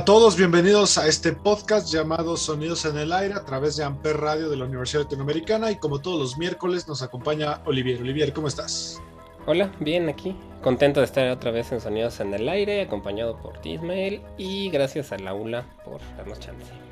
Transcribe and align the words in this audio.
A 0.00 0.04
todos, 0.06 0.34
bienvenidos 0.34 0.96
a 0.96 1.06
este 1.08 1.32
podcast 1.32 1.92
llamado 1.92 2.34
Sonidos 2.38 2.86
en 2.86 2.96
el 2.96 3.12
Aire 3.12 3.34
a 3.34 3.44
través 3.44 3.76
de 3.76 3.84
Amper 3.84 4.16
Radio 4.16 4.48
de 4.48 4.56
la 4.56 4.64
Universidad 4.64 5.02
Latinoamericana 5.02 5.70
y 5.70 5.76
como 5.76 6.00
todos 6.00 6.18
los 6.18 6.38
miércoles 6.38 6.88
nos 6.88 7.02
acompaña 7.02 7.60
Olivier. 7.66 8.00
Olivier, 8.00 8.32
¿cómo 8.32 8.48
estás? 8.48 8.98
Hola, 9.44 9.70
bien 9.78 10.08
aquí. 10.08 10.34
Contento 10.62 11.00
de 11.00 11.06
estar 11.06 11.28
otra 11.28 11.50
vez 11.50 11.70
en 11.72 11.82
Sonidos 11.82 12.18
en 12.20 12.32
el 12.32 12.48
Aire, 12.48 12.80
acompañado 12.80 13.36
por 13.42 13.58
ti, 13.58 13.72
Ismael, 13.72 14.22
y 14.38 14.70
gracias 14.70 15.12
a 15.12 15.18
Laula 15.18 15.66
por 15.84 16.00
darnos 16.16 16.40
chance. 16.40 16.89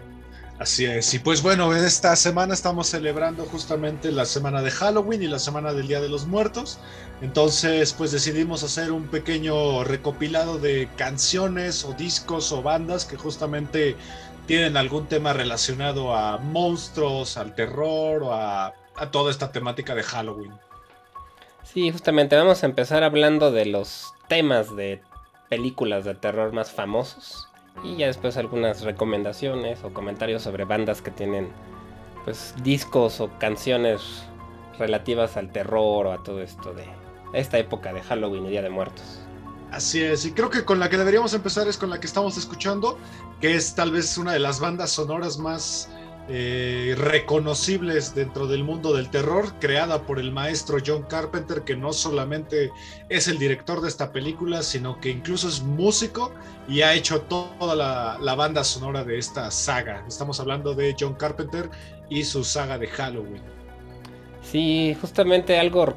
Así 0.59 0.87
es, 0.87 1.15
y 1.15 1.21
pues 1.21 1.41
bueno, 1.41 1.73
en 1.73 1.85
esta 1.85 2.17
semana 2.17 2.53
estamos 2.53 2.89
celebrando 2.89 3.45
justamente 3.45 4.11
la 4.11 4.25
semana 4.25 4.61
de 4.61 4.73
Halloween 4.73 5.23
y 5.23 5.29
la 5.29 5.39
semana 5.39 5.73
del 5.73 5.87
Día 5.87 6.01
de 6.01 6.09
los 6.09 6.27
Muertos. 6.27 6.81
Entonces, 7.23 7.93
pues 7.93 8.11
decidimos 8.11 8.65
hacer 8.65 8.91
un 8.91 9.07
pequeño 9.07 9.85
recopilado 9.85 10.59
de 10.59 10.89
canciones 10.97 11.85
o 11.85 11.93
discos 11.93 12.51
o 12.51 12.61
bandas 12.61 13.05
que 13.05 13.17
justamente 13.17 13.95
tienen 14.47 14.77
algún 14.77 15.07
tema 15.07 15.33
relacionado 15.33 16.17
a 16.17 16.39
monstruos, 16.39 17.37
al 17.37 17.55
terror 17.55 18.25
o 18.25 18.33
a, 18.33 18.75
a 18.97 19.11
toda 19.13 19.31
esta 19.31 19.53
temática 19.53 19.95
de 19.95 20.03
Halloween. 20.03 20.53
Sí, 21.63 21.93
justamente 21.93 22.35
vamos 22.35 22.65
a 22.65 22.67
empezar 22.67 23.05
hablando 23.05 23.53
de 23.53 23.67
los 23.67 24.13
temas 24.27 24.75
de 24.75 25.03
películas 25.49 26.05
de 26.05 26.17
terror 26.17 26.53
más 26.53 26.73
famosos 26.73 27.48
y 27.85 27.97
ya 27.97 28.07
después 28.07 28.37
algunas 28.37 28.83
recomendaciones 28.83 29.83
o 29.85 29.93
comentarios 29.93 30.43
sobre 30.43 30.65
bandas 30.65 31.03
que 31.03 31.11
tienen 31.11 31.49
pues 32.25 32.55
discos 32.63 33.21
o 33.21 33.31
canciones 33.39 34.25
relativas 34.79 35.37
al 35.37 35.51
terror 35.51 36.07
o 36.07 36.13
a 36.13 36.23
todo 36.23 36.43
esto 36.43 36.73
de 36.75 36.85
esta 37.33 37.59
época 37.59 37.93
de 37.93 38.01
Halloween 38.01 38.47
y 38.47 38.51
Día 38.51 38.63
de 38.63 38.71
Muertos. 38.71 39.21
Así 39.71 40.03
es, 40.03 40.25
y 40.25 40.33
creo 40.33 40.49
que 40.49 40.65
con 40.65 40.81
la 40.81 40.89
que 40.89 40.97
deberíamos 40.97 41.35
empezar 41.35 41.69
es 41.69 41.77
con 41.77 41.91
la 41.91 42.01
que 42.01 42.07
estamos 42.07 42.39
escuchando, 42.39 42.99
que 43.41 43.55
es 43.55 43.75
tal 43.75 43.91
vez 43.91 44.17
una 44.17 44.33
de 44.33 44.39
las 44.39 44.61
bandas 44.61 44.91
sonoras 44.91 45.39
más 45.39 45.91
eh, 46.31 46.95
reconocibles 46.99 48.15
dentro 48.15 48.47
del 48.47 48.63
mundo 48.63 48.93
del 48.93 49.09
terror, 49.09 49.55
creada 49.61 50.03
por 50.03 50.19
el 50.19 50.31
maestro 50.31 50.77
John 50.85 51.05
Carpenter, 51.05 51.63
que 51.63 51.75
no 51.75 51.95
solamente 51.95 52.71
es 53.09 53.29
el 53.29 53.39
director 53.39 53.81
de 53.81 53.89
esta 53.89 54.13
película, 54.13 54.63
sino 54.63 55.01
que 55.01 55.09
incluso 55.09 55.49
es 55.49 55.63
músico 55.63 56.31
y 56.69 56.83
ha 56.83 56.93
hecho 56.93 57.23
toda 57.23 57.75
la, 57.75 58.35
banda 58.35 58.63
sonora 58.63 59.05
de 59.05 59.19
esta 59.19 59.51
saga. 59.51 60.05
Estamos 60.07 60.39
hablando 60.39 60.75
de 60.75 60.95
John 61.01 61.15
Carpenter 61.15 61.71
y 62.11 62.25
su 62.25 62.45
saga 62.45 62.77
de 62.77 62.89
Halloween. 62.89 63.43
Sí, 64.43 64.95
justamente 65.01 65.59
algo 65.59 65.95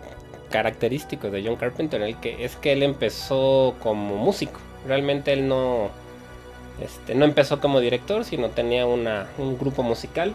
característico 0.50 1.30
de 1.30 1.44
John 1.46 1.58
Carpenter 1.58 2.02
el 2.02 2.18
que, 2.22 2.46
es 2.46 2.56
que 2.56 2.72
él 2.72 2.84
empezó 2.84 3.76
como 3.80 4.16
músico. 4.16 4.62
Realmente 4.88 5.34
él 5.34 5.50
no, 5.50 5.92
este, 6.82 7.16
no 7.16 7.26
empezó 7.26 7.60
como 7.60 7.80
director, 7.80 8.26
sino 8.26 8.50
tenía 8.50 8.86
una, 8.86 9.28
un 9.38 9.58
grupo 9.58 9.84
musical. 9.84 10.34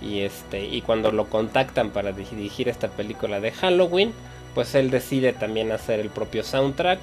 Y, 0.00 0.20
este, 0.20 0.64
y 0.64 0.82
cuando 0.82 1.12
lo 1.12 1.26
contactan 1.26 1.90
para 1.90 2.12
dirigir 2.12 2.68
esta 2.68 2.88
película 2.88 3.40
de 3.40 3.52
Halloween, 3.52 4.12
pues 4.54 4.74
él 4.74 4.90
decide 4.90 5.32
también 5.32 5.72
hacer 5.72 6.00
el 6.00 6.10
propio 6.10 6.42
soundtrack, 6.42 7.00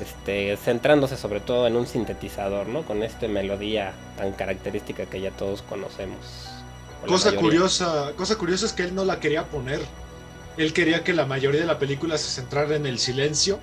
este, 0.00 0.56
centrándose 0.56 1.16
sobre 1.16 1.40
todo 1.40 1.66
en 1.66 1.76
un 1.76 1.86
sintetizador, 1.86 2.66
¿no? 2.66 2.82
Con 2.82 3.02
esta 3.02 3.28
melodía 3.28 3.92
tan 4.16 4.32
característica 4.32 5.06
que 5.06 5.20
ya 5.20 5.30
todos 5.30 5.62
conocemos. 5.62 6.48
Cosa 7.06 7.36
curiosa, 7.36 8.12
cosa 8.16 8.36
curiosa 8.36 8.66
es 8.66 8.72
que 8.72 8.82
él 8.84 8.94
no 8.94 9.04
la 9.04 9.20
quería 9.20 9.44
poner. 9.44 9.80
Él 10.56 10.72
quería 10.72 11.04
que 11.04 11.12
la 11.12 11.26
mayoría 11.26 11.60
de 11.60 11.66
la 11.66 11.78
película 11.78 12.16
se 12.18 12.30
centrara 12.30 12.76
en 12.76 12.86
el 12.86 12.98
silencio 12.98 13.58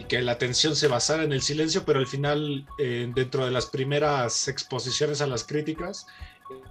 y 0.00 0.04
que 0.04 0.22
la 0.22 0.32
atención 0.32 0.74
se 0.74 0.88
basara 0.88 1.24
en 1.24 1.32
el 1.32 1.42
silencio, 1.42 1.84
pero 1.84 1.98
al 1.98 2.06
final, 2.06 2.66
eh, 2.78 3.10
dentro 3.14 3.44
de 3.44 3.50
las 3.50 3.66
primeras 3.66 4.48
exposiciones 4.48 5.20
a 5.20 5.26
las 5.26 5.44
críticas, 5.44 6.06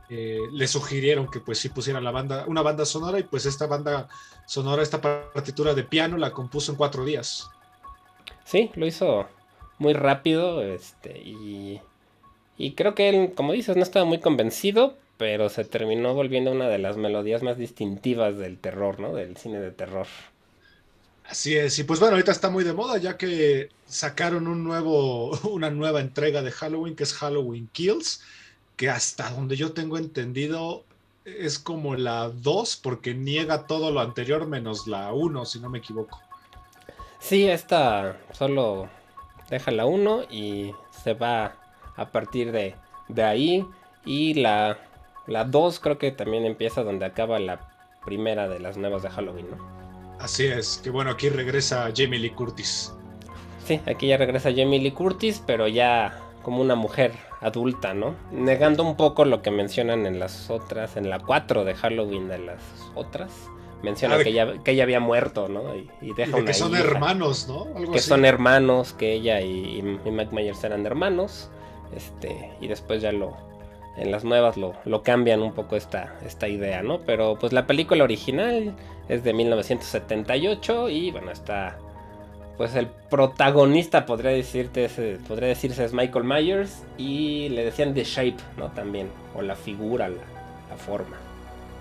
eh, 0.09 0.39
le 0.51 0.67
sugirieron 0.67 1.29
que 1.29 1.39
pues 1.39 1.59
sí 1.59 1.69
pusiera 1.69 2.01
la 2.01 2.09
banda, 2.09 2.45
una 2.47 2.63
banda 2.63 2.85
sonora 2.85 3.19
y 3.19 3.23
pues 3.23 3.45
esta 3.45 3.67
banda 3.67 4.09
sonora, 4.47 4.81
esta 4.81 4.99
partitura 4.99 5.75
de 5.75 5.83
piano 5.83 6.17
la 6.17 6.31
compuso 6.31 6.71
en 6.71 6.77
cuatro 6.77 7.05
días. 7.05 7.47
Sí, 8.45 8.71
lo 8.73 8.87
hizo 8.87 9.27
muy 9.77 9.93
rápido 9.93 10.63
este, 10.63 11.19
y, 11.19 11.81
y 12.57 12.73
creo 12.73 12.95
que 12.95 13.09
él, 13.09 13.33
como 13.35 13.53
dices, 13.53 13.77
no 13.77 13.83
estaba 13.83 14.05
muy 14.05 14.19
convencido, 14.19 14.97
pero 15.17 15.49
se 15.49 15.65
terminó 15.65 16.15
volviendo 16.15 16.51
una 16.51 16.67
de 16.67 16.79
las 16.79 16.97
melodías 16.97 17.43
más 17.43 17.59
distintivas 17.59 18.39
del 18.39 18.57
terror, 18.57 18.99
¿no? 18.99 19.13
Del 19.13 19.37
cine 19.37 19.59
de 19.59 19.71
terror. 19.71 20.07
Así 21.29 21.55
es, 21.55 21.77
y 21.77 21.83
pues 21.83 21.99
bueno, 21.99 22.15
ahorita 22.15 22.31
está 22.31 22.49
muy 22.49 22.63
de 22.63 22.73
moda 22.73 22.97
ya 22.97 23.15
que 23.15 23.69
sacaron 23.85 24.47
un 24.47 24.63
nuevo, 24.63 25.29
una 25.49 25.69
nueva 25.69 26.01
entrega 26.01 26.41
de 26.41 26.49
Halloween 26.49 26.95
que 26.95 27.03
es 27.03 27.13
Halloween 27.13 27.69
Kills, 27.71 28.21
que 28.75 28.89
hasta 28.89 29.29
donde 29.29 29.55
yo 29.55 29.73
tengo 29.73 29.99
entendido 29.99 30.85
es 31.25 31.59
como 31.59 31.95
la 31.95 32.29
2 32.29 32.77
porque 32.77 33.13
niega 33.13 33.67
todo 33.67 33.91
lo 33.91 33.99
anterior 33.99 34.47
menos 34.47 34.87
la 34.87 35.13
1, 35.13 35.45
si 35.45 35.59
no 35.59 35.69
me 35.69 35.77
equivoco. 35.77 36.19
Sí, 37.19 37.47
esta 37.47 38.17
solo 38.31 38.89
deja 39.51 39.69
la 39.69 39.85
1 39.85 40.23
y 40.31 40.73
se 41.03 41.13
va 41.13 41.57
a 41.95 42.09
partir 42.09 42.51
de, 42.51 42.75
de 43.07 43.23
ahí. 43.23 43.67
Y 44.03 44.33
la, 44.33 44.79
la 45.27 45.43
2 45.43 45.79
creo 45.79 45.99
que 45.99 46.11
también 46.11 46.45
empieza 46.45 46.81
donde 46.81 47.05
acaba 47.05 47.37
la 47.37 47.69
primera 48.03 48.47
de 48.47 48.59
las 48.59 48.77
nuevas 48.77 49.03
de 49.03 49.11
Halloween, 49.11 49.51
¿no? 49.51 49.78
Así 50.19 50.45
es, 50.45 50.79
que 50.83 50.89
bueno, 50.89 51.11
aquí 51.11 51.29
regresa 51.29 51.89
Jamie 51.95 52.19
Lee 52.19 52.31
Curtis. 52.31 52.93
Sí, 53.65 53.79
aquí 53.85 54.07
ya 54.07 54.17
regresa 54.17 54.49
Jamie 54.49 54.79
Lee 54.79 54.91
Curtis, 54.91 55.41
pero 55.45 55.67
ya 55.67 56.19
como 56.43 56.61
una 56.61 56.75
mujer 56.75 57.13
adulta, 57.41 57.93
¿no? 57.93 58.15
Negando 58.31 58.83
un 58.83 58.97
poco 58.97 59.25
lo 59.25 59.41
que 59.41 59.51
mencionan 59.51 60.05
en 60.05 60.19
las 60.19 60.49
otras, 60.49 60.97
en 60.97 61.09
la 61.09 61.19
4 61.19 61.63
de 61.63 61.73
Halloween 61.75 62.27
de 62.27 62.39
las 62.39 62.61
otras. 62.95 63.31
Menciona 63.81 64.15
ah, 64.15 64.17
de... 64.17 64.23
que, 64.25 64.29
ella, 64.31 64.53
que 64.63 64.71
ella 64.71 64.83
había 64.83 64.99
muerto, 64.99 65.47
¿no? 65.47 65.73
Y, 65.75 65.89
y 66.01 66.13
deja 66.13 66.37
y 66.37 66.41
de 66.41 66.45
que 66.47 66.53
son 66.53 66.71
hija, 66.71 66.81
hermanos, 66.81 67.47
¿no? 67.47 67.67
Algo 67.77 67.93
que 67.93 67.99
así. 67.99 68.09
son 68.09 68.25
hermanos, 68.25 68.91
que 68.93 69.13
ella 69.13 69.39
y, 69.39 69.79
y 69.79 70.11
Mike 70.11 70.33
Myers 70.33 70.63
eran 70.63 70.85
hermanos. 70.85 71.49
Este, 71.95 72.51
y 72.59 72.67
después 72.67 73.01
ya 73.01 73.11
lo, 73.11 73.37
en 73.97 74.11
las 74.11 74.23
nuevas 74.23 74.57
lo, 74.57 74.73
lo, 74.85 75.01
cambian 75.01 75.41
un 75.41 75.53
poco 75.53 75.75
esta, 75.75 76.17
esta 76.25 76.47
idea, 76.47 76.83
¿no? 76.83 76.99
Pero 77.01 77.37
pues 77.39 77.53
la 77.53 77.67
película 77.67 78.03
original 78.03 78.75
es 79.09 79.23
de 79.23 79.33
1978 79.33 80.89
y 80.89 81.11
bueno, 81.11 81.31
está... 81.31 81.77
Pues 82.57 82.75
el 82.75 82.87
protagonista 82.87 84.05
podría, 84.05 84.31
decirte, 84.31 84.89
podría 85.27 85.47
decirse 85.47 85.85
es 85.85 85.93
Michael 85.93 86.25
Myers 86.25 86.83
y 86.97 87.47
le 87.49 87.63
decían 87.63 87.93
The 87.93 88.03
Shape, 88.03 88.35
¿no? 88.57 88.69
También, 88.71 89.09
o 89.33 89.41
la 89.41 89.55
figura, 89.55 90.09
la, 90.09 90.17
la 90.69 90.75
forma. 90.75 91.15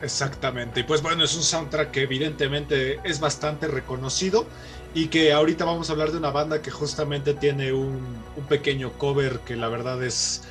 Exactamente, 0.00 0.80
y 0.80 0.82
pues 0.84 1.02
bueno, 1.02 1.24
es 1.24 1.34
un 1.34 1.42
soundtrack 1.42 1.90
que 1.90 2.02
evidentemente 2.02 3.00
es 3.02 3.18
bastante 3.18 3.66
reconocido 3.66 4.46
y 4.94 5.08
que 5.08 5.32
ahorita 5.32 5.64
vamos 5.64 5.90
a 5.90 5.94
hablar 5.94 6.12
de 6.12 6.18
una 6.18 6.30
banda 6.30 6.62
que 6.62 6.70
justamente 6.70 7.34
tiene 7.34 7.72
un, 7.72 8.16
un 8.36 8.44
pequeño 8.48 8.92
cover 8.92 9.40
que 9.40 9.56
la 9.56 9.68
verdad 9.68 10.00
es 10.04 10.46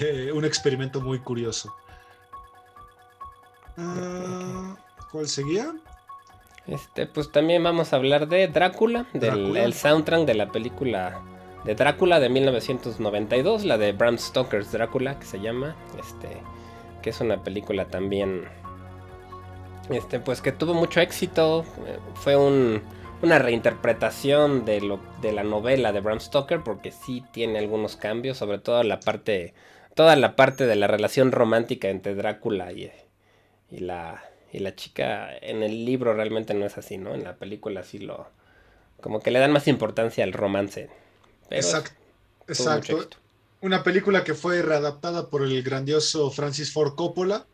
eh, 0.00 0.30
un 0.32 0.44
experimento 0.44 1.00
muy 1.00 1.20
curioso. 1.20 1.74
Uh, 3.78 4.74
¿Cuál 5.10 5.28
seguía? 5.28 5.74
Este, 6.68 7.06
pues 7.06 7.30
también 7.30 7.62
vamos 7.62 7.92
a 7.92 7.96
hablar 7.96 8.28
de 8.28 8.48
Drácula, 8.48 9.06
del 9.12 9.20
Drácula. 9.20 9.64
el 9.64 9.72
soundtrack 9.72 10.24
de 10.24 10.34
la 10.34 10.50
película 10.50 11.22
de 11.66 11.74
Drácula 11.74 12.20
de 12.20 12.28
1992, 12.28 13.64
la 13.64 13.76
de 13.76 13.92
Bram 13.92 14.18
Stoker's 14.18 14.70
Drácula, 14.70 15.18
que 15.18 15.26
se 15.26 15.40
llama, 15.40 15.76
este, 15.98 16.28
que 17.02 17.10
es 17.10 17.20
una 17.20 17.42
película 17.42 17.86
también, 17.86 18.44
este, 19.90 20.20
pues 20.20 20.40
que 20.40 20.52
tuvo 20.52 20.74
mucho 20.74 21.00
éxito, 21.00 21.64
fue 22.14 22.36
un, 22.36 22.82
una 23.20 23.40
reinterpretación 23.40 24.64
de, 24.64 24.80
lo, 24.80 25.00
de 25.20 25.32
la 25.32 25.42
novela 25.42 25.90
de 25.90 26.00
Bram 26.00 26.20
Stoker, 26.20 26.62
porque 26.62 26.92
sí 26.92 27.24
tiene 27.32 27.58
algunos 27.58 27.96
cambios, 27.96 28.36
sobre 28.38 28.58
todo 28.58 28.82
la 28.84 29.00
parte, 29.00 29.52
toda 29.94 30.14
la 30.14 30.36
parte 30.36 30.66
de 30.66 30.76
la 30.76 30.86
relación 30.86 31.32
romántica 31.32 31.88
entre 31.88 32.14
Drácula 32.14 32.72
y, 32.72 32.92
y, 33.72 33.78
la, 33.78 34.22
y 34.52 34.60
la 34.60 34.74
chica. 34.74 35.36
En 35.38 35.62
el 35.62 35.84
libro 35.84 36.14
realmente 36.14 36.54
no 36.54 36.66
es 36.66 36.78
así, 36.78 36.98
¿no? 36.98 37.14
En 37.14 37.24
la 37.24 37.36
película 37.36 37.82
sí 37.82 37.98
lo... 37.98 38.28
Como 39.00 39.20
que 39.20 39.30
le 39.30 39.38
dan 39.38 39.52
más 39.52 39.68
importancia 39.68 40.24
al 40.24 40.32
romance. 40.32 40.88
exacto. 41.50 41.92
Exacto. 42.48 43.08
Una 43.60 43.82
película 43.82 44.22
que 44.22 44.34
fue 44.34 44.62
readaptada 44.62 45.28
por 45.28 45.42
el 45.42 45.62
grandioso 45.62 46.30
Francis 46.30 46.72
Ford 46.72 46.94
Coppola. 46.94 47.46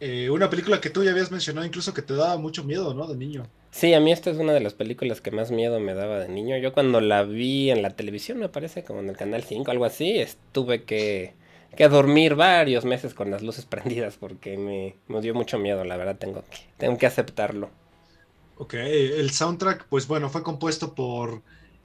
Eh, 0.00 0.30
una 0.30 0.50
película 0.50 0.80
que 0.80 0.90
tú 0.90 1.02
ya 1.02 1.10
habías 1.10 1.30
mencionado 1.30 1.66
incluso 1.66 1.94
que 1.94 2.02
te 2.02 2.14
daba 2.14 2.36
mucho 2.36 2.64
miedo, 2.64 2.94
¿no? 2.94 3.06
De 3.06 3.16
niño. 3.16 3.48
Sí, 3.70 3.94
a 3.94 4.00
mí 4.00 4.12
esta 4.12 4.30
es 4.30 4.38
una 4.38 4.52
de 4.52 4.60
las 4.60 4.74
películas 4.74 5.20
que 5.20 5.30
más 5.30 5.50
miedo 5.50 5.80
me 5.80 5.94
daba 5.94 6.18
de 6.18 6.28
niño. 6.28 6.56
Yo 6.58 6.72
cuando 6.72 7.00
la 7.00 7.22
vi 7.24 7.70
en 7.70 7.82
la 7.82 7.90
televisión, 7.90 8.38
me 8.38 8.48
parece, 8.48 8.84
como 8.84 9.00
en 9.00 9.08
el 9.08 9.16
Canal 9.16 9.42
5, 9.42 9.70
algo 9.70 9.84
así, 9.84 10.18
estuve 10.18 10.84
que, 10.84 11.34
que 11.78 11.88
dormir 11.88 12.34
varios 12.34 12.84
meses 12.84 13.14
con 13.14 13.30
las 13.30 13.40
luces 13.40 13.64
prendidas 13.70 14.16
porque 14.16 14.58
me, 14.58 14.96
me, 15.06 15.20
dio 15.20 15.32
mucho 15.32 15.60
miedo, 15.60 15.84
la 15.84 15.96
verdad, 15.96 16.18
tengo 16.18 16.42
que, 16.50 16.58
tengo 16.76 16.98
que 16.98 17.06
aceptarlo. 17.06 17.70
Ok, 18.56 18.74
el 18.74 19.30
soundtrack, 19.30 19.86
pues 19.86 20.08
bueno, 20.08 20.28
fue 20.28 20.42
compuesto 20.42 20.92
por 20.92 21.40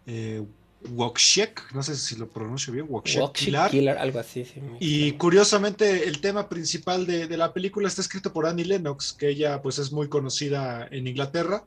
eh, 0.07 0.42
Wokshek, 0.90 1.74
no 1.75 1.84
sé 1.84 1.95
si 1.95 2.16
lo 2.16 2.28
pronuncio 2.28 2.74
bien, 2.74 2.88
Wokshek 2.90 3.34
Killer. 3.34 3.95
algo 4.00 4.18
así. 4.18 4.44
Sí, 4.45 4.60
y 4.80 5.12
curiosamente 5.12 6.07
el 6.07 6.19
tema 6.19 6.50
principal 6.50 7.06
de, 7.06 7.28
de, 7.28 7.38
la 7.38 7.54
película 7.54 7.88
está 7.88 8.01
escrito 8.01 8.34
por 8.34 8.48
Annie 8.48 8.66
Lennox, 8.66 9.13
que 9.13 9.30
ella 9.30 9.62
pues 9.62 9.78
es 9.78 9.92
muy 9.92 10.10
conocida 10.10 10.88
en 10.90 11.06
Inglaterra, 11.06 11.66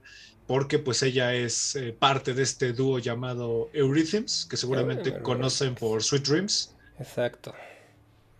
porque 0.48 0.80
pues 0.80 1.00
ella 1.04 1.32
es 1.32 1.76
eh, 1.76 1.94
parte 1.96 2.34
de 2.34 2.42
este 2.42 2.72
dúo 2.72 2.98
llamado 2.98 3.70
Eurythms, 3.72 4.48
que 4.50 4.56
seguramente 4.56 5.22
conocen 5.22 5.76
por 5.76 6.02
Sweet 6.02 6.26
Dreams. 6.26 6.74
Exacto. 6.98 7.54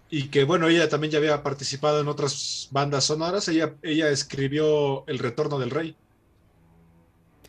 Y 0.09 0.29
que 0.29 0.45
bueno, 0.45 0.69
ella 0.69 0.89
también 0.89 1.11
ya 1.11 1.19
había 1.19 1.43
participado 1.43 2.01
en 2.01 2.09
otras 2.09 2.69
bandas 2.71 3.05
sonoras, 3.05 3.49
ella, 3.49 3.75
ella 3.83 4.09
escribió 4.11 5.07
El 5.07 5.19
Retorno 5.19 5.59
del 5.59 5.71
Rey. 5.71 5.97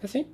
¿Ah, 0.03 0.07
sí? 0.07 0.27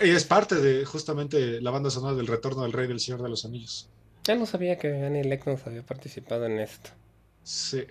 Ella 0.00 0.16
es 0.16 0.24
parte 0.24 0.56
de 0.56 0.84
justamente 0.84 1.60
la 1.60 1.70
banda 1.70 1.90
sonora 1.90 2.16
del 2.16 2.26
Retorno 2.26 2.62
del 2.62 2.72
Rey 2.72 2.88
del 2.88 3.00
Señor 3.00 3.22
de 3.22 3.28
los 3.28 3.44
Anillos. 3.44 3.88
Ya 4.24 4.34
no 4.34 4.46
sabía 4.46 4.78
que 4.78 5.04
Annie 5.04 5.22
Lennox 5.22 5.66
había 5.66 5.84
participado 5.84 6.46
en 6.46 6.58
esto. 6.58 6.90
Sí. 7.42 7.84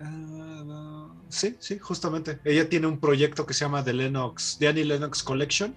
Uh, 0.00 1.08
sí, 1.28 1.56
sí, 1.60 1.78
justamente. 1.78 2.40
Ella 2.44 2.68
tiene 2.68 2.88
un 2.88 2.98
proyecto 2.98 3.46
que 3.46 3.54
se 3.54 3.60
llama 3.60 3.84
The 3.84 3.92
Lennox, 3.92 4.56
The 4.58 4.68
Annie 4.68 4.84
Lennox 4.84 5.22
Collection 5.22 5.74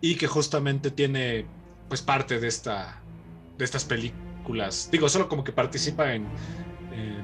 y 0.00 0.16
que 0.16 0.26
justamente 0.26 0.90
tiene 0.90 1.46
pues 1.88 2.00
parte 2.00 2.40
de 2.40 2.48
esta 2.48 3.02
de 3.58 3.64
estas 3.64 3.84
películas. 3.84 4.27
Digo, 4.90 5.08
solo 5.08 5.28
como 5.28 5.44
que 5.44 5.52
participa 5.52 6.14
en, 6.14 6.22
en 6.92 7.22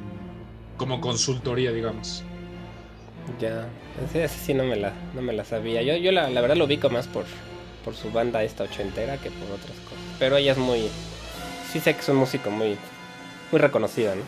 como 0.76 1.00
consultoría, 1.00 1.72
digamos. 1.72 2.22
Ya, 3.40 3.66
así, 4.04 4.20
sí 4.28 4.54
no 4.54 4.64
me 4.64 4.76
la, 4.76 4.92
no 5.14 5.22
me 5.22 5.32
la 5.32 5.44
sabía. 5.44 5.82
Yo, 5.82 5.96
yo 5.96 6.12
la, 6.12 6.28
la, 6.28 6.40
verdad 6.40 6.56
lo 6.56 6.66
ubico 6.66 6.90
más 6.90 7.06
por, 7.06 7.24
por 7.84 7.94
su 7.94 8.10
banda 8.10 8.42
esta 8.42 8.64
ochentera 8.64 9.16
que 9.16 9.30
por 9.30 9.50
otras 9.50 9.76
cosas. 9.88 10.04
Pero 10.18 10.36
ella 10.36 10.52
es 10.52 10.58
muy... 10.58 10.88
Sí 11.72 11.80
sé 11.80 11.94
que 11.94 12.00
es 12.00 12.08
un 12.08 12.16
músico 12.16 12.50
muy, 12.50 12.76
muy 13.50 13.60
reconocido, 13.60 14.14
¿no? 14.14 14.22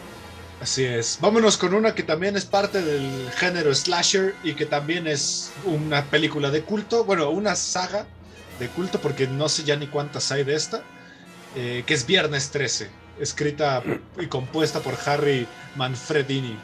Así 0.60 0.84
es. 0.84 1.18
Vámonos 1.20 1.58
con 1.58 1.74
una 1.74 1.94
que 1.94 2.02
también 2.02 2.34
es 2.36 2.46
parte 2.46 2.80
del 2.80 3.30
género 3.32 3.74
slasher 3.74 4.34
y 4.42 4.54
que 4.54 4.64
también 4.64 5.06
es 5.06 5.52
una 5.66 6.04
película 6.04 6.50
de 6.50 6.62
culto. 6.62 7.04
Bueno, 7.04 7.28
una 7.28 7.54
saga 7.56 8.06
de 8.58 8.68
culto 8.68 8.98
porque 8.98 9.26
no 9.26 9.50
sé 9.50 9.64
ya 9.64 9.76
ni 9.76 9.86
cuántas 9.86 10.32
hay 10.32 10.44
de 10.44 10.54
esta. 10.54 10.82
Eh, 11.58 11.84
que 11.86 11.94
es 11.94 12.06
Viernes 12.06 12.50
13. 12.50 12.90
Escrita 13.18 13.82
y 14.20 14.26
compuesta 14.26 14.80
por 14.80 14.94
Harry 15.06 15.46
Manfredini. 15.74 16.54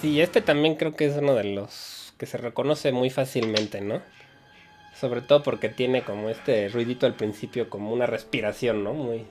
Sí, 0.00 0.20
este 0.20 0.40
también 0.40 0.76
creo 0.76 0.94
que 0.94 1.06
es 1.06 1.16
uno 1.16 1.34
de 1.34 1.42
los 1.42 2.14
que 2.16 2.26
se 2.26 2.38
reconoce 2.38 2.92
muy 2.92 3.10
fácilmente, 3.10 3.80
¿no? 3.80 4.00
Sobre 4.94 5.22
todo 5.22 5.42
porque 5.42 5.68
tiene 5.68 6.02
como 6.04 6.30
este 6.30 6.68
ruidito 6.68 7.06
al 7.06 7.14
principio, 7.14 7.68
como 7.68 7.92
una 7.92 8.06
respiración, 8.06 8.84
¿no? 8.84 8.94
Muy. 8.94 9.26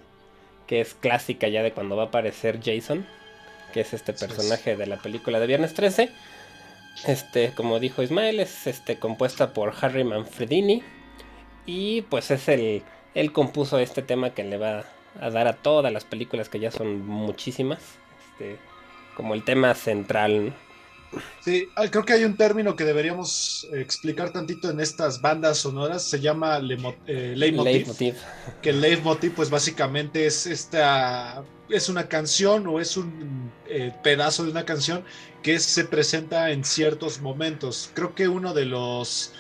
que 0.68 0.82
es 0.82 0.94
clásica 0.94 1.48
ya 1.48 1.64
de 1.64 1.72
cuando 1.72 1.96
va 1.96 2.04
a 2.04 2.08
aparecer 2.08 2.60
Jason, 2.62 3.06
que 3.74 3.82
es 3.82 3.94
este 3.94 4.12
personaje 4.12 4.76
de 4.76 4.88
la 4.88 4.98
película 4.98 5.40
de 5.40 5.48
Viernes 5.48 5.74
13. 5.74 6.10
Este, 7.08 7.54
como 7.54 7.80
dijo 7.80 8.04
Ismael, 8.04 8.42
es 8.42 8.68
este 8.68 9.00
compuesta 9.00 9.54
por 9.54 9.74
Harry 9.80 10.04
Manfredini. 10.04 10.84
Y 11.66 12.02
pues 12.04 12.30
es 12.30 12.50
el. 12.50 12.84
Él 13.16 13.32
compuso 13.32 13.80
este 13.80 14.02
tema 14.02 14.32
que 14.32 14.44
le 14.44 14.58
va 14.58 14.86
a 15.20 15.30
dar 15.30 15.48
a 15.48 15.54
todas 15.54 15.94
las 15.94 16.06
películas 16.06 16.50
que 16.50 16.60
ya 16.60 16.72
son 16.72 17.06
muchísimas. 17.06 17.80
Este 18.32 18.58
como 19.16 19.34
el 19.34 19.44
tema 19.44 19.74
central. 19.74 20.54
Sí, 21.42 21.68
creo 21.92 22.04
que 22.04 22.14
hay 22.14 22.26
un 22.26 22.36
término 22.36 22.76
que 22.76 22.86
deberíamos 22.86 23.68
explicar 23.72 24.34
tantito 24.34 24.72
en 24.72 24.80
estas 24.80 25.22
bandas 25.22 25.60
sonoras, 25.60 26.02
se 26.02 26.20
llama 26.20 26.60
eh, 27.06 27.34
leitmotiv, 27.36 28.16
Que 28.64 28.72
el 28.72 28.82
leitmotiv 28.82 29.36
pues 29.36 29.52
básicamente 29.52 30.26
es 30.26 30.48
esta, 30.48 31.44
es 31.70 31.88
una 31.88 32.08
canción 32.08 32.66
o 32.66 32.80
es 32.80 32.98
un 32.98 33.52
eh, 33.68 33.94
pedazo 34.02 34.44
de 34.44 34.50
una 34.50 34.66
canción 34.66 35.04
que 35.44 35.60
se 35.60 35.86
presenta 35.86 36.50
en 36.50 36.64
ciertos 36.64 37.22
momentos. 37.22 37.92
Creo 37.94 38.16
que 38.16 38.28
uno 38.28 38.56
de 38.56 38.66
los 38.66 39.34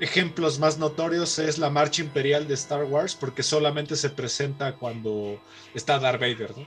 ejemplos 0.00 0.58
más 0.58 0.78
notorios 0.78 1.38
es 1.38 1.58
la 1.58 1.70
marcha 1.70 2.02
imperial 2.02 2.46
de 2.48 2.54
Star 2.54 2.84
Wars, 2.84 3.14
porque 3.14 3.42
solamente 3.42 3.96
se 3.96 4.10
presenta 4.10 4.74
cuando 4.74 5.38
está 5.74 5.98
Darth 5.98 6.20
Vader, 6.20 6.56
¿no? 6.56 6.66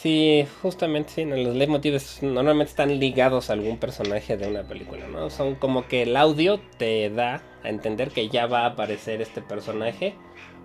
Sí, 0.00 0.46
justamente 0.62 1.12
sí, 1.12 1.24
los 1.24 1.56
leitmotivs 1.56 2.22
normalmente 2.22 2.70
están 2.70 3.00
ligados 3.00 3.50
a 3.50 3.54
algún 3.54 3.78
personaje 3.78 4.36
de 4.36 4.46
una 4.46 4.62
película, 4.62 5.08
¿no? 5.08 5.28
Son 5.28 5.56
como 5.56 5.88
que 5.88 6.02
el 6.02 6.16
audio 6.16 6.60
te 6.78 7.10
da 7.10 7.42
a 7.64 7.68
entender 7.68 8.10
que 8.12 8.28
ya 8.28 8.46
va 8.46 8.60
a 8.60 8.66
aparecer 8.66 9.20
este 9.20 9.42
personaje 9.42 10.14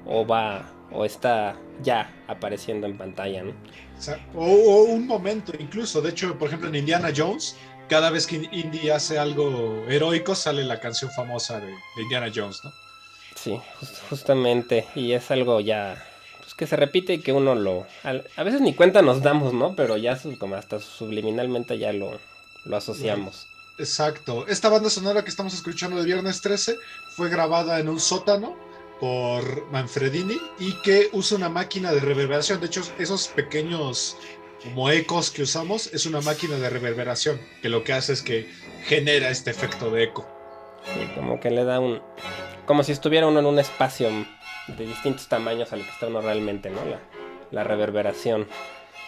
o 0.05 0.27
va 0.27 0.71
o 0.91 1.03
está 1.03 1.57
ya 1.81 2.13
apareciendo 2.27 2.85
en 2.85 2.95
pantalla, 2.95 3.43
¿no? 3.43 3.53
O, 4.35 4.83
un 4.83 5.07
momento 5.07 5.53
incluso, 5.57 6.01
de 6.01 6.11
hecho, 6.11 6.37
por 6.37 6.49
ejemplo 6.49 6.69
en 6.69 6.75
Indiana 6.75 7.09
Jones, 7.15 7.57
cada 7.89 8.09
vez 8.09 8.27
que 8.27 8.47
Indy 8.51 8.89
hace 8.89 9.17
algo 9.19 9.85
heroico 9.89 10.35
sale 10.35 10.63
la 10.63 10.79
canción 10.79 11.11
famosa 11.11 11.59
de, 11.59 11.73
Indiana 12.01 12.31
Jones, 12.33 12.63
¿no? 12.63 12.71
Sí, 13.35 13.59
justamente, 14.09 14.87
y 14.95 15.11
es 15.13 15.29
algo 15.31 15.59
ya 15.59 16.03
que 16.55 16.67
se 16.67 16.75
repite 16.75 17.13
y 17.13 17.19
que 17.19 17.33
uno 17.33 17.55
lo... 17.55 17.87
A, 18.03 18.43
veces 18.43 18.61
ni 18.61 18.73
cuenta 18.75 19.01
nos 19.01 19.21
damos, 19.21 19.53
¿no? 19.53 19.75
Pero 19.75 19.97
ya 19.97 20.19
como 20.37 20.55
hasta 20.55 20.79
subliminalmente 20.79 21.77
ya 21.77 21.91
lo, 21.93 22.19
lo 22.65 22.77
asociamos. 22.77 23.47
Exacto. 23.77 24.45
Esta 24.47 24.69
banda 24.69 24.89
sonora 24.89 25.23
que 25.23 25.29
estamos 25.29 25.53
escuchando 25.53 25.97
de 25.97 26.05
Viernes 26.05 26.41
13 26.41 26.77
fue 27.15 27.29
grabada 27.29 27.79
en 27.79 27.89
un 27.89 27.99
sótano 27.99 28.55
por 28.99 29.69
Manfredini 29.71 30.39
y 30.59 30.73
que 30.81 31.09
usa 31.11 31.37
una 31.37 31.49
máquina 31.49 31.91
de 31.91 31.99
reverberación. 31.99 32.59
De 32.59 32.67
hecho, 32.67 32.83
esos 32.99 33.27
pequeños 33.29 34.15
como 34.63 34.89
ecos 34.89 35.29
que 35.29 35.43
usamos 35.43 35.93
es 35.93 36.05
una 36.05 36.21
máquina 36.21 36.55
de 36.55 36.69
reverberación 36.69 37.39
que 37.61 37.69
lo 37.69 37.83
que 37.83 37.93
hace 37.93 38.13
es 38.13 38.21
que 38.21 38.49
genera 38.85 39.29
este 39.29 39.51
efecto 39.51 39.91
de 39.91 40.03
eco. 40.03 40.27
Sí, 40.85 41.07
como 41.15 41.39
que 41.39 41.49
le 41.51 41.63
da 41.63 41.79
un... 41.79 42.01
Como 42.65 42.83
si 42.83 42.91
estuviera 42.91 43.27
uno 43.27 43.39
en 43.39 43.45
un 43.45 43.59
espacio 43.59 44.09
de 44.67 44.85
distintos 44.85 45.27
tamaños 45.27 45.73
a 45.73 45.75
lo 45.75 45.83
que 45.83 45.89
está 45.89 46.07
uno 46.07 46.21
realmente, 46.21 46.69
¿no? 46.69 46.83
La, 46.85 46.99
la 47.51 47.63
reverberación. 47.63 48.47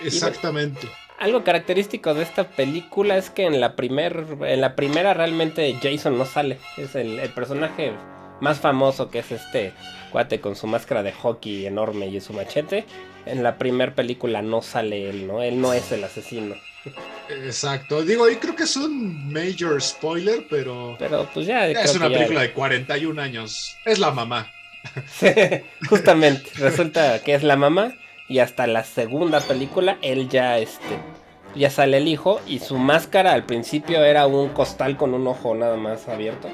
Exactamente. 0.02 0.90
algo 1.20 1.46
característico 1.46 2.14
de 2.14 2.24
esta 2.24 2.50
película 2.50 3.18
es 3.18 3.30
que 3.30 3.46
en 3.46 3.62
la, 3.62 3.78
primer, 3.78 4.26
en 4.42 4.60
la 4.60 4.76
primera 4.76 5.14
realmente 5.14 5.74
Jason 5.82 6.18
no 6.18 6.26
sale. 6.26 6.60
Es 6.78 6.96
el, 6.96 7.20
el 7.20 7.30
personaje 7.30 7.94
más 8.42 8.60
famoso 8.60 9.10
que 9.10 9.20
es 9.20 9.32
este 9.32 9.74
cuate 10.16 10.40
con 10.40 10.56
su 10.56 10.66
máscara 10.66 11.04
de 11.04 11.12
hockey 11.12 11.66
enorme 11.66 12.08
y 12.08 12.22
su 12.22 12.32
machete. 12.32 12.86
En 13.26 13.44
la 13.44 13.58
primera 13.58 13.94
película 13.94 14.42
no 14.42 14.62
sale 14.62 15.10
él, 15.10 15.28
¿no? 15.28 15.42
Él 15.42 15.60
no 15.60 15.74
es 15.74 15.92
el 15.92 16.06
asesino. 16.06 16.56
Exacto, 17.30 18.02
digo, 18.02 18.30
y 18.30 18.38
creo 18.38 18.56
que 18.56 18.64
es 18.64 18.78
un 18.78 19.34
major 19.34 19.82
spoiler, 19.82 20.48
pero. 20.50 20.96
Pero 20.98 21.28
pues 21.34 21.48
ya. 21.48 21.68
es 21.68 21.96
una 21.96 22.08
película 22.08 22.44
de 22.44 22.54
41 22.54 23.22
años. 23.22 23.76
Es 23.84 24.00
la 24.00 24.12
mamá. 24.12 24.50
justamente, 25.90 26.50
resulta 26.60 27.22
que 27.22 27.36
es 27.36 27.44
la 27.44 27.58
mamá 27.58 27.94
y 28.30 28.40
hasta 28.40 28.68
la 28.68 28.86
segunda 28.86 29.42
película 29.42 29.98
él 30.02 30.30
ya 30.30 30.60
este 30.60 30.98
ya 31.56 31.70
sale 31.70 31.98
el 31.98 32.08
hijo 32.08 32.42
y 32.48 32.60
su 32.60 32.78
máscara 32.78 33.34
al 33.34 33.46
principio 33.46 34.04
era 34.04 34.28
un 34.28 34.50
costal 34.50 34.98
con 34.98 35.14
un 35.14 35.28
ojo 35.28 35.56
nada 35.56 35.78
más 35.78 36.08
abierto. 36.08 36.50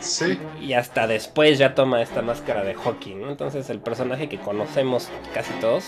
Sí. 0.00 0.38
Y 0.60 0.74
hasta 0.74 1.06
después 1.06 1.58
ya 1.58 1.74
toma 1.74 2.02
esta 2.02 2.22
máscara 2.22 2.62
de 2.64 2.74
hockey, 2.74 3.14
¿no? 3.14 3.30
Entonces 3.30 3.68
el 3.70 3.80
personaje 3.80 4.28
que 4.28 4.38
conocemos 4.38 5.08
casi 5.34 5.52
todos, 5.54 5.84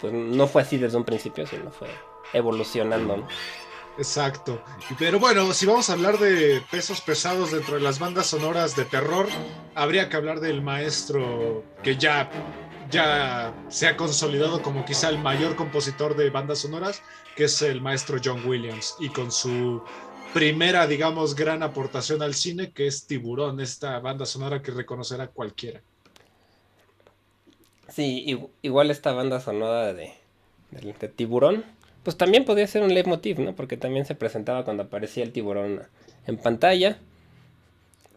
pues 0.00 0.12
no 0.12 0.46
fue 0.46 0.62
así 0.62 0.76
desde 0.76 0.96
un 0.96 1.04
principio, 1.04 1.46
sino 1.46 1.70
fue 1.70 1.88
evolucionando, 2.32 3.26
Exacto. 3.98 4.62
Pero 4.98 5.18
bueno, 5.18 5.52
si 5.52 5.66
vamos 5.66 5.90
a 5.90 5.92
hablar 5.92 6.18
de 6.18 6.62
pesos 6.70 7.00
pesados 7.00 7.50
dentro 7.50 7.74
de 7.74 7.82
las 7.82 7.98
bandas 7.98 8.28
sonoras 8.28 8.74
de 8.74 8.84
terror, 8.84 9.28
habría 9.74 10.08
que 10.08 10.16
hablar 10.16 10.40
del 10.40 10.62
maestro 10.62 11.64
que 11.82 11.96
ya, 11.96 12.30
ya 12.90 13.52
se 13.68 13.88
ha 13.88 13.96
consolidado 13.98 14.62
como 14.62 14.84
quizá 14.86 15.10
el 15.10 15.18
mayor 15.18 15.54
compositor 15.54 16.16
de 16.16 16.30
bandas 16.30 16.60
sonoras, 16.60 17.02
que 17.36 17.44
es 17.44 17.60
el 17.60 17.82
maestro 17.82 18.18
John 18.24 18.42
Williams, 18.46 18.96
y 19.00 19.10
con 19.10 19.30
su 19.30 19.82
primera, 20.32 20.86
digamos, 20.86 21.34
gran 21.34 21.62
aportación 21.62 22.22
al 22.22 22.34
cine, 22.34 22.72
que 22.72 22.86
es 22.86 23.06
Tiburón, 23.06 23.60
esta 23.60 23.98
banda 24.00 24.26
sonora 24.26 24.62
que 24.62 24.70
reconocerá 24.70 25.28
cualquiera. 25.28 25.82
Sí, 27.88 28.38
igual 28.62 28.90
esta 28.90 29.12
banda 29.12 29.40
sonora 29.40 29.92
de, 29.92 30.12
de 30.70 31.08
Tiburón 31.08 31.64
pues 32.02 32.16
también 32.16 32.44
podía 32.44 32.66
ser 32.66 32.82
un 32.82 32.94
leitmotiv, 32.94 33.40
¿no? 33.40 33.54
Porque 33.54 33.76
también 33.76 34.06
se 34.06 34.14
presentaba 34.14 34.64
cuando 34.64 34.84
aparecía 34.84 35.22
el 35.22 35.32
tiburón 35.32 35.82
en 36.26 36.38
pantalla. 36.38 36.98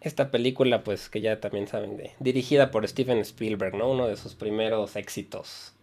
Esta 0.01 0.31
película, 0.31 0.83
pues 0.83 1.09
que 1.09 1.21
ya 1.21 1.39
también 1.39 1.67
saben, 1.67 1.97
de, 1.97 2.11
dirigida 2.19 2.71
por 2.71 2.87
Steven 2.87 3.19
Spielberg, 3.19 3.75
¿no? 3.75 3.91
Uno 3.91 4.07
de 4.07 4.17
sus 4.17 4.35
primeros 4.35 4.95
éxitos. 4.95 5.73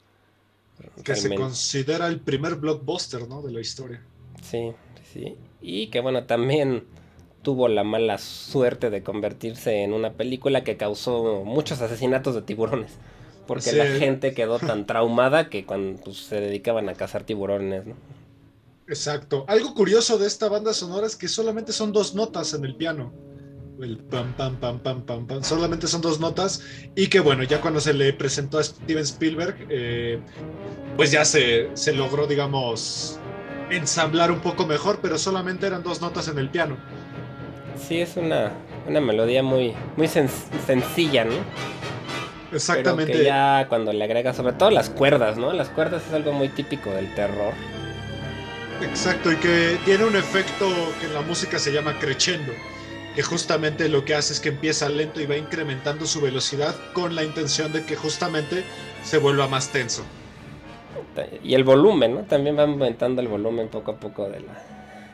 Que 1.04 1.14
se 1.14 1.34
considera 1.34 2.06
el 2.06 2.20
primer 2.20 2.54
blockbuster, 2.56 3.28
¿no? 3.28 3.42
De 3.42 3.52
la 3.52 3.60
historia. 3.60 4.02
Sí, 4.42 4.72
sí. 5.12 5.36
Y 5.60 5.88
que 5.88 6.00
bueno, 6.00 6.24
también 6.24 6.84
tuvo 7.42 7.68
la 7.68 7.84
mala 7.84 8.18
suerte 8.18 8.90
de 8.90 9.02
convertirse 9.02 9.82
en 9.82 9.92
una 9.92 10.12
película 10.12 10.64
que 10.64 10.76
causó 10.76 11.42
muchos 11.44 11.80
asesinatos 11.80 12.34
de 12.34 12.42
tiburones. 12.42 12.98
Porque 13.46 13.72
la 13.72 13.86
gente 13.86 14.32
quedó 14.32 14.58
tan 14.60 14.86
traumada 14.86 15.48
que 15.48 15.64
cuando 15.66 16.00
pues, 16.02 16.18
se 16.18 16.40
dedicaban 16.40 16.88
a 16.88 16.94
cazar 16.94 17.24
tiburones, 17.24 17.86
¿no? 17.86 17.96
Exacto. 18.86 19.44
Algo 19.48 19.74
curioso 19.74 20.18
de 20.18 20.26
esta 20.26 20.48
banda 20.48 20.74
sonora 20.74 21.06
es 21.06 21.16
que 21.16 21.28
solamente 21.28 21.72
son 21.72 21.92
dos 21.92 22.14
notas 22.14 22.54
en 22.54 22.64
el 22.64 22.76
piano. 22.76 23.12
El 23.80 23.98
pam, 23.98 24.34
pam, 24.34 24.56
pam, 24.60 24.80
pam, 24.80 25.02
pam, 25.02 25.26
pam. 25.26 25.42
Solamente 25.42 25.86
son 25.86 26.00
dos 26.00 26.20
notas. 26.20 26.62
Y 26.94 27.06
que 27.06 27.20
bueno, 27.20 27.44
ya 27.44 27.60
cuando 27.60 27.80
se 27.80 27.94
le 27.94 28.12
presentó 28.12 28.58
a 28.58 28.64
Steven 28.64 29.02
Spielberg, 29.02 29.66
eh, 29.70 30.20
pues 30.96 31.12
ya 31.12 31.24
se, 31.24 31.70
se 31.74 31.92
logró, 31.92 32.26
digamos, 32.26 33.19
ensamblar 33.70 34.30
un 34.30 34.40
poco 34.40 34.66
mejor, 34.66 34.98
pero 35.00 35.18
solamente 35.18 35.66
eran 35.66 35.82
dos 35.82 36.00
notas 36.00 36.28
en 36.28 36.38
el 36.38 36.48
piano. 36.48 36.76
Sí, 37.76 38.00
es 38.00 38.16
una, 38.16 38.52
una 38.86 39.00
melodía 39.00 39.42
muy, 39.42 39.74
muy 39.96 40.08
sencilla, 40.08 41.24
¿no? 41.24 41.34
Exactamente. 42.52 43.12
que 43.12 43.24
ya 43.24 43.66
cuando 43.68 43.92
le 43.92 44.04
agrega, 44.04 44.34
sobre 44.34 44.52
todo 44.54 44.70
las 44.70 44.90
cuerdas, 44.90 45.36
¿no? 45.36 45.52
Las 45.52 45.68
cuerdas 45.68 46.02
es 46.06 46.12
algo 46.12 46.32
muy 46.32 46.48
típico 46.48 46.90
del 46.90 47.14
terror. 47.14 47.54
Exacto, 48.82 49.30
y 49.30 49.36
que 49.36 49.78
tiene 49.84 50.04
un 50.04 50.16
efecto 50.16 50.66
que 51.00 51.06
en 51.06 51.14
la 51.14 51.20
música 51.20 51.58
se 51.58 51.72
llama 51.72 51.98
crescendo, 51.98 52.52
que 53.14 53.22
justamente 53.22 53.88
lo 53.88 54.04
que 54.04 54.14
hace 54.14 54.32
es 54.32 54.40
que 54.40 54.48
empieza 54.48 54.88
lento 54.88 55.20
y 55.20 55.26
va 55.26 55.36
incrementando 55.36 56.06
su 56.06 56.20
velocidad 56.20 56.74
con 56.92 57.14
la 57.14 57.22
intención 57.22 57.72
de 57.72 57.84
que 57.84 57.96
justamente 57.96 58.64
se 59.04 59.18
vuelva 59.18 59.48
más 59.48 59.68
tenso. 59.68 60.04
Y 61.42 61.54
el 61.54 61.64
volumen, 61.64 62.14
¿no? 62.14 62.20
También 62.22 62.56
va 62.56 62.62
aumentando 62.62 63.20
el 63.20 63.28
volumen 63.28 63.68
poco 63.68 63.92
a 63.92 64.00
poco 64.00 64.28
de, 64.28 64.40
la, 64.40 64.62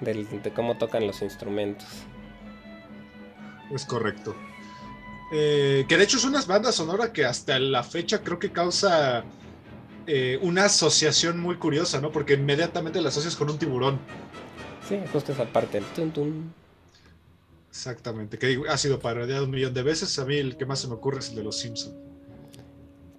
de 0.01 0.53
cómo 0.55 0.77
tocan 0.77 1.07
los 1.07 1.23
instrumentos. 1.23 1.87
Es 3.73 3.85
correcto. 3.85 4.35
Eh, 5.33 5.85
que 5.89 5.97
de 5.97 6.05
hecho 6.05 6.19
es 6.19 6.25
una 6.25 6.41
banda 6.43 6.71
sonora 6.71 7.13
que 7.13 7.25
hasta 7.25 7.59
la 7.59 7.83
fecha 7.83 8.23
creo 8.23 8.39
que 8.39 8.53
causa 8.53 9.25
eh, 10.07 10.39
una 10.41 10.67
asociación 10.67 11.41
muy 11.41 11.57
curiosa, 11.57 12.01
¿no? 12.01 12.13
Porque 12.13 12.35
inmediatamente 12.35 13.01
la 13.01 13.09
asocias 13.09 13.35
con 13.35 13.51
un 13.51 13.59
tiburón. 13.59 13.99
Sí, 14.89 15.01
justo 15.13 15.33
esa 15.33 15.45
parte, 15.47 15.79
el 15.79 16.13
tun, 16.13 16.55
Exactamente, 17.69 18.39
que 18.39 18.63
ha 18.69 18.79
sido 18.79 19.01
parodiado 19.01 19.45
un 19.45 19.51
millón 19.51 19.75
de 19.75 19.83
veces. 19.83 20.19
A 20.19 20.25
mí 20.25 20.37
el 20.37 20.57
que 20.57 20.65
más 20.65 20.81
se 20.81 20.89
me 20.89 20.95
ocurre 20.95 21.19
es 21.19 21.31
el 21.31 21.37
de 21.37 21.43
Los 21.43 21.59
Simpsons. 21.59 21.95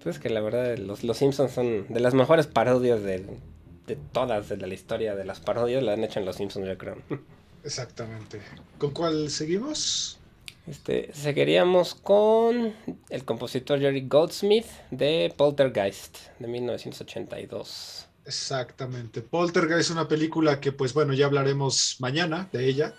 Pues 0.02 0.18
que 0.18 0.30
la 0.30 0.40
verdad, 0.40 0.76
los, 0.78 1.04
los 1.04 1.18
Simpsons 1.18 1.52
son 1.52 1.86
de 1.88 2.00
las 2.00 2.14
mejores 2.14 2.46
parodias 2.46 3.02
de, 3.02 3.26
de 3.86 3.96
todas 4.12 4.48
de 4.48 4.56
la 4.56 4.74
historia 4.74 5.16
de 5.16 5.24
las 5.24 5.40
parodias, 5.40 5.82
la 5.82 5.94
han 5.94 6.04
hecho 6.04 6.20
en 6.20 6.26
Los 6.26 6.36
Simpsons, 6.36 6.66
yo 6.66 6.78
creo. 6.78 6.96
Exactamente. 7.64 8.40
¿Con 8.78 8.90
cuál 8.92 9.30
seguimos? 9.30 10.18
Este, 10.66 11.10
seguiríamos 11.14 11.94
con 11.94 12.74
el 13.08 13.24
compositor 13.24 13.80
Jerry 13.80 14.06
Goldsmith 14.06 14.66
de 14.90 15.32
Poltergeist 15.36 16.18
de 16.38 16.46
1982. 16.46 18.06
Exactamente. 18.26 19.22
Poltergeist 19.22 19.80
es 19.80 19.90
una 19.90 20.06
película 20.06 20.60
que, 20.60 20.72
pues 20.72 20.92
bueno, 20.92 21.14
ya 21.14 21.24
hablaremos 21.24 21.96
mañana 22.00 22.50
de 22.52 22.68
ella. 22.68 22.94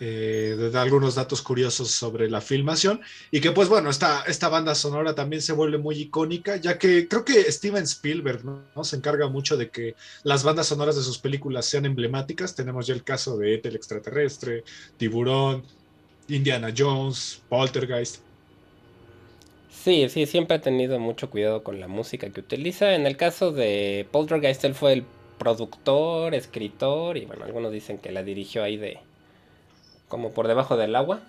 Eh, 0.00 0.70
algunos 0.74 1.16
datos 1.16 1.42
curiosos 1.42 1.90
sobre 1.90 2.30
la 2.30 2.40
filmación 2.40 3.00
y 3.32 3.40
que 3.40 3.50
pues 3.50 3.68
bueno, 3.68 3.90
esta, 3.90 4.22
esta 4.28 4.48
banda 4.48 4.76
sonora 4.76 5.16
también 5.16 5.42
se 5.42 5.52
vuelve 5.52 5.78
muy 5.78 5.98
icónica, 5.98 6.56
ya 6.56 6.78
que 6.78 7.08
creo 7.08 7.24
que 7.24 7.50
Steven 7.50 7.82
Spielberg 7.82 8.44
¿no? 8.44 8.84
se 8.84 8.94
encarga 8.94 9.28
mucho 9.28 9.56
de 9.56 9.70
que 9.70 9.96
las 10.22 10.44
bandas 10.44 10.68
sonoras 10.68 10.94
de 10.94 11.02
sus 11.02 11.18
películas 11.18 11.66
sean 11.66 11.84
emblemáticas. 11.84 12.54
Tenemos 12.54 12.86
ya 12.86 12.94
el 12.94 13.02
caso 13.02 13.36
de 13.36 13.54
Ethel 13.54 13.74
extraterrestre, 13.74 14.62
Tiburón, 14.96 15.64
Indiana 16.28 16.72
Jones, 16.76 17.42
Poltergeist. 17.48 18.22
Sí, 19.70 20.08
sí, 20.08 20.26
siempre 20.26 20.56
ha 20.56 20.60
tenido 20.60 20.98
mucho 20.98 21.30
cuidado 21.30 21.62
con 21.62 21.80
la 21.80 21.88
música 21.88 22.30
que 22.30 22.40
utiliza. 22.40 22.94
En 22.94 23.06
el 23.06 23.16
caso 23.16 23.52
de 23.52 24.06
Poltergeist, 24.10 24.64
él 24.64 24.74
fue 24.74 24.92
el 24.92 25.04
productor, 25.38 26.34
escritor, 26.34 27.16
y 27.16 27.24
bueno, 27.24 27.44
algunos 27.44 27.72
dicen 27.72 27.98
que 27.98 28.12
la 28.12 28.22
dirigió 28.22 28.62
ahí 28.62 28.76
de. 28.76 28.98
Como 30.08 30.32
por 30.32 30.48
debajo 30.48 30.76
del 30.76 30.96
agua. 30.96 31.20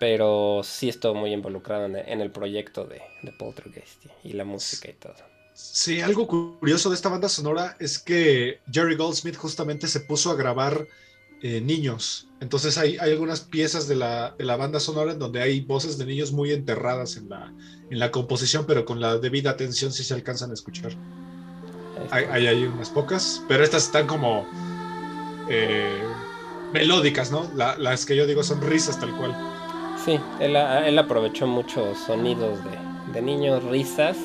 Pero 0.00 0.62
sí 0.64 0.88
estuvo 0.88 1.14
muy 1.14 1.32
involucrado 1.32 1.86
en 1.86 2.20
el, 2.20 2.30
proyecto 2.30 2.84
de, 2.84 3.00
de 3.22 3.32
Poltergeist 3.32 4.06
y 4.24 4.32
la 4.32 4.44
música 4.44 4.90
y 4.90 4.94
todo. 4.94 5.14
Sí, 5.54 6.00
algo 6.00 6.26
curioso 6.26 6.90
de 6.90 6.96
esta 6.96 7.08
banda 7.08 7.28
sonora 7.28 7.76
es 7.78 8.00
que 8.00 8.58
Jerry 8.70 8.96
Goldsmith 8.96 9.36
justamente 9.36 9.86
se 9.86 10.00
puso 10.00 10.30
a 10.30 10.34
grabar 10.34 10.84
eh, 11.46 11.60
niños. 11.60 12.26
Entonces 12.40 12.78
hay, 12.78 12.96
hay 12.96 13.12
algunas 13.12 13.40
piezas 13.40 13.86
de 13.86 13.96
la, 13.96 14.34
de 14.38 14.44
la, 14.44 14.56
banda 14.56 14.80
sonora 14.80 15.12
en 15.12 15.18
donde 15.18 15.42
hay 15.42 15.60
voces 15.60 15.98
de 15.98 16.06
niños 16.06 16.32
muy 16.32 16.52
enterradas 16.52 17.18
en 17.18 17.28
la, 17.28 17.52
en 17.90 17.98
la 17.98 18.10
composición, 18.10 18.64
pero 18.66 18.86
con 18.86 18.98
la 18.98 19.18
debida 19.18 19.50
atención 19.50 19.92
si 19.92 20.04
se 20.04 20.14
alcanzan 20.14 20.52
a 20.52 20.54
escuchar. 20.54 20.92
Hay, 22.10 22.46
hay, 22.46 22.64
unas 22.64 22.88
pocas, 22.88 23.42
pero 23.46 23.62
estas 23.62 23.84
están 23.84 24.06
como 24.06 24.46
eh, 25.50 26.02
melódicas, 26.74 27.30
¿no? 27.30 27.48
las 27.54 28.04
que 28.04 28.16
yo 28.16 28.26
digo 28.26 28.42
son 28.42 28.60
risas 28.60 28.98
tal 28.98 29.16
cual. 29.16 29.34
Sí, 30.04 30.20
él, 30.40 30.56
él 30.56 30.98
aprovechó 30.98 31.46
muchos 31.46 31.96
sonidos 31.98 32.58
de, 32.64 33.12
de 33.12 33.22
niños, 33.22 33.62
risas 33.62 34.16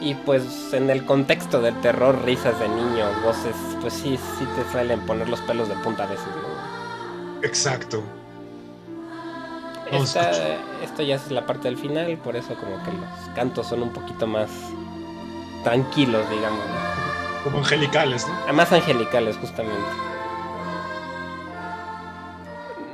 y 0.00 0.14
pues 0.14 0.72
en 0.72 0.88
el 0.90 1.04
contexto 1.04 1.60
del 1.60 1.78
terror, 1.82 2.24
risas 2.24 2.58
de 2.58 2.68
niños, 2.68 3.10
voces, 3.22 3.54
pues 3.80 3.92
sí, 3.92 4.18
sí 4.38 4.46
te 4.56 4.72
suelen 4.72 5.00
poner 5.00 5.28
los 5.28 5.40
pelos 5.42 5.68
de 5.68 5.74
punta 5.76 6.04
a 6.04 6.06
veces, 6.06 6.26
¿no? 6.26 7.46
Exacto. 7.46 8.02
esto 10.82 11.02
ya 11.02 11.16
es 11.16 11.30
la 11.30 11.46
parte 11.46 11.68
del 11.68 11.76
final, 11.76 12.16
por 12.24 12.36
eso 12.36 12.54
como 12.54 12.82
que 12.82 12.90
los 12.92 13.34
cantos 13.36 13.66
son 13.66 13.82
un 13.82 13.90
poquito 13.90 14.26
más 14.26 14.48
tranquilos, 15.62 16.28
digamos. 16.30 16.64
Como 17.44 17.58
angelicales, 17.58 18.26
¿no? 18.26 18.34
Ah, 18.48 18.52
más 18.52 18.72
angelicales, 18.72 19.36
justamente. 19.36 20.11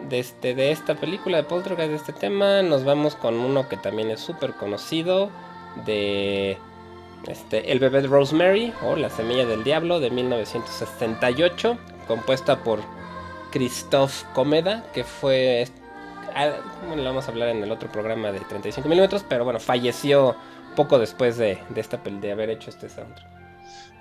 De, 0.09 0.21
este, 0.21 0.55
de 0.55 0.71
esta 0.71 0.95
película 0.95 1.37
de 1.39 1.43
Poltergeist, 1.43 1.91
de 1.91 1.97
este 1.97 2.13
tema, 2.13 2.63
nos 2.63 2.85
vamos 2.85 3.15
con 3.15 3.35
uno 3.35 3.69
que 3.69 3.77
también 3.77 4.11
es 4.11 4.21
súper 4.21 4.53
conocido, 4.55 5.31
de 5.85 6.59
este, 7.27 7.73
El 7.73 7.79
bebé 7.79 8.03
de 8.03 8.09
Rosemary 8.09 8.73
o 8.83 8.97
La 8.97 9.11
semilla 9.11 9.45
del 9.45 9.65
diablo 9.65 10.01
de 10.01 10.11
1968, 10.11 11.79
compuesta 12.07 12.63
por 12.63 12.81
Christophe 13.51 14.27
Comeda, 14.35 14.85
que 14.93 15.05
fue... 15.05 15.69
Ah, 16.35 16.51
bueno, 16.87 17.03
lo 17.03 17.09
vamos 17.09 17.27
a 17.27 17.31
hablar 17.31 17.49
en 17.49 17.63
el 17.63 17.73
otro 17.73 17.91
programa 17.91 18.31
de 18.33 18.41
35 18.41 18.89
milímetros, 18.89 19.25
pero 19.29 19.45
bueno, 19.45 19.59
falleció 19.59 20.37
poco 20.77 20.99
después 20.99 21.37
de, 21.37 21.59
de, 21.71 21.81
esta, 21.81 21.97
de 21.97 22.33
haber 22.33 22.51
hecho 22.51 22.71
este 22.71 22.89
soundtrack. 22.89 23.27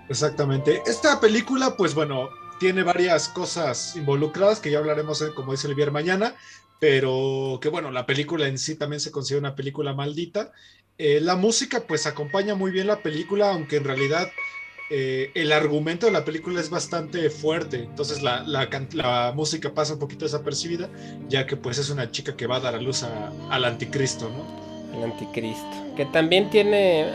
Exactamente. 0.09 0.81
Esta 0.85 1.19
película, 1.19 1.75
pues 1.75 1.95
bueno, 1.95 2.29
tiene 2.59 2.83
varias 2.83 3.29
cosas 3.29 3.95
involucradas 3.95 4.59
que 4.59 4.71
ya 4.71 4.79
hablaremos, 4.79 5.21
eh, 5.21 5.31
como 5.35 5.51
dice 5.51 5.67
Olivier, 5.67 5.91
mañana, 5.91 6.35
pero 6.79 7.59
que 7.61 7.69
bueno, 7.69 7.91
la 7.91 8.05
película 8.05 8.47
en 8.47 8.57
sí 8.57 8.75
también 8.75 8.99
se 8.99 9.11
considera 9.11 9.39
una 9.39 9.55
película 9.55 9.93
maldita 9.93 10.51
eh, 10.99 11.19
la 11.21 11.35
música 11.35 11.83
pues 11.87 12.07
acompaña 12.07 12.55
muy 12.55 12.71
bien 12.71 12.87
la 12.87 13.03
película, 13.03 13.51
aunque 13.51 13.77
en 13.77 13.83
realidad 13.83 14.31
eh, 14.89 15.31
el 15.35 15.51
argumento 15.51 16.07
de 16.07 16.11
la 16.11 16.25
película 16.25 16.59
es 16.59 16.71
bastante 16.71 17.29
fuerte, 17.29 17.83
entonces 17.83 18.23
la, 18.23 19.31
música 19.35 19.73
pasa 19.73 19.93
un 19.93 19.99
poquito 19.99 20.25
desapercibida, 20.25 20.89
ya 21.29 21.45
que 21.45 21.55
pues 21.55 21.77
es 21.77 21.91
una 21.91 22.09
chica 22.09 22.35
que 22.35 22.47
va 22.47 22.55
a 22.55 22.61
dar 22.61 22.73
a 22.73 22.81
luz 22.81 23.03
al 23.03 23.65
anticristo, 23.65 24.29
¿no? 24.29 24.67
El 24.97 25.03
anticristo. 25.03 25.67
Que 25.95 26.05
también 26.05 26.49
tiene. 26.49 27.05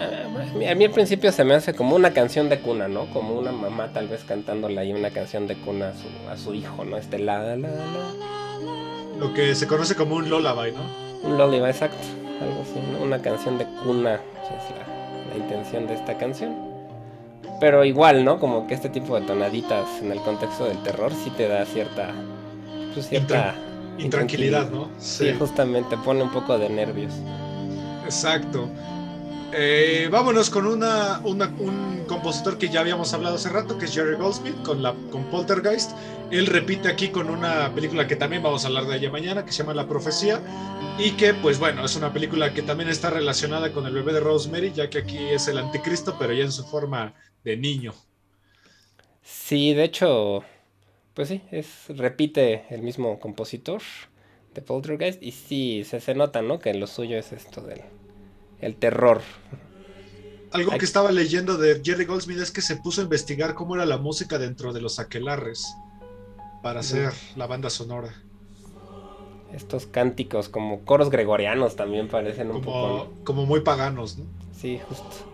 A 0.68 0.74
mí 0.74 0.84
al 0.84 0.90
principio 0.90 1.32
se 1.32 1.44
me 1.44 1.54
hace 1.54 1.74
como 1.74 1.96
una 1.96 2.12
canción 2.12 2.48
de 2.48 2.60
cuna, 2.60 2.86
¿no? 2.88 3.06
Como 3.06 3.34
una 3.34 3.50
mamá 3.50 3.92
tal 3.92 4.08
vez 4.08 4.22
cantándole 4.24 4.80
ahí 4.80 4.92
una 4.92 5.10
canción 5.10 5.46
de 5.46 5.56
cuna 5.56 5.88
a 5.88 5.94
su, 5.94 6.30
a 6.30 6.36
su 6.36 6.54
hijo, 6.54 6.84
¿no? 6.84 6.96
Este 6.96 7.18
la 7.18 7.42
la 7.42 7.56
la. 7.56 7.68
Lo 9.18 9.34
que 9.34 9.54
se 9.54 9.66
conoce 9.66 9.94
como 9.94 10.16
un 10.16 10.28
lullaby, 10.28 10.72
¿no? 10.72 11.28
Un 11.28 11.38
lullaby, 11.38 11.70
exacto. 11.70 11.98
Algo 12.40 12.62
así, 12.62 12.80
¿no? 12.92 13.04
Una 13.04 13.20
canción 13.20 13.58
de 13.58 13.66
cuna. 13.84 14.14
Es 14.14 14.70
la, 14.76 15.32
la 15.32 15.36
intención 15.36 15.86
de 15.86 15.94
esta 15.94 16.16
canción. 16.18 16.72
Pero 17.60 17.84
igual, 17.84 18.24
¿no? 18.24 18.38
Como 18.38 18.66
que 18.66 18.74
este 18.74 18.88
tipo 18.88 19.18
de 19.18 19.26
tonaditas 19.26 19.86
en 20.00 20.10
el 20.12 20.18
contexto 20.20 20.64
del 20.64 20.82
terror 20.82 21.12
sí 21.12 21.30
te 21.30 21.48
da 21.48 21.64
cierta. 21.64 22.12
Pues 22.94 23.08
cierta. 23.08 23.54
Intranquilidad, 23.98 24.70
¿no? 24.70 24.88
Sí. 24.98 25.26
sí, 25.26 25.36
justamente 25.38 25.96
pone 25.98 26.22
un 26.22 26.30
poco 26.30 26.58
de 26.58 26.68
nervios. 26.68 27.12
Exacto. 28.04 28.68
Eh, 29.54 30.08
vámonos 30.10 30.48
con 30.48 30.66
un 30.66 32.04
compositor 32.06 32.56
que 32.56 32.70
ya 32.70 32.80
habíamos 32.80 33.12
hablado 33.12 33.36
hace 33.36 33.50
rato, 33.50 33.76
que 33.76 33.84
es 33.84 33.94
Jerry 33.94 34.16
Goldsmith, 34.16 34.62
con, 34.62 34.82
la, 34.82 34.94
con 35.10 35.24
Poltergeist. 35.24 35.92
Él 36.30 36.46
repite 36.46 36.88
aquí 36.88 37.08
con 37.08 37.28
una 37.28 37.74
película 37.74 38.06
que 38.06 38.16
también 38.16 38.42
vamos 38.42 38.64
a 38.64 38.68
hablar 38.68 38.86
de 38.86 38.96
ella 38.96 39.10
mañana, 39.10 39.44
que 39.44 39.52
se 39.52 39.58
llama 39.58 39.74
La 39.74 39.86
Profecía, 39.86 40.40
y 40.98 41.12
que, 41.12 41.34
pues 41.34 41.58
bueno, 41.58 41.84
es 41.84 41.94
una 41.96 42.12
película 42.12 42.54
que 42.54 42.62
también 42.62 42.88
está 42.88 43.10
relacionada 43.10 43.72
con 43.72 43.86
el 43.86 43.92
bebé 43.92 44.14
de 44.14 44.20
Rosemary, 44.20 44.72
ya 44.72 44.88
que 44.88 44.98
aquí 44.98 45.18
es 45.18 45.48
el 45.48 45.58
anticristo, 45.58 46.16
pero 46.18 46.32
ya 46.32 46.44
en 46.44 46.52
su 46.52 46.64
forma 46.64 47.14
de 47.44 47.58
niño. 47.58 47.92
Sí, 49.22 49.74
de 49.74 49.84
hecho, 49.84 50.44
pues 51.12 51.28
sí, 51.28 51.42
es, 51.50 51.66
repite 51.88 52.64
el 52.70 52.80
mismo 52.80 53.20
compositor 53.20 53.82
de 54.54 54.62
Poltergeist, 54.62 55.22
y 55.22 55.32
sí, 55.32 55.84
se, 55.84 56.00
se 56.00 56.14
nota, 56.14 56.42
¿no? 56.42 56.58
Que 56.58 56.74
lo 56.74 56.86
suyo 56.86 57.18
es 57.18 57.32
esto 57.32 57.60
del 57.62 57.82
el 58.60 58.76
terror. 58.76 59.20
Algo 60.52 60.70
que 60.78 60.84
estaba 60.84 61.10
leyendo 61.12 61.56
de 61.56 61.80
Jerry 61.82 62.04
Goldsmith 62.04 62.38
es 62.38 62.50
que 62.50 62.60
se 62.60 62.76
puso 62.76 63.00
a 63.00 63.04
investigar 63.04 63.54
cómo 63.54 63.74
era 63.74 63.86
la 63.86 63.98
música 63.98 64.38
dentro 64.38 64.72
de 64.72 64.80
los 64.80 64.98
aquelarres 64.98 65.74
para 66.62 66.80
hacer 66.80 67.12
la 67.36 67.46
banda 67.46 67.70
sonora. 67.70 68.14
Estos 69.52 69.86
cánticos 69.86 70.48
como 70.48 70.84
coros 70.84 71.10
gregorianos 71.10 71.76
también 71.76 72.08
parecen 72.08 72.50
un 72.50 72.62
poco. 72.62 73.12
Como 73.24 73.46
muy 73.46 73.60
paganos, 73.60 74.18
¿no? 74.18 74.24
Sí, 74.54 74.80
justo. 74.88 75.31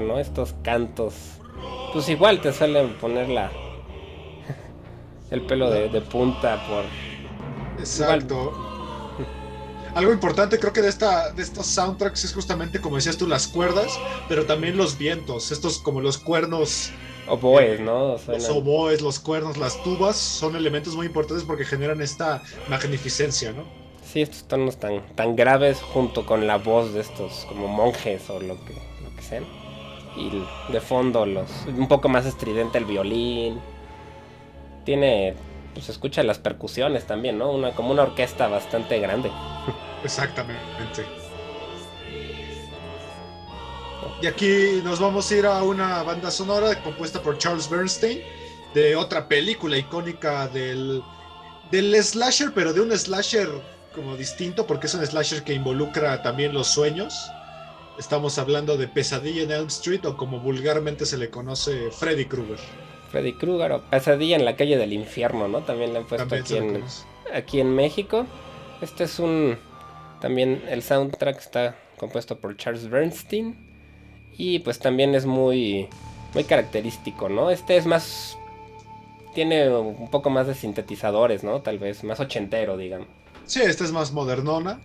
¿No? 0.00 0.18
Estos 0.18 0.54
cantos. 0.62 1.14
Pues 1.92 2.08
igual 2.08 2.40
te 2.40 2.52
suelen 2.52 2.94
poner 2.98 3.28
la. 3.28 3.50
el 5.30 5.42
pelo 5.42 5.70
de, 5.70 6.00
punta 6.00 6.64
por. 6.66 6.84
Exacto. 7.78 8.52
Algo 9.94 10.12
importante 10.12 10.58
creo 10.58 10.72
que 10.72 10.82
de 10.82 10.88
esta 10.88 11.32
de 11.32 11.42
estos 11.42 11.66
soundtracks 11.66 12.24
es 12.24 12.34
justamente 12.34 12.80
como 12.80 12.96
decías 12.96 13.16
tú 13.16 13.26
las 13.26 13.48
cuerdas, 13.48 13.98
pero 14.28 14.44
también 14.44 14.76
los 14.76 14.98
vientos, 14.98 15.50
estos 15.50 15.78
como 15.78 16.00
los 16.00 16.18
cuernos 16.18 16.90
oboes, 17.26 17.80
¿no? 17.80 18.16
los 18.26 18.48
oboes, 18.48 19.00
los 19.00 19.18
cuernos, 19.18 19.56
las 19.56 19.82
tubas 19.82 20.16
son 20.16 20.56
elementos 20.56 20.94
muy 20.94 21.06
importantes 21.06 21.44
porque 21.44 21.64
generan 21.64 22.00
esta 22.00 22.42
magnificencia, 22.68 23.52
¿no? 23.52 23.64
Sí, 24.04 24.22
estos 24.22 24.44
tonos 24.44 24.78
tan, 24.78 25.06
tan 25.14 25.36
graves 25.36 25.80
junto 25.80 26.24
con 26.24 26.46
la 26.46 26.56
voz 26.56 26.94
de 26.94 27.00
estos 27.00 27.44
como 27.48 27.68
monjes 27.68 28.30
o 28.30 28.40
lo 28.40 28.54
que, 28.64 28.74
lo 28.74 29.16
que 29.16 29.22
sean 29.22 29.57
y 30.18 30.72
de 30.72 30.80
fondo 30.80 31.24
los 31.24 31.48
un 31.66 31.88
poco 31.88 32.08
más 32.08 32.26
estridente 32.26 32.78
el 32.78 32.84
violín. 32.84 33.60
Tiene 34.84 35.34
pues 35.74 35.88
escucha 35.88 36.22
las 36.22 36.38
percusiones 36.38 37.06
también, 37.06 37.38
¿no? 37.38 37.52
Una 37.52 37.72
como 37.72 37.92
una 37.92 38.02
orquesta 38.02 38.48
bastante 38.48 38.98
grande. 38.98 39.30
Exactamente. 40.04 41.06
Y 44.20 44.26
aquí 44.26 44.80
nos 44.82 44.98
vamos 44.98 45.30
a 45.30 45.36
ir 45.36 45.46
a 45.46 45.62
una 45.62 46.02
banda 46.02 46.30
sonora 46.30 46.82
compuesta 46.82 47.22
por 47.22 47.38
Charles 47.38 47.70
Bernstein 47.70 48.20
de 48.74 48.96
otra 48.96 49.28
película 49.28 49.78
icónica 49.78 50.48
del 50.48 51.02
del 51.70 51.94
slasher, 52.02 52.52
pero 52.54 52.72
de 52.72 52.80
un 52.80 52.90
slasher 52.96 53.48
como 53.94 54.16
distinto 54.16 54.66
porque 54.66 54.86
es 54.86 54.94
un 54.94 55.06
slasher 55.06 55.44
que 55.44 55.52
involucra 55.52 56.22
también 56.22 56.52
los 56.52 56.66
sueños 56.68 57.30
Estamos 57.98 58.38
hablando 58.38 58.76
de 58.76 58.86
Pesadilla 58.86 59.42
en 59.42 59.50
Elm 59.50 59.66
Street 59.66 60.04
o 60.06 60.16
como 60.16 60.38
vulgarmente 60.38 61.04
se 61.04 61.18
le 61.18 61.30
conoce 61.30 61.90
Freddy 61.90 62.26
Krueger. 62.26 62.58
Freddy 63.10 63.32
Krueger 63.32 63.72
o 63.72 63.82
Pesadilla 63.82 64.36
en 64.36 64.44
la 64.44 64.54
calle 64.54 64.78
del 64.78 64.92
infierno, 64.92 65.48
¿no? 65.48 65.62
También 65.62 65.92
le 65.92 65.98
han 65.98 66.06
puesto 66.06 66.32
aquí 66.32 66.56
en, 66.56 66.84
aquí 67.34 67.60
en 67.60 67.74
México. 67.74 68.24
Este 68.80 69.02
es 69.04 69.18
un... 69.18 69.58
También 70.20 70.62
el 70.68 70.84
soundtrack 70.84 71.38
está 71.38 71.76
compuesto 71.96 72.38
por 72.38 72.56
Charles 72.56 72.88
Bernstein. 72.88 73.56
Y 74.36 74.60
pues 74.60 74.78
también 74.78 75.16
es 75.16 75.26
muy, 75.26 75.88
muy 76.34 76.44
característico, 76.44 77.28
¿no? 77.28 77.50
Este 77.50 77.76
es 77.76 77.86
más... 77.86 78.38
Tiene 79.34 79.68
un 79.70 80.08
poco 80.08 80.30
más 80.30 80.46
de 80.46 80.54
sintetizadores, 80.54 81.42
¿no? 81.42 81.62
Tal 81.62 81.78
vez 81.78 82.04
más 82.04 82.20
ochentero, 82.20 82.76
digamos. 82.76 83.08
Sí, 83.44 83.60
este 83.60 83.82
es 83.82 83.90
más 83.90 84.12
modernona 84.12 84.78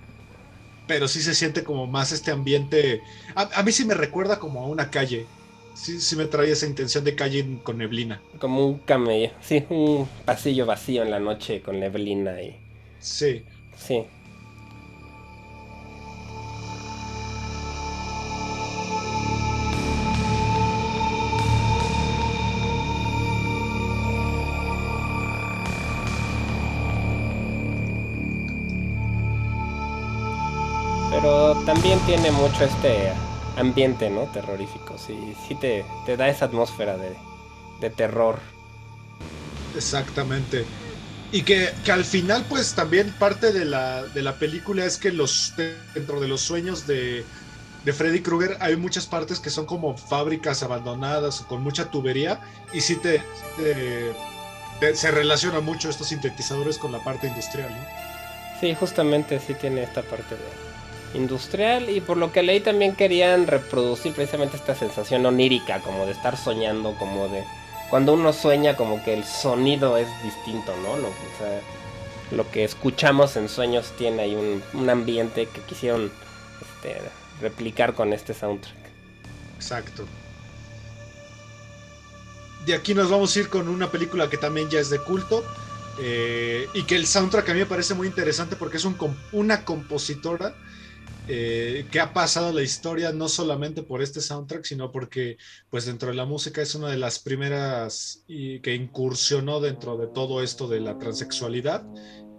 pero 0.88 1.08
sí 1.08 1.22
se 1.22 1.34
siente 1.34 1.63
como 1.63 1.88
más 1.88 2.12
este 2.12 2.32
ambiente. 2.32 3.02
A, 3.36 3.63
mí 3.63 3.72
sí 3.72 3.86
me 3.86 3.93
recuerda 3.93 4.39
como 4.39 4.62
a 4.62 4.67
una 4.67 4.89
calle. 4.89 5.26
Sí, 5.74 6.00
sí 6.00 6.15
me 6.15 6.26
trae 6.26 6.52
esa 6.52 6.67
intención 6.67 7.04
de 7.04 7.15
calle 7.15 7.60
con 7.63 7.80
neblina. 7.80 8.22
Como 8.39 8.67
un 8.67 8.78
camello, 8.80 9.32
sí, 9.41 9.65
un 9.69 10.08
pasillo 10.26 10.65
vacío 10.65 11.02
en 11.02 11.12
la 11.12 11.19
noche 11.19 11.62
con 11.62 11.80
neblina 11.80 12.41
y. 12.41 12.56
Sí. 13.00 13.43
Sí. 13.76 14.06
Tiene 32.15 32.30
mucho 32.30 32.63
este 32.63 33.12
ambiente, 33.58 34.08
¿no? 34.08 34.26
Terrorífico. 34.26 34.99
Sí, 34.99 35.36
sí 35.47 35.56
te, 35.56 35.84
da 36.15 36.30
esa 36.30 36.45
atmósfera 36.45 36.95
de, 36.95 37.89
terror. 37.89 38.39
Exactamente. 39.76 40.63
Y 41.32 41.41
que, 41.41 41.71
al 41.91 42.06
final, 42.06 42.45
pues 42.47 42.76
también 42.76 43.12
parte 43.17 43.52
de 43.52 43.65
la, 43.65 44.04
de 44.04 44.21
la 44.21 44.38
película 44.38 44.86
es 44.86 44.97
que 44.97 45.12
los 45.12 45.56
dentro 45.95 46.19
de 46.19 46.28
los 46.28 46.41
sueños 46.41 46.86
de, 46.86 47.26
de 47.84 47.93
Freddy 47.93 48.21
Krueger 48.21 48.58
hay 48.60 48.76
muchas 48.76 49.08
partes 49.08 49.39
que 49.39 49.49
son 49.49 49.65
como 49.65 49.97
fábricas 49.97 50.62
abandonadas 50.62 51.41
o 51.41 51.47
con 51.47 51.63
mucha 51.63 51.89
tubería. 51.89 52.41
Y 52.73 52.82
sí 52.82 52.95
te, 52.97 53.23
se 54.93 55.10
relaciona 55.10 55.62
mucho 55.62 55.89
estos 55.89 56.10
sintetizadores 56.10 56.78
con 56.78 56.91
la 56.91 57.04
parte 57.04 57.26
industrial, 57.26 57.71
¿no? 57.71 58.60
Sí, 58.62 58.76
justamente 58.76 59.39
sí 59.39 59.56
tiene 59.56 59.82
esta 59.82 60.04
parte 60.04 60.36
de, 60.36 60.73
industrial 61.13 61.89
y 61.89 62.02
por 62.02 62.17
lo 62.17 62.32
que 62.32 62.43
leí 62.43 62.60
también 62.60 62.95
querían 62.95 63.47
reproducir 63.47 64.13
precisamente 64.13 64.58
esta 64.58 64.76
sensación 64.76 65.26
onírica, 65.26 65.80
como 65.80 66.06
de 66.06 66.12
estar 66.12 66.38
soñando, 66.38 66.95
como 66.97 67.28
de 67.28 67.43
cuando 67.89 68.13
uno 68.13 68.34
sueña 68.34 68.76
como 68.76 69.04
que 69.04 69.13
el 69.13 69.23
sonido 69.23 69.97
es 69.97 70.08
distinto, 70.23 70.73
¿no? 70.84 70.97
Lo, 70.97 71.10
lo 72.32 72.49
que 72.49 72.63
escuchamos 72.63 73.36
en 73.36 73.49
sueños 73.49 73.93
tiene 73.97 74.23
ahí 74.23 74.36
un, 74.36 74.89
ambiente 74.89 75.47
que 75.47 75.62
quisieron 75.62 76.12
este, 76.62 77.02
replicar 77.41 77.93
con 77.93 78.13
este 78.13 78.34
soundtrack. 78.34 78.76
Exacto. 79.56 80.06
De 82.65 82.73
aquí 82.73 82.93
nos 82.93 83.10
vamos 83.10 83.36
a 83.36 83.39
ir 83.39 83.49
con 83.49 83.67
una 83.67 83.91
película 83.91 84.30
que 84.30 84.38
también 84.38 84.69
ya 84.69 84.80
es 84.80 84.89
de 84.89 84.99
culto. 84.99 85.43
Eh, 85.99 86.67
y 86.73 86.84
que 86.84 86.95
el 86.95 87.06
soundtrack 87.06 87.49
a 87.49 87.54
mí 87.54 87.60
me 87.60 87.65
parece 87.67 87.93
muy 87.93 88.08
interesante 88.08 88.56
porque 88.56 88.78
es 88.78 88.86
un, 88.86 88.97
una 89.32 89.63
compositora 89.63 90.56
eh, 91.28 91.86
que 91.92 92.00
ha 92.00 92.14
pasado 92.14 92.52
la 92.52 92.62
historia 92.62 93.12
no 93.14 93.30
solamente 93.30 93.84
por 93.84 94.02
este 94.02 94.20
soundtrack, 94.20 94.66
sino 94.66 94.92
porque 94.92 95.38
pues 95.70 95.86
dentro 95.86 96.10
de 96.10 96.16
la 96.16 96.26
música 96.26 96.62
es 96.62 96.76
una 96.76 96.90
de 96.90 96.98
las 96.98 97.20
primeras 97.20 98.24
que 98.28 98.76
incursionó 98.76 99.60
dentro 99.62 99.98
de 99.98 100.08
todo 100.08 100.42
esto 100.44 100.68
de 100.68 100.82
la 100.82 100.98
transexualidad. 100.98 101.86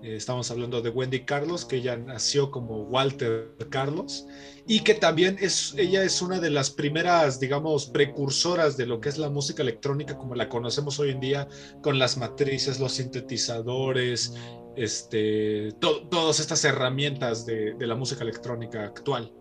Eh, 0.05 0.17
estamos 0.17 0.51
hablando 0.51 0.83
de 0.83 0.91
Wendy 0.91 1.25
Carlos, 1.25 1.65
que 1.65 1.77
ella 1.77 1.97
nació 1.97 2.51
como 2.51 2.83
Walter 2.83 3.57
Carlos 3.71 4.27
y 4.67 4.81
que 4.81 4.93
también 4.93 5.39
es, 5.41 5.75
ella 5.79 6.05
es 6.05 6.21
una 6.21 6.41
de 6.41 6.51
las 6.51 6.69
primeras, 6.69 7.41
digamos, 7.41 7.87
precursoras 7.87 8.77
de 8.77 8.85
lo 8.85 9.01
que 9.01 9.09
es 9.09 9.17
la 9.17 9.31
música 9.31 9.63
electrónica 9.63 10.19
como 10.19 10.35
la 10.35 10.51
conocemos 10.51 11.01
hoy 11.01 11.11
en 11.11 11.21
día, 11.21 11.49
con 11.83 11.99
las 11.99 12.19
matrices, 12.19 12.81
los 12.81 12.93
sintetizadores, 12.93 14.35
este, 14.77 15.73
todas 15.81 16.41
estas 16.41 16.65
herramientas 16.65 17.47
de, 17.47 17.75
de 17.75 17.87
la 17.87 17.95
música 17.95 18.23
electrónica 18.23 18.85
actual. 18.85 19.33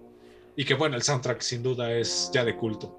Y 0.56 0.66
que 0.66 0.76
bueno, 0.76 0.96
el 0.96 1.02
soundtrack 1.02 1.42
sin 1.42 1.64
duda 1.64 1.92
es 1.92 2.30
ya 2.34 2.46
de 2.46 2.56
culto. 2.56 2.98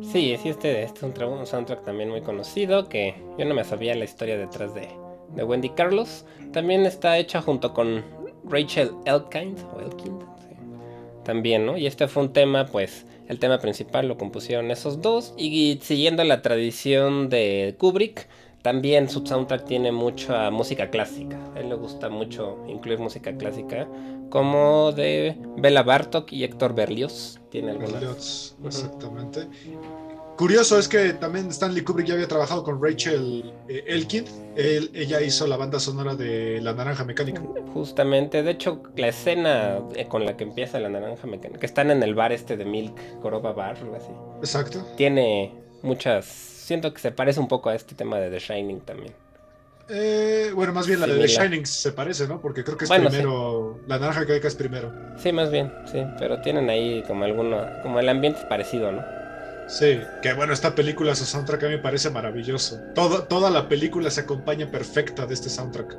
Sí, 0.00 0.36
sí, 0.42 0.48
este, 0.48 0.82
es 0.82 0.92
un, 1.02 1.14
soundtrack 1.46 1.84
también 1.84 2.10
muy 2.10 2.20
conocido, 2.20 2.88
que 2.88 3.14
yo 3.38 3.44
no 3.44 3.54
me 3.54 3.64
sabía 3.64 3.94
la 3.94 4.04
historia 4.04 4.36
detrás 4.36 4.74
de, 4.74 4.88
de 5.34 5.44
Wendy 5.44 5.70
Carlos. 5.70 6.24
También 6.52 6.84
está 6.84 7.16
hecha 7.16 7.40
junto 7.40 7.72
con 7.72 8.04
Rachel 8.44 8.90
Elkind, 9.06 9.58
también, 11.24 11.64
¿no? 11.64 11.78
Y 11.78 11.86
este 11.86 12.08
fue 12.08 12.24
un 12.24 12.32
tema, 12.32 12.66
pues, 12.66 13.06
el 13.28 13.38
tema 13.38 13.58
principal 13.58 14.08
lo 14.08 14.18
compusieron 14.18 14.70
esos 14.70 15.00
dos. 15.00 15.32
Y 15.38 15.78
siguiendo 15.80 16.24
la 16.24 16.42
tradición 16.42 17.28
de 17.28 17.76
Kubrick, 17.78 18.28
también 18.64 19.10
su 19.10 19.20
soundtrack 19.26 19.66
tiene 19.66 19.92
mucha 19.92 20.50
música 20.50 20.88
clásica. 20.88 21.38
A 21.54 21.60
él 21.60 21.68
le 21.68 21.74
gusta 21.74 22.08
mucho 22.08 22.64
incluir 22.66 22.98
música 22.98 23.36
clásica, 23.36 23.86
como 24.30 24.90
de 24.90 25.36
Bela 25.58 25.82
Bartok 25.82 26.32
y 26.32 26.44
Héctor 26.44 26.74
Berlioz. 26.74 27.38
Tiene 27.50 27.72
algunas. 27.72 27.92
Berlioz, 27.92 28.56
exactamente. 28.64 29.46
Curioso 30.38 30.78
es 30.78 30.88
que 30.88 31.12
también 31.12 31.48
Stanley 31.50 31.84
Kubrick 31.84 32.06
ya 32.06 32.14
había 32.14 32.26
trabajado 32.26 32.64
con 32.64 32.82
Rachel 32.82 33.52
eh, 33.68 33.84
Elkin. 33.86 34.24
ella 34.56 35.20
hizo 35.20 35.46
la 35.46 35.58
banda 35.58 35.78
sonora 35.78 36.14
de 36.14 36.58
La 36.62 36.72
Naranja 36.72 37.04
Mecánica. 37.04 37.42
Justamente, 37.74 38.42
de 38.42 38.50
hecho, 38.50 38.82
la 38.96 39.08
escena 39.08 39.78
eh, 39.94 40.08
con 40.08 40.24
la 40.24 40.38
que 40.38 40.44
empieza 40.44 40.80
La 40.80 40.88
Naranja 40.88 41.26
Mecánica, 41.26 41.60
que 41.60 41.66
están 41.66 41.90
en 41.90 42.02
el 42.02 42.14
bar 42.14 42.32
este 42.32 42.56
de 42.56 42.64
Milk, 42.64 43.20
Coroba 43.20 43.52
Bar, 43.52 43.76
algo 43.76 43.94
así. 43.94 44.10
Exacto. 44.38 44.82
Tiene 44.96 45.52
muchas. 45.82 46.53
Siento 46.64 46.94
que 46.94 46.98
se 46.98 47.12
parece 47.12 47.40
un 47.40 47.48
poco 47.48 47.68
a 47.68 47.74
este 47.74 47.94
tema 47.94 48.18
de 48.18 48.30
The 48.30 48.38
Shining 48.38 48.80
también. 48.80 49.12
Eh, 49.90 50.50
bueno, 50.54 50.72
más 50.72 50.86
bien 50.86 50.98
la 50.98 51.06
de 51.06 51.18
The 51.18 51.26
Shining 51.26 51.66
se 51.66 51.92
parece, 51.92 52.26
¿no? 52.26 52.40
Porque 52.40 52.64
creo 52.64 52.78
que 52.78 52.86
es 52.86 52.90
primero. 52.90 53.80
La 53.86 53.98
naranja 53.98 54.20
mecánica 54.20 54.48
es 54.48 54.54
primero. 54.54 54.90
Sí, 55.18 55.30
más 55.30 55.50
bien, 55.50 55.70
sí. 55.92 56.02
Pero 56.18 56.40
tienen 56.40 56.70
ahí 56.70 57.04
como 57.06 57.26
alguno. 57.26 57.66
Como 57.82 58.00
el 58.00 58.08
ambiente 58.08 58.40
es 58.40 58.46
parecido, 58.46 58.92
¿no? 58.92 59.04
Sí, 59.66 60.00
que 60.22 60.32
bueno, 60.32 60.54
esta 60.54 60.74
película, 60.74 61.14
su 61.14 61.26
soundtrack 61.26 61.64
a 61.64 61.66
mí 61.66 61.72
me 61.72 61.82
parece 61.82 62.08
maravilloso. 62.08 62.80
Todo, 62.94 63.24
toda 63.24 63.50
la 63.50 63.68
película 63.68 64.10
se 64.10 64.22
acompaña 64.22 64.70
perfecta 64.70 65.26
de 65.26 65.34
este 65.34 65.50
soundtrack. 65.50 65.98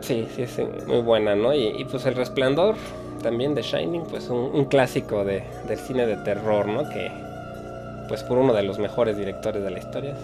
Sí, 0.00 0.28
sí, 0.36 0.46
sí, 0.46 0.62
muy 0.86 1.00
buena, 1.00 1.34
¿no? 1.34 1.52
Y, 1.52 1.84
pues 1.90 2.06
El 2.06 2.14
Resplandor, 2.14 2.76
también 3.20 3.56
de 3.56 3.62
Shining, 3.62 4.04
pues 4.04 4.28
un, 4.28 4.64
clásico 4.66 5.24
de, 5.24 5.42
del 5.66 5.78
cine 5.78 6.06
de 6.06 6.18
terror, 6.18 6.68
¿no? 6.68 6.88
Que, 6.88 7.10
pues 8.08 8.22
por 8.22 8.38
uno 8.38 8.52
de 8.54 8.62
los 8.62 8.78
mejores 8.78 9.16
directores 9.16 9.62
de 9.62 9.70
la 9.70 9.78
historia, 9.78 10.14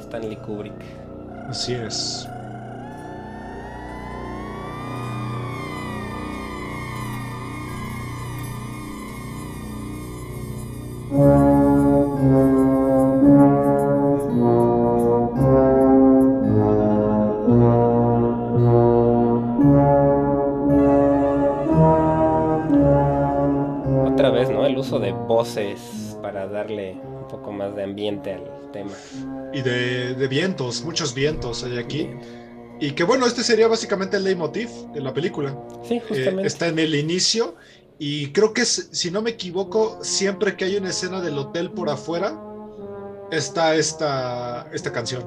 Stanley 0.00 0.36
Kubrick. 0.36 0.80
Así 1.48 1.74
es. 1.74 2.28
voces 25.26 26.16
para 26.22 26.46
darle 26.46 26.96
un 27.24 27.28
poco 27.28 27.52
más 27.52 27.74
de 27.74 27.82
ambiente 27.82 28.34
al 28.34 28.70
tema. 28.72 28.92
Y 29.52 29.62
de, 29.62 30.28
vientos, 30.28 30.82
muchos 30.84 31.14
vientos 31.14 31.64
hay 31.64 31.78
aquí. 31.78 32.10
Y 32.80 32.92
que 32.92 33.04
bueno, 33.04 33.26
este 33.26 33.42
sería 33.42 33.68
básicamente 33.68 34.16
el 34.16 34.24
leitmotiv 34.24 34.68
de 34.92 35.00
la 35.00 35.12
película. 35.12 35.56
Sí, 35.84 36.00
justamente. 36.00 36.42
Eh, 36.42 36.46
está 36.46 36.68
en 36.68 36.78
el 36.78 36.94
inicio 36.94 37.54
y 37.98 38.32
creo 38.32 38.52
que 38.52 38.64
si 38.64 39.10
no 39.10 39.22
me 39.22 39.30
equivoco, 39.30 39.98
siempre 40.02 40.56
que 40.56 40.64
hay 40.64 40.76
una 40.76 40.90
escena 40.90 41.20
del 41.20 41.38
hotel 41.38 41.70
por 41.70 41.88
afuera, 41.88 42.38
está 43.30 43.74
esta, 43.74 44.68
esta 44.72 44.92
canción. 44.92 45.22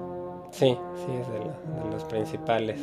Sí, 0.52 0.78
sí, 0.96 1.12
es 1.20 1.28
de, 1.30 1.40
de 1.40 1.92
los 1.92 2.04
principales. 2.06 2.80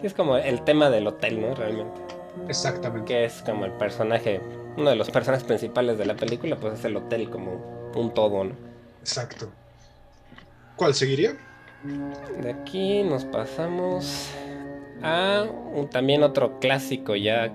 Sí, 0.00 0.06
es 0.06 0.14
como 0.14 0.36
el 0.36 0.62
tema 0.64 0.90
del 0.90 1.06
hotel, 1.06 1.40
¿no? 1.40 1.54
Realmente. 1.54 2.00
Exactamente. 2.48 3.04
Que 3.12 3.24
es 3.24 3.42
como 3.42 3.64
el 3.64 3.72
personaje 3.72 4.40
uno 4.78 4.90
de 4.90 4.96
los 4.96 5.10
personajes 5.10 5.44
principales 5.44 5.98
de 5.98 6.06
la 6.06 6.14
película, 6.14 6.56
pues 6.56 6.74
es 6.74 6.84
el 6.84 6.96
hotel 6.96 7.28
como 7.30 7.77
un 7.94 8.12
todo, 8.12 8.44
¿no? 8.44 8.54
Exacto. 9.00 9.50
¿Cuál 10.76 10.94
seguiría? 10.94 11.36
De 12.40 12.50
aquí 12.50 13.02
nos 13.02 13.24
pasamos 13.24 14.28
a 15.02 15.46
también 15.90 16.22
otro 16.22 16.58
clásico 16.60 17.16
ya. 17.16 17.52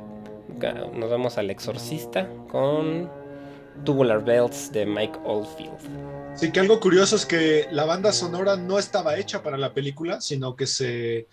Nos 0.93 1.09
vamos 1.09 1.37
al 1.37 1.49
exorcista 1.49 2.27
con 2.49 3.09
Tubular 3.83 4.23
Bells 4.23 4.71
de 4.71 4.85
Mike 4.85 5.19
Oldfield. 5.25 5.77
Sí, 6.35 6.51
que 6.51 6.59
algo 6.59 6.79
curioso 6.79 7.15
es 7.15 7.25
que 7.25 7.67
la 7.71 7.85
banda 7.85 8.11
sonora 8.11 8.55
no 8.55 8.79
estaba 8.79 9.17
hecha 9.17 9.43
para 9.43 9.57
la 9.57 9.73
película, 9.73 10.21
sino 10.21 10.55
que 10.55 10.67
se 10.67 11.27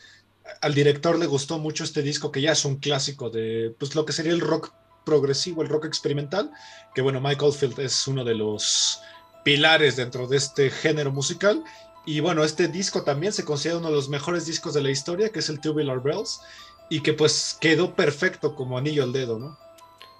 al 0.60 0.74
director 0.74 1.18
le 1.18 1.26
gustó 1.26 1.58
mucho 1.58 1.84
este 1.84 2.02
disco 2.02 2.32
que 2.32 2.40
ya 2.40 2.52
es 2.52 2.64
un 2.64 2.76
clásico 2.76 3.30
de 3.30 3.74
pues 3.78 3.94
lo 3.94 4.04
que 4.04 4.12
sería 4.12 4.32
el 4.32 4.40
rock 4.40 4.72
progresivo, 5.04 5.62
el 5.62 5.68
rock 5.68 5.86
experimental, 5.86 6.50
que 6.94 7.02
bueno, 7.02 7.20
Mike 7.20 7.44
Oldfield 7.44 7.78
es 7.80 8.06
uno 8.06 8.24
de 8.24 8.34
los 8.34 9.00
pilares 9.44 9.96
dentro 9.96 10.26
de 10.26 10.36
este 10.36 10.70
género 10.70 11.12
musical. 11.12 11.62
Y 12.06 12.20
bueno, 12.20 12.44
este 12.44 12.68
disco 12.68 13.02
también 13.02 13.32
se 13.32 13.44
considera 13.44 13.78
uno 13.78 13.88
de 13.88 13.94
los 13.94 14.08
mejores 14.08 14.46
discos 14.46 14.74
de 14.74 14.82
la 14.82 14.90
historia, 14.90 15.30
que 15.30 15.40
es 15.40 15.48
el 15.48 15.60
Tubular 15.60 16.02
Bells, 16.02 16.40
y 16.88 17.00
que 17.00 17.12
pues 17.12 17.56
quedó 17.60 17.94
perfecto 17.94 18.54
como 18.54 18.78
anillo 18.78 19.04
al 19.04 19.12
dedo, 19.12 19.38
¿no? 19.38 19.56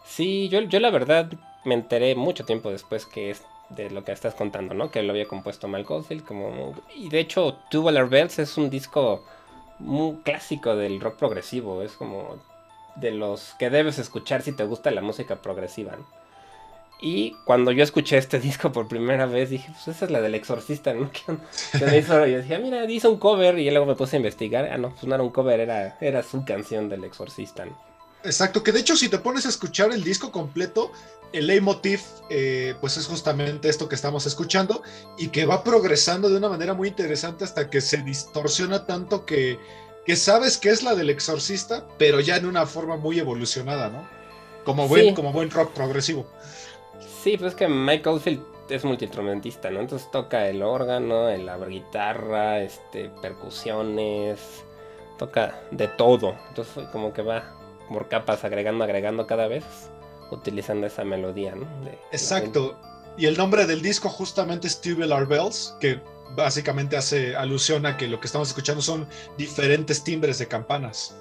Sí, 0.05 0.49
yo, 0.49 0.61
yo 0.61 0.81
la 0.81 0.91
verdad 0.91 1.31
me 1.65 1.75
enteré 1.75 2.15
mucho 2.15 2.45
tiempo 2.45 2.71
después 2.71 3.07
que 3.07 3.31
es 3.31 3.43
de 3.71 3.91
lo 3.91 4.05
que 4.05 4.13
estás 4.13 4.35
contando, 4.35 4.75
¿no? 4.75 4.91
Que 4.91 5.03
lo 5.03 5.13
había 5.13 5.29
compuesto 5.29 5.69
Mike 5.69 5.93
Oldfield, 5.93 6.25
como... 6.25 6.75
Y 6.95 7.09
de 7.09 7.21
hecho, 7.21 7.59
Tubular 7.71 8.09
Bells 8.09 8.39
es 8.39 8.57
un 8.57 8.69
disco 8.69 9.25
muy 9.79 10.17
clásico 10.23 10.77
del 10.77 11.01
rock 11.01 11.17
progresivo, 11.17 11.83
es 11.83 11.93
como 11.93 12.39
de 13.01 13.11
los 13.13 13.55
que 13.59 13.71
debes 13.71 13.99
escuchar 13.99 14.43
si 14.43 14.53
te 14.53 14.65
gusta 14.65 14.91
la 14.91 15.03
música 15.03 15.43
progresiva. 15.43 15.97
Y 17.03 17.33
cuando 17.45 17.73
yo 17.73 17.83
escuché 17.83 18.19
este 18.19 18.39
disco 18.41 18.73
por 18.73 18.89
primera 18.89 19.27
vez, 19.27 19.51
dije, 19.51 19.71
pues 19.73 19.89
esa 19.97 20.05
es 20.05 20.11
la 20.11 20.21
del 20.21 20.35
exorcista, 20.35 20.93
¿no? 20.93 21.11
Me 21.81 21.99
hizo, 21.99 22.27
yo 22.27 22.39
decía, 22.39 22.59
mira, 22.59 22.85
hizo 22.91 23.11
un 23.11 23.19
cover 23.19 23.59
y 23.59 23.71
luego 23.71 23.87
me 23.87 23.95
puse 23.95 24.17
a 24.17 24.19
investigar. 24.19 24.67
Ah, 24.71 24.79
no, 24.79 24.91
pues 24.91 25.05
no 25.05 25.15
era 25.15 25.25
un 25.25 25.31
cover, 25.31 25.61
era, 25.61 25.97
era 26.01 26.23
su 26.23 26.45
canción 26.45 26.89
del 26.89 27.05
exorcista. 27.05 27.65
Exacto, 28.23 28.63
que 28.63 28.73
de 28.73 28.81
hecho 28.81 28.97
si 28.97 29.09
te 29.09 29.19
pones 29.19 29.47
a 29.47 29.49
escuchar 29.49 29.93
el 29.93 30.05
disco 30.05 30.31
completo, 30.31 30.93
el 31.33 31.47
leitmotiv 31.47 32.01
eh, 32.29 32.75
pues 32.81 32.99
es 32.99 33.07
justamente 33.07 33.69
esto 33.69 33.89
que 33.89 33.95
estamos 33.95 34.27
escuchando 34.27 34.83
y 35.17 35.29
que 35.29 35.47
va 35.47 35.65
progresando 35.65 36.29
de 36.29 36.37
una 36.37 36.51
manera 36.51 36.75
muy 36.75 36.89
interesante 36.89 37.45
hasta 37.45 37.71
que 37.71 37.81
se 37.81 37.99
distorsiona 37.99 38.85
tanto 38.85 39.25
que 39.25 39.59
que 40.05 40.17
sabes 40.17 40.59
que 40.59 40.71
es 40.71 40.83
la 40.83 40.95
del 40.95 41.11
exorcista, 41.11 41.87
pero 41.99 42.21
ya 42.21 42.37
en 42.37 42.47
una 42.47 42.67
forma 42.67 42.97
muy 42.97 43.19
evolucionada, 43.19 43.89
¿no? 43.89 44.09
Como 44.65 44.89
buen, 44.89 45.15
como 45.15 45.33
buen 45.33 45.51
rock 45.51 45.73
progresivo. 45.73 46.27
Sí, 47.23 47.37
pues 47.37 47.53
es 47.53 47.55
que 47.57 47.69
Michael 47.69 48.21
Field 48.21 48.43
es 48.69 48.85
multiinstrumentista, 48.85 49.71
¿no? 49.71 49.81
Entonces 49.81 50.11
toca 50.11 50.49
el 50.49 50.63
órgano, 50.63 51.31
la 51.37 51.57
guitarra, 51.59 52.61
este, 52.61 53.11
percusiones, 53.21 54.41
toca 55.19 55.61
de 55.71 55.89
todo. 55.89 56.37
Entonces 56.49 56.87
como 56.93 57.13
que 57.13 57.23
va 57.23 57.57
por 57.89 58.09
capas 58.09 58.45
agregando, 58.45 58.85
agregando 58.85 59.27
cada 59.27 59.49
vez, 59.49 59.65
utilizando 60.31 60.87
esa 60.87 61.05
melodía, 61.05 61.55
¿no? 61.55 61.67
Exacto. 62.13 62.77
Y 63.17 63.27
el 63.27 63.37
nombre 63.37 63.67
del 63.67 63.83
disco 63.83 64.09
justamente 64.09 64.67
es 64.67 64.81
Tubular 64.81 65.27
Bells, 65.27 65.77
que 65.81 66.01
básicamente 66.35 66.97
hace 66.97 67.37
alusión 67.37 67.87
a 67.87 67.97
que 67.97 68.09
lo 68.09 68.21
que 68.21 68.27
estamos 68.27 68.49
escuchando 68.49 68.83
son 68.83 69.07
diferentes 69.37 70.05
timbres 70.05 70.39
de 70.39 70.49
campanas. 70.49 71.17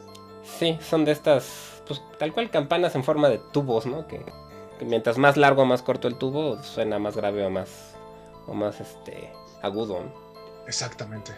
Sí, 0.57 0.77
son 0.81 1.05
de 1.05 1.11
estas, 1.11 1.81
pues 1.87 2.01
tal 2.17 2.33
cual 2.33 2.49
campanas 2.49 2.95
en 2.95 3.03
forma 3.03 3.29
de 3.29 3.39
tubos, 3.51 3.85
¿no? 3.85 4.07
Que, 4.07 4.23
mientras 4.81 5.17
más 5.17 5.37
largo 5.37 5.63
o 5.63 5.65
más 5.65 5.81
corto 5.81 6.07
el 6.07 6.15
tubo, 6.15 6.61
suena 6.63 6.99
más 6.99 7.15
grave 7.15 7.45
o 7.45 7.49
más, 7.49 7.95
o 8.47 8.53
más 8.53 8.79
este, 8.79 9.31
agudo. 9.61 10.01
Exactamente. 10.67 11.31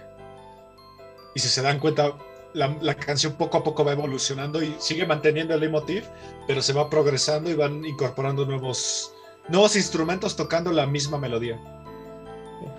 Y 1.33 1.39
si 1.39 1.47
se 1.47 1.61
dan 1.61 1.79
cuenta, 1.79 2.13
la, 2.53 2.75
la, 2.81 2.95
canción 2.95 3.33
poco 3.33 3.57
a 3.57 3.63
poco 3.63 3.85
va 3.85 3.93
evolucionando 3.93 4.61
y 4.61 4.75
sigue 4.79 5.05
manteniendo 5.05 5.53
el 5.53 5.61
leitmotiv, 5.61 6.03
pero 6.47 6.61
se 6.61 6.73
va 6.73 6.89
progresando 6.89 7.49
y 7.49 7.55
van 7.55 7.85
incorporando 7.85 8.45
nuevos, 8.45 9.13
nuevos 9.47 9.75
instrumentos 9.75 10.35
tocando 10.35 10.71
la 10.71 10.85
misma 10.85 11.17
melodía. 11.17 11.59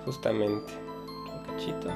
Justamente. 0.04 0.81
Chito. 1.58 1.90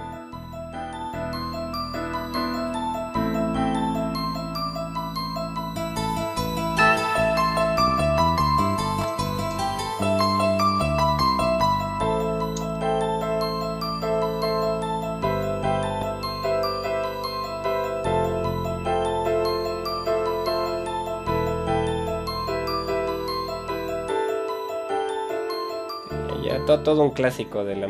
ya 26.46 26.64
todo, 26.64 26.80
todo 26.80 27.02
un 27.02 27.10
clásico 27.10 27.64
de 27.64 27.76
la 27.76 27.88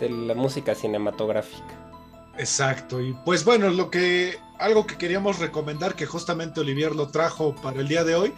de 0.00 0.10
la 0.10 0.34
música 0.34 0.74
cinematográfica. 0.74 1.74
Exacto, 2.38 3.00
y 3.00 3.14
pues 3.24 3.44
bueno, 3.44 3.70
lo 3.70 3.90
que 3.90 4.38
algo 4.58 4.86
que 4.86 4.98
queríamos 4.98 5.38
recomendar 5.38 5.94
que 5.94 6.06
justamente 6.06 6.60
Olivier 6.60 6.94
lo 6.94 7.08
trajo 7.08 7.54
para 7.54 7.80
el 7.80 7.88
día 7.88 8.04
de 8.04 8.14
hoy 8.14 8.34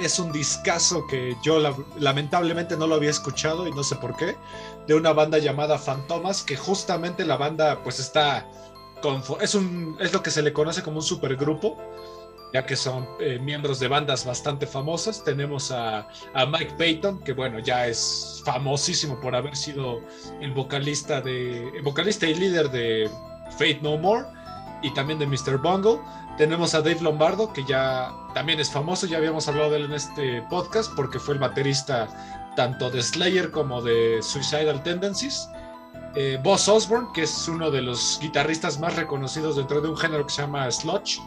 es 0.00 0.18
un 0.18 0.32
discazo 0.32 1.06
que 1.06 1.36
yo 1.42 1.58
lamentablemente 1.98 2.76
no 2.76 2.86
lo 2.86 2.94
había 2.94 3.10
escuchado 3.10 3.66
y 3.66 3.72
no 3.72 3.82
sé 3.82 3.96
por 3.96 4.16
qué, 4.16 4.36
de 4.86 4.94
una 4.94 5.12
banda 5.12 5.38
llamada 5.38 5.78
Fantomas, 5.78 6.42
que 6.42 6.56
justamente 6.56 7.24
la 7.24 7.36
banda 7.36 7.82
pues 7.82 7.98
está 7.98 8.46
es 9.40 9.54
un 9.54 9.96
es 10.00 10.12
lo 10.12 10.22
que 10.22 10.30
se 10.30 10.42
le 10.42 10.52
conoce 10.52 10.82
como 10.82 10.96
un 10.96 11.02
supergrupo 11.02 11.76
ya 12.52 12.64
que 12.64 12.76
son 12.76 13.06
eh, 13.20 13.38
miembros 13.38 13.78
de 13.78 13.88
bandas 13.88 14.24
bastante 14.24 14.66
famosas. 14.66 15.22
Tenemos 15.22 15.70
a, 15.70 16.08
Mike 16.34 16.74
Payton, 16.78 17.20
que 17.20 17.32
bueno, 17.32 17.58
ya 17.58 17.86
es 17.86 18.42
famosísimo 18.44 19.20
por 19.20 19.34
haber 19.34 19.56
sido 19.56 20.00
el 20.40 20.52
vocalista, 20.52 21.20
de, 21.20 21.70
vocalista 21.82 22.26
y 22.26 22.34
líder 22.34 22.70
de 22.70 23.10
Fate 23.52 23.80
No 23.82 23.98
More 23.98 24.24
y 24.82 24.92
también 24.94 25.18
de 25.18 25.26
Mr. 25.26 25.58
Bungle. 25.58 25.98
Tenemos 26.36 26.74
a 26.74 26.78
Dave 26.78 27.00
Lombardo, 27.00 27.52
que 27.52 27.64
ya 27.64 28.14
también 28.32 28.60
es 28.60 28.70
famoso, 28.70 29.06
ya 29.06 29.18
habíamos 29.18 29.48
hablado 29.48 29.70
de 29.70 29.78
él 29.78 29.84
en 29.86 29.92
este 29.92 30.42
podcast 30.42 30.92
porque 30.94 31.18
fue 31.18 31.34
el 31.34 31.40
baterista 31.40 32.08
tanto 32.54 32.90
de 32.90 33.02
Slayer 33.02 33.50
como 33.50 33.82
de 33.82 34.20
Suicidal 34.22 34.82
Tendencies. 34.82 35.48
Eh, 36.14 36.38
Boss 36.42 36.68
Osborne, 36.68 37.08
que 37.12 37.22
es 37.22 37.48
uno 37.48 37.70
de 37.70 37.82
los 37.82 38.18
guitarristas 38.22 38.78
más 38.80 38.96
reconocidos 38.96 39.56
dentro 39.56 39.80
de 39.80 39.88
un 39.88 39.96
género 39.96 40.26
que 40.26 40.32
se 40.32 40.42
llama 40.42 40.70
sludge 40.70 41.20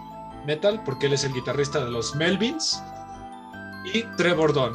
metal, 0.45 0.81
porque 0.83 1.07
él 1.07 1.13
es 1.13 1.23
el 1.23 1.33
guitarrista 1.33 1.83
de 1.83 1.91
los 1.91 2.15
Melvins. 2.15 2.81
Y 3.93 4.03
Trevor 4.15 4.53
Don, 4.53 4.73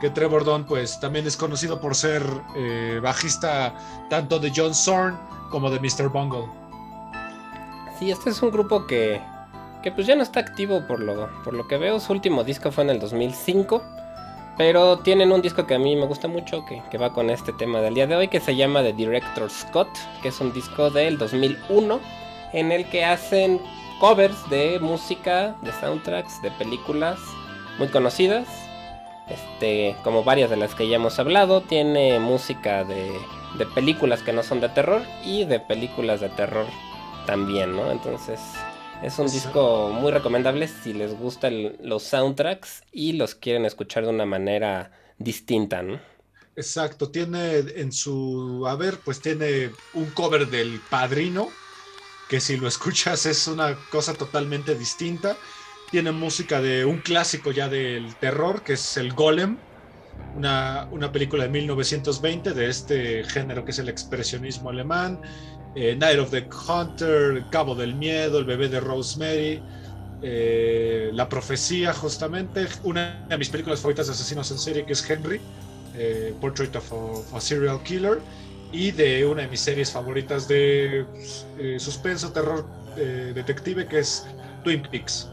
que 0.00 0.10
Trevor 0.10 0.44
Don 0.44 0.64
pues 0.64 1.00
también 1.00 1.26
es 1.26 1.36
conocido 1.36 1.80
por 1.80 1.94
ser 1.94 2.22
eh, 2.56 3.00
bajista 3.02 3.74
tanto 4.10 4.38
de 4.38 4.52
John 4.54 4.74
Zorn 4.74 5.18
como 5.50 5.70
de 5.70 5.80
Mr. 5.80 6.08
Bungle. 6.08 6.46
Sí, 7.98 8.10
este 8.10 8.30
es 8.30 8.42
un 8.42 8.50
grupo 8.50 8.86
que, 8.86 9.20
que 9.82 9.92
pues 9.92 10.06
ya 10.06 10.14
no 10.16 10.22
está 10.22 10.40
activo 10.40 10.86
por 10.86 11.00
lo, 11.00 11.28
por 11.42 11.54
lo 11.54 11.66
que 11.66 11.78
veo. 11.78 12.00
Su 12.00 12.12
último 12.12 12.44
disco 12.44 12.70
fue 12.70 12.84
en 12.84 12.90
el 12.90 13.00
2005. 13.00 13.82
Pero 14.56 15.00
tienen 15.00 15.32
un 15.32 15.42
disco 15.42 15.66
que 15.66 15.74
a 15.74 15.80
mí 15.80 15.96
me 15.96 16.06
gusta 16.06 16.28
mucho, 16.28 16.64
que, 16.64 16.80
que, 16.88 16.96
va 16.96 17.12
con 17.12 17.28
este 17.28 17.52
tema 17.52 17.80
del 17.80 17.94
día 17.94 18.06
de 18.06 18.14
hoy, 18.14 18.28
que 18.28 18.38
se 18.38 18.54
llama 18.54 18.82
The 18.82 18.92
Director 18.92 19.50
Scott, 19.50 19.88
que 20.22 20.28
es 20.28 20.40
un 20.40 20.52
disco 20.52 20.90
del 20.90 21.18
2001, 21.18 21.98
en 22.52 22.70
el 22.70 22.88
que 22.88 23.04
hacen 23.04 23.60
covers 24.00 24.48
de 24.50 24.78
música, 24.80 25.56
de 25.62 25.72
soundtracks, 25.72 26.42
de 26.42 26.50
películas 26.52 27.18
muy 27.78 27.88
conocidas. 27.88 28.48
Este, 29.28 29.96
como 30.04 30.22
varias 30.22 30.50
de 30.50 30.56
las 30.56 30.74
que 30.74 30.88
ya 30.88 30.96
hemos 30.96 31.18
hablado, 31.18 31.62
tiene 31.62 32.18
música 32.18 32.84
de, 32.84 33.10
de 33.58 33.66
películas 33.66 34.22
que 34.22 34.32
no 34.32 34.42
son 34.42 34.60
de 34.60 34.68
terror 34.68 35.02
y 35.24 35.44
de 35.44 35.60
películas 35.60 36.20
de 36.20 36.28
terror 36.28 36.66
también, 37.26 37.74
¿no? 37.74 37.90
Entonces, 37.90 38.40
es 39.02 39.18
un 39.18 39.26
disco 39.26 39.90
muy 39.92 40.12
recomendable 40.12 40.68
si 40.68 40.92
les 40.92 41.18
gustan 41.18 41.76
los 41.82 42.02
soundtracks 42.02 42.82
y 42.92 43.12
los 43.12 43.34
quieren 43.34 43.64
escuchar 43.64 44.04
de 44.04 44.10
una 44.10 44.26
manera 44.26 44.90
distinta, 45.18 45.82
¿no? 45.82 46.00
Exacto, 46.56 47.10
tiene 47.10 47.58
en 47.58 47.90
su 47.90 48.64
haber, 48.68 48.98
pues 48.98 49.20
tiene 49.20 49.70
un 49.92 50.06
cover 50.10 50.48
del 50.48 50.80
Padrino, 50.88 51.48
que 52.34 52.40
si 52.40 52.56
lo 52.56 52.66
escuchas 52.74 53.26
es 53.26 53.46
una 53.46 53.76
cosa 53.90 54.12
totalmente 54.12 54.74
distinta. 54.74 55.36
Tiene 55.92 56.10
música 56.10 56.60
de 56.60 56.84
un 56.84 56.98
clásico 56.98 57.52
ya 57.52 57.68
del 57.68 58.16
terror, 58.16 58.64
que 58.64 58.72
es 58.72 58.96
el 58.96 59.12
Golem, 59.12 59.56
una, 60.36 61.12
película 61.12 61.44
de 61.44 61.50
1920 61.50 62.52
de 62.52 62.68
este 62.68 63.22
género 63.22 63.64
que 63.64 63.70
es 63.70 63.78
el 63.78 63.88
expresionismo 63.88 64.70
alemán. 64.70 65.20
Eh, 65.76 65.94
Night 65.94 66.18
of 66.18 66.30
the 66.32 66.48
Hunter, 66.68 67.44
Cabo 67.52 67.76
del 67.76 67.94
Miedo, 67.94 68.40
El 68.40 68.46
bebé 68.46 68.68
de 68.68 68.80
Rosemary, 68.80 69.62
eh, 70.20 71.10
La 71.12 71.28
profecía 71.28 71.94
justamente, 71.94 72.66
una 72.82 73.24
de 73.28 73.38
mis 73.38 73.48
películas 73.48 73.78
favoritas 73.78 74.08
de 74.08 74.12
asesinos 74.12 74.50
en 74.50 74.58
serie 74.58 74.84
que 74.84 74.94
es 74.94 75.08
Henry, 75.08 75.40
eh, 75.94 76.34
Portrait 76.40 76.74
of 76.74 77.32
a 77.32 77.40
Serial 77.40 77.80
Killer 77.84 78.18
y 78.74 78.90
de 78.90 79.24
una 79.24 79.42
de 79.42 79.48
mis 79.48 79.60
series 79.60 79.92
favoritas 79.92 80.48
de 80.48 81.06
eh, 81.58 81.76
suspenso, 81.78 82.32
terror, 82.32 82.66
eh, 82.96 83.30
detective, 83.32 83.86
que 83.86 84.00
es 84.00 84.26
Twin 84.64 84.82
Peaks. 84.90 85.28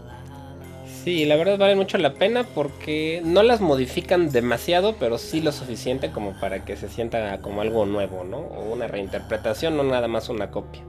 Sí, 1.03 1.25
la 1.25 1.35
verdad 1.35 1.57
vale 1.57 1.75
mucho 1.75 1.97
la 1.97 2.13
pena 2.13 2.43
porque 2.43 3.21
no 3.25 3.41
las 3.41 3.59
modifican 3.59 4.29
demasiado, 4.29 4.95
pero 4.99 5.17
sí 5.17 5.41
lo 5.41 5.51
suficiente 5.51 6.11
como 6.11 6.39
para 6.39 6.63
que 6.63 6.77
se 6.77 6.87
sienta 6.87 7.41
como 7.41 7.61
algo 7.61 7.87
nuevo, 7.87 8.23
¿no? 8.23 8.37
O 8.37 8.73
una 8.73 8.85
reinterpretación, 8.87 9.75
no 9.75 9.83
nada 9.83 10.07
más 10.07 10.29
una 10.29 10.51
copia. 10.51 10.83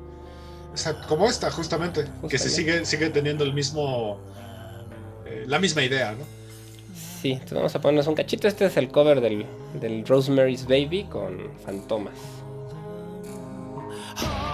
Exacto, 0.72 1.08
como 1.08 1.26
esta, 1.26 1.50
justamente, 1.50 2.04
que 2.28 2.38
se 2.38 2.50
sigue, 2.50 2.84
sigue 2.84 3.08
teniendo 3.08 3.44
el 3.44 3.54
mismo, 3.54 4.18
eh, 5.24 5.44
la 5.46 5.58
misma 5.58 5.82
idea, 5.82 6.12
¿no? 6.12 6.24
Sí, 7.22 7.32
entonces 7.32 7.56
vamos 7.56 7.74
a 7.74 7.80
ponernos 7.80 8.06
un 8.08 8.14
cachito. 8.14 8.46
Este 8.46 8.66
es 8.66 8.76
el 8.76 8.88
cover 8.88 9.22
del, 9.22 9.46
del 9.80 10.04
Rosemary's 10.06 10.66
Baby 10.66 11.04
con 11.04 11.38
Fantomas. 11.64 12.41
heart. 14.18 14.51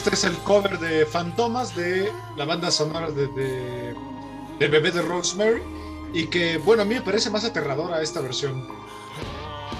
Este 0.00 0.14
es 0.14 0.24
el 0.24 0.38
cover 0.38 0.78
de 0.78 1.04
Fantomas 1.04 1.76
de 1.76 2.10
la 2.34 2.46
banda 2.46 2.70
sonora 2.70 3.10
de, 3.10 3.26
de, 4.58 4.68
Bebé 4.68 4.90
de 4.92 5.02
Rosemary. 5.02 5.60
Y 6.14 6.28
que, 6.28 6.56
bueno, 6.56 6.82
a 6.82 6.84
mí 6.86 6.94
me 6.94 7.02
parece 7.02 7.28
más 7.28 7.44
aterradora 7.44 8.00
esta 8.00 8.22
versión. 8.22 8.66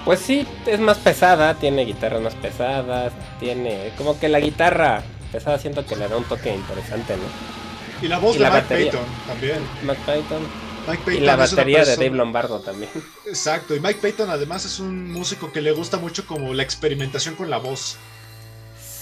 Pues 0.04 0.20
sí, 0.20 0.46
es 0.66 0.78
más 0.78 0.98
pesada, 0.98 1.54
tiene 1.54 1.86
guitarras 1.86 2.20
más 2.20 2.34
pesadas, 2.34 3.14
tiene 3.38 3.92
como 3.96 4.20
que 4.20 4.28
la 4.28 4.40
guitarra 4.40 5.02
pesada 5.32 5.58
siento 5.58 5.86
que 5.86 5.96
le 5.96 6.06
da 6.06 6.18
un 6.18 6.24
toque 6.24 6.54
interesante, 6.54 7.16
¿no? 7.16 8.04
Y 8.06 8.08
la 8.08 8.18
voz 8.18 8.38
de 8.38 8.50
Mike 8.50 8.66
Payton 8.68 9.04
también. 9.26 9.58
Mike 9.82 10.00
Payton. 10.04 10.42
Mike 10.86 11.02
Payton. 11.02 11.22
Y 11.22 11.26
la 11.26 11.36
batería 11.36 11.84
de 11.84 11.96
Dave 11.96 12.10
Lombardo 12.10 12.60
también. 12.60 12.90
Exacto, 13.26 13.74
y 13.74 13.80
Mike 13.80 14.00
Payton 14.02 14.28
además 14.28 14.66
es 14.66 14.80
un 14.80 15.10
músico 15.10 15.50
que 15.50 15.62
le 15.62 15.72
gusta 15.72 15.96
mucho 15.96 16.26
como 16.26 16.52
la 16.52 16.62
experimentación 16.62 17.36
con 17.36 17.48
la 17.48 17.56
voz. 17.56 17.96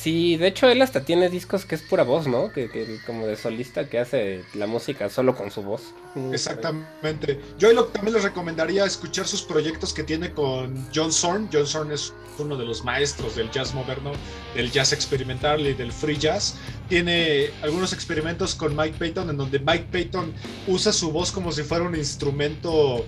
Sí, 0.08 0.38
de 0.38 0.46
hecho 0.46 0.70
él 0.70 0.80
hasta 0.80 1.02
tiene 1.02 1.28
discos 1.28 1.66
que 1.66 1.74
es 1.74 1.82
pura 1.82 2.02
voz, 2.02 2.26
¿no? 2.26 2.50
Que, 2.50 2.98
como 3.04 3.26
de 3.26 3.36
solista 3.36 3.90
que 3.90 3.98
hace 3.98 4.42
la 4.54 4.66
música 4.66 5.10
solo 5.10 5.36
con 5.36 5.50
su 5.50 5.60
voz. 5.62 5.92
Exactamente. 6.32 7.38
Yo 7.58 7.84
también 7.84 8.14
les 8.14 8.22
recomendaría 8.22 8.86
escuchar 8.86 9.26
sus 9.26 9.42
proyectos 9.42 9.92
que 9.92 10.04
tiene 10.04 10.32
con 10.32 10.88
John 10.94 11.12
Zorn. 11.12 11.50
John 11.52 11.66
Zorn 11.66 11.92
es 11.92 12.14
uno 12.38 12.56
de 12.56 12.64
los 12.64 12.84
maestros 12.84 13.36
del 13.36 13.50
jazz 13.50 13.74
moderno, 13.74 14.12
del 14.54 14.70
jazz 14.70 14.94
experimental 14.94 15.60
y 15.60 15.74
del 15.74 15.92
free 15.92 16.16
jazz. 16.16 16.56
Tiene 16.88 17.50
algunos 17.60 17.92
experimentos 17.92 18.54
con 18.54 18.74
Mike 18.74 18.96
Payton 18.98 19.28
en 19.28 19.36
donde 19.36 19.58
Mike 19.58 19.88
Payton 19.92 20.32
usa 20.68 20.90
su 20.90 21.12
voz 21.12 21.30
como 21.30 21.52
si 21.52 21.64
fuera 21.64 21.84
un 21.84 21.94
instrumento 21.94 23.04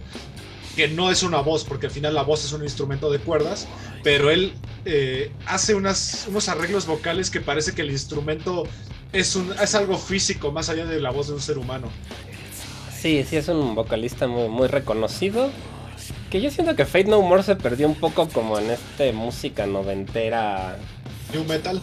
que 0.77 0.89
no 0.89 1.11
es 1.11 1.23
una 1.23 1.41
voz, 1.41 1.65
porque 1.65 1.87
al 1.87 1.93
final 1.93 2.15
la 2.15 2.23
voz 2.23 2.45
es 2.45 2.53
un 2.53 2.63
instrumento 2.63 3.11
de 3.11 3.19
cuerdas, 3.19 3.67
pero 4.03 4.31
él 4.31 4.55
eh, 4.85 5.33
hace 5.47 5.75
unas, 5.75 6.27
unos 6.29 6.49
arreglos 6.49 6.87
vocales 6.87 7.31
que 7.31 7.41
parece 7.41 7.73
que 7.75 7.83
el 7.83 7.91
instrumento 7.91 8.65
es, 9.13 9.37
un, 9.37 9.53
es 9.61 9.75
algo 9.75 9.99
físico, 9.99 10.53
más 10.53 10.69
allá 10.69 10.87
de 10.87 11.01
la 11.01 11.11
voz 11.11 11.29
de 11.29 11.35
un 11.35 11.41
ser 11.41 11.59
humano. 11.59 11.89
Sí, 12.97 13.25
sí, 13.29 13.37
es 13.37 13.49
un 13.49 13.75
vocalista 13.75 14.27
muy, 14.27 14.49
muy 14.49 14.69
reconocido. 14.69 15.51
Que 16.31 16.41
yo 16.41 16.51
siento 16.51 16.77
que 16.77 16.85
Fate 16.85 17.05
No 17.05 17.21
More 17.23 17.43
se 17.43 17.57
perdió 17.57 17.89
un 17.89 17.95
poco 17.97 18.29
como 18.29 18.59
en 18.59 18.71
este 18.71 19.13
música 19.13 19.67
noventera. 19.67 20.77
New 21.33 21.45
Metal. 21.45 21.81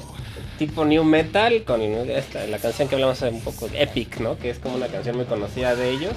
Tipo 0.58 0.86
New 0.86 1.04
Metal, 1.04 1.64
con 1.64 1.82
la 1.82 2.58
canción 2.60 2.88
que 2.88 2.96
hablamos 2.96 3.22
un 3.22 3.42
poco, 3.42 3.70
Epic, 3.74 4.20
¿no? 4.20 4.38
Que 4.38 4.50
es 4.50 4.60
como 4.60 4.76
una 4.76 4.88
canción 4.88 5.18
muy 5.18 5.26
conocida 5.26 5.76
de 5.76 5.92
ellos. 5.92 6.14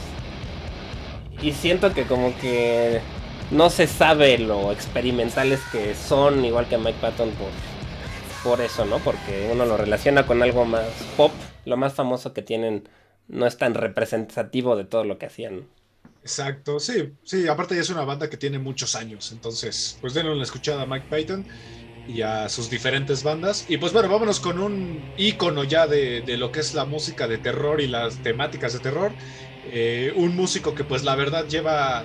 Y 1.40 1.54
siento 1.54 1.94
que 1.94 2.06
como 2.06 2.36
que 2.36 3.08
no 3.48 3.70
se 3.70 3.86
sabe 3.86 4.38
lo 4.38 4.72
experimentales 4.72 5.66
que 5.66 5.94
son, 5.94 6.44
igual 6.44 6.68
que 6.68 6.78
Mike 6.78 6.98
Patton, 7.00 7.36
por, 7.36 7.62
por 8.42 8.60
eso, 8.60 8.84
¿no? 8.86 9.02
Porque 9.02 9.48
uno 9.52 9.66
lo 9.66 9.76
relaciona 9.76 10.26
con 10.26 10.42
algo 10.42 10.64
más 10.66 11.04
pop, 11.16 11.44
lo 11.64 11.76
más 11.76 11.94
famoso 11.94 12.32
que 12.34 12.42
tienen 12.42 12.88
no 13.28 13.46
es 13.46 13.58
tan 13.58 13.74
representativo 13.74 14.76
de 14.76 14.84
todo 14.84 15.04
lo 15.04 15.18
que 15.18 15.26
hacían. 15.26 15.70
Exacto, 16.22 16.78
sí, 16.80 17.16
sí, 17.22 17.48
aparte 17.48 17.74
ya 17.74 17.80
es 17.80 17.88
una 17.88 18.04
banda 18.04 18.28
que 18.28 18.36
tiene 18.36 18.58
muchos 18.58 18.94
años, 18.94 19.32
entonces 19.32 19.96
pues 20.02 20.12
denle 20.12 20.32
una 20.32 20.42
escuchada 20.42 20.82
a 20.82 20.86
Mike 20.86 21.06
Python 21.08 21.46
y 22.04 22.22
a 22.22 22.48
sus 22.50 22.68
diferentes 22.70 23.22
bandas. 23.22 23.64
Y 23.68 23.78
pues 23.78 23.92
bueno, 23.92 24.08
vámonos 24.10 24.40
con 24.40 24.58
un 24.58 25.14
ícono 25.16 25.64
ya 25.64 25.86
de, 25.86 26.22
de 26.22 26.36
lo 26.36 26.52
que 26.52 26.60
es 26.60 26.74
la 26.74 26.84
música 26.84 27.28
de 27.28 27.38
terror 27.38 27.80
y 27.80 27.88
las 27.88 28.22
temáticas 28.22 28.72
de 28.74 28.80
terror. 28.80 29.16
Eh, 29.72 30.12
un 30.16 30.34
músico 30.34 30.74
que 30.74 30.84
pues 30.84 31.04
la 31.04 31.14
verdad 31.14 31.46
lleva 31.46 32.04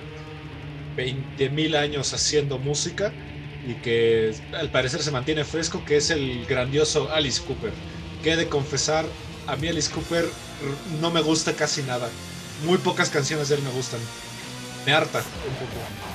20 0.96 1.50
mil 1.50 1.74
años 1.74 2.12
haciendo 2.14 2.58
música 2.58 3.12
y 3.66 3.74
que 3.74 4.32
al 4.54 4.70
parecer 4.70 5.02
se 5.02 5.10
mantiene 5.10 5.44
fresco, 5.44 5.84
que 5.84 5.96
es 5.96 6.10
el 6.10 6.46
grandioso 6.46 7.10
Alice 7.12 7.42
Cooper. 7.42 7.72
Que 8.22 8.32
he 8.32 8.36
de 8.36 8.48
confesar, 8.48 9.04
a 9.46 9.56
mí 9.56 9.68
Alice 9.68 9.92
Cooper 9.92 10.24
no 11.00 11.10
me 11.10 11.20
gusta 11.20 11.54
casi 11.54 11.82
nada. 11.82 12.08
Muy 12.64 12.78
pocas 12.78 13.10
canciones 13.10 13.48
de 13.48 13.56
él 13.56 13.62
me 13.62 13.70
gustan. 13.70 14.00
Me 14.86 14.92
harta 14.92 15.18
un 15.18 15.54
poco. 15.54 16.06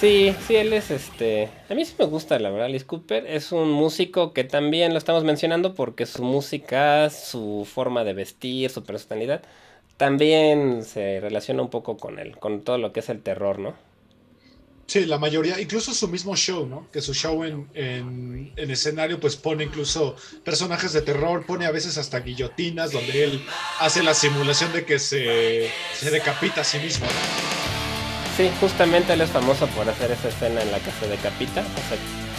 Sí, 0.00 0.32
sí, 0.46 0.54
él 0.54 0.72
es 0.72 0.92
este. 0.92 1.50
A 1.68 1.74
mí 1.74 1.84
sí 1.84 1.94
me 1.98 2.04
gusta, 2.04 2.38
la 2.38 2.50
verdad. 2.50 2.66
Alice 2.66 2.86
Cooper 2.86 3.26
es 3.26 3.50
un 3.50 3.72
músico 3.72 4.32
que 4.32 4.44
también 4.44 4.92
lo 4.92 4.98
estamos 4.98 5.24
mencionando 5.24 5.74
porque 5.74 6.06
su 6.06 6.22
música, 6.22 7.10
su 7.10 7.66
forma 7.68 8.04
de 8.04 8.14
vestir, 8.14 8.70
su 8.70 8.84
personalidad, 8.84 9.42
también 9.98 10.84
se 10.84 11.20
relaciona 11.20 11.60
un 11.60 11.70
poco 11.70 11.98
con 11.98 12.18
él, 12.18 12.38
con 12.38 12.62
todo 12.62 12.78
lo 12.78 12.92
que 12.92 13.00
es 13.00 13.08
el 13.10 13.20
terror, 13.20 13.58
¿no? 13.58 13.74
Sí, 14.86 15.04
la 15.04 15.18
mayoría, 15.18 15.60
incluso 15.60 15.92
su 15.92 16.08
mismo 16.08 16.34
show, 16.34 16.66
¿no? 16.66 16.88
Que 16.90 17.02
su 17.02 17.12
show 17.12 17.44
en, 17.44 17.68
en, 17.74 18.70
escenario 18.70 19.20
pues 19.20 19.36
pone 19.36 19.64
incluso 19.64 20.16
personajes 20.44 20.94
de 20.94 21.02
terror, 21.02 21.44
pone 21.44 21.66
a 21.66 21.70
veces 21.70 21.98
hasta 21.98 22.20
guillotinas 22.20 22.92
donde 22.92 23.24
él 23.24 23.44
hace 23.80 24.02
la 24.02 24.14
simulación 24.14 24.72
de 24.72 24.86
que 24.86 24.98
se, 24.98 25.68
se 25.92 26.10
decapita 26.10 26.62
a 26.62 26.64
sí 26.64 26.78
mismo. 26.78 27.06
Sí, 28.38 28.50
justamente 28.60 29.12
él 29.12 29.20
es 29.20 29.28
famoso 29.28 29.66
por 29.66 29.86
hacer 29.90 30.10
esa 30.12 30.28
escena 30.28 30.62
en 30.62 30.70
la 30.70 30.78
que 30.78 30.90
se 30.92 31.06
decapita, 31.06 31.60
o 31.60 31.88
sea, 31.88 31.98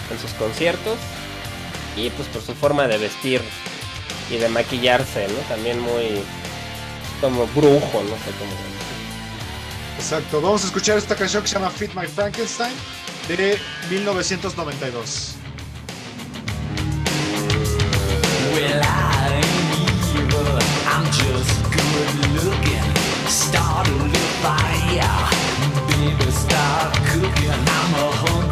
en 0.10 0.20
sus 0.20 0.32
conciertos 0.32 0.98
y 1.96 2.10
pues 2.10 2.28
por 2.30 2.42
su 2.42 2.56
forma 2.56 2.88
de 2.88 2.98
vestir 2.98 3.42
y 4.32 4.38
de 4.38 4.50
maquillarse, 4.50 5.28
¿no? 5.28 5.38
También 5.50 5.80
muy 5.80 6.24
como 7.22 7.46
brujo, 7.48 8.04
no 8.04 8.16
sé 8.16 8.32
cómo 8.38 8.52
Exacto, 9.98 10.42
vamos 10.42 10.64
a 10.64 10.68
escuchar 10.68 10.98
esta 10.98 11.16
canción 11.16 11.44
que 11.44 11.50
se 11.50 11.56
llama 11.56 11.70
Fit 11.70 11.94
My 11.94 12.08
Frankenstein 12.08 12.74
de 13.28 13.60
1992. 13.90 15.36
Well, 18.54 18.82
I 18.82 19.34
ain't 19.36 19.70
evil, 20.16 20.60
I'm 20.88 21.06
just 21.12 21.64
good 21.70 22.46
looking. 22.46 22.90
Start 23.28 23.88
a 23.88 23.92
little 23.92 24.34
fire, 24.42 25.30
baby, 25.90 26.32
start 26.32 26.96
cooking. 27.12 27.52
I'm 27.52 27.94
a 27.94 28.12
hungry 28.24 28.49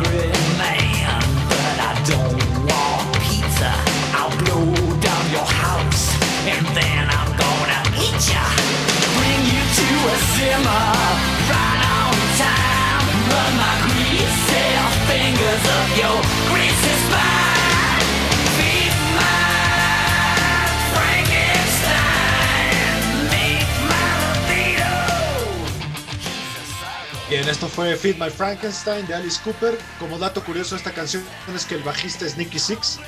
Bien, 27.29 27.49
esto 27.49 27.67
fue 27.67 27.95
Feed 27.95 28.15
My 28.17 28.29
Frankenstein 28.29 29.05
de 29.05 29.15
Alice 29.15 29.39
Cooper. 29.43 29.77
Como 29.99 30.17
dato 30.17 30.41
curioso, 30.43 30.75
esta 30.75 30.91
canción 30.91 31.23
es 31.53 31.65
que 31.65 31.75
el 31.75 31.83
bajista 31.83 32.25
es 32.25 32.37
Nicky 32.37 32.57
Six 32.57 32.99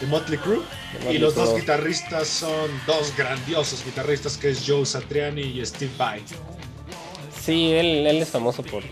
de 0.00 0.06
Motley 0.06 0.38
Crue 0.38 0.62
y 1.10 1.18
los 1.18 1.34
dos 1.34 1.54
guitarristas 1.54 2.26
son 2.28 2.70
dos 2.86 3.14
grandiosos 3.16 3.84
guitarristas 3.84 4.36
que 4.36 4.50
es 4.50 4.64
Joe 4.66 4.84
Satriani 4.84 5.42
y 5.42 5.64
Steve 5.64 5.92
Vai. 5.96 6.24
Sí, 7.48 7.72
él, 7.72 8.06
es 8.06 8.28
famoso 8.28 8.62
por 8.62 8.82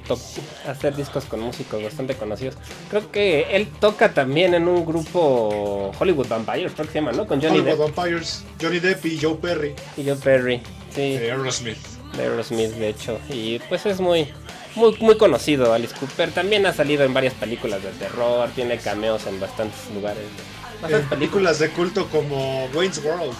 hacer 0.66 0.96
discos 0.96 1.26
con 1.26 1.40
músicos 1.40 1.82
bastante 1.82 2.14
conocidos. 2.14 2.54
Creo 2.88 3.12
que 3.12 3.54
él 3.54 3.68
toca 3.80 4.14
también 4.14 4.54
en 4.54 4.66
un 4.66 4.86
grupo 4.86 5.92
Hollywood 6.00 6.26
Vampires, 6.26 6.72
creo 6.72 6.86
que 6.86 6.92
se 6.94 7.00
llama, 7.00 7.12
¿no? 7.12 7.26
Con 7.26 7.42
Johnny 7.42 7.58
Hollywood 7.58 7.92
Vampires, 7.94 8.44
Johnny 8.58 8.78
Depp 8.78 9.04
y 9.04 9.18
Joe 9.20 9.34
Perry. 9.34 9.74
Y 9.98 10.04
Joe 10.06 10.16
Perry, 10.16 10.62
sí. 10.88 11.18
De 11.18 11.32
Aerosmith. 11.32 11.76
De 12.16 12.22
Aerosmith, 12.22 12.70
de 12.70 12.88
hecho. 12.88 13.18
Y 13.28 13.58
pues 13.68 13.84
es 13.84 14.00
muy, 14.00 14.26
muy, 14.74 14.96
muy 15.00 15.18
conocido 15.18 15.74
Alice 15.74 15.94
Cooper. 15.94 16.30
También 16.30 16.64
ha 16.64 16.72
salido 16.72 17.04
en 17.04 17.12
varias 17.12 17.34
películas 17.34 17.82
de 17.82 17.90
terror, 17.90 18.48
tiene 18.54 18.78
cameos 18.78 19.26
en 19.26 19.38
bastantes 19.38 19.80
lugares. 19.92 20.24
Bastantes 20.80 21.10
películas 21.10 21.58
de 21.58 21.68
culto 21.72 22.08
como 22.08 22.64
Wayne's 22.74 23.04
World. 23.04 23.34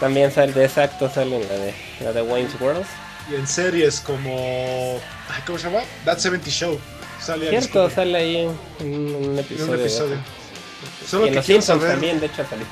También 0.00 0.30
sale 0.30 0.52
de 0.52 0.66
exacto, 0.66 1.08
sale 1.08 1.36
en 1.36 1.48
la 1.48 1.54
de, 1.54 1.74
la 2.04 2.12
de 2.12 2.20
Wayne's 2.20 2.60
World 2.60 2.84
y 3.30 3.34
en 3.34 3.46
series 3.46 4.00
como. 4.00 5.00
¿Cómo 5.46 5.58
se 5.58 5.70
llama? 5.70 5.84
That 6.04 6.18
70 6.18 6.50
Show. 6.50 6.78
Sale 7.20 7.50
Cierto, 7.50 7.90
sale 7.90 8.16
ahí 8.16 8.36
en 8.80 9.14
un 9.14 9.38
episodio. 9.38 9.64
En 9.64 9.70
un 9.70 9.80
episodio. 9.80 10.16
Solo 11.06 11.26
y 11.26 11.28
en 11.28 11.34
los 11.34 11.46
Simpsons 11.46 11.82
también, 11.82 12.20
de 12.20 12.26
hecho, 12.26 12.44
salió. 12.48 12.66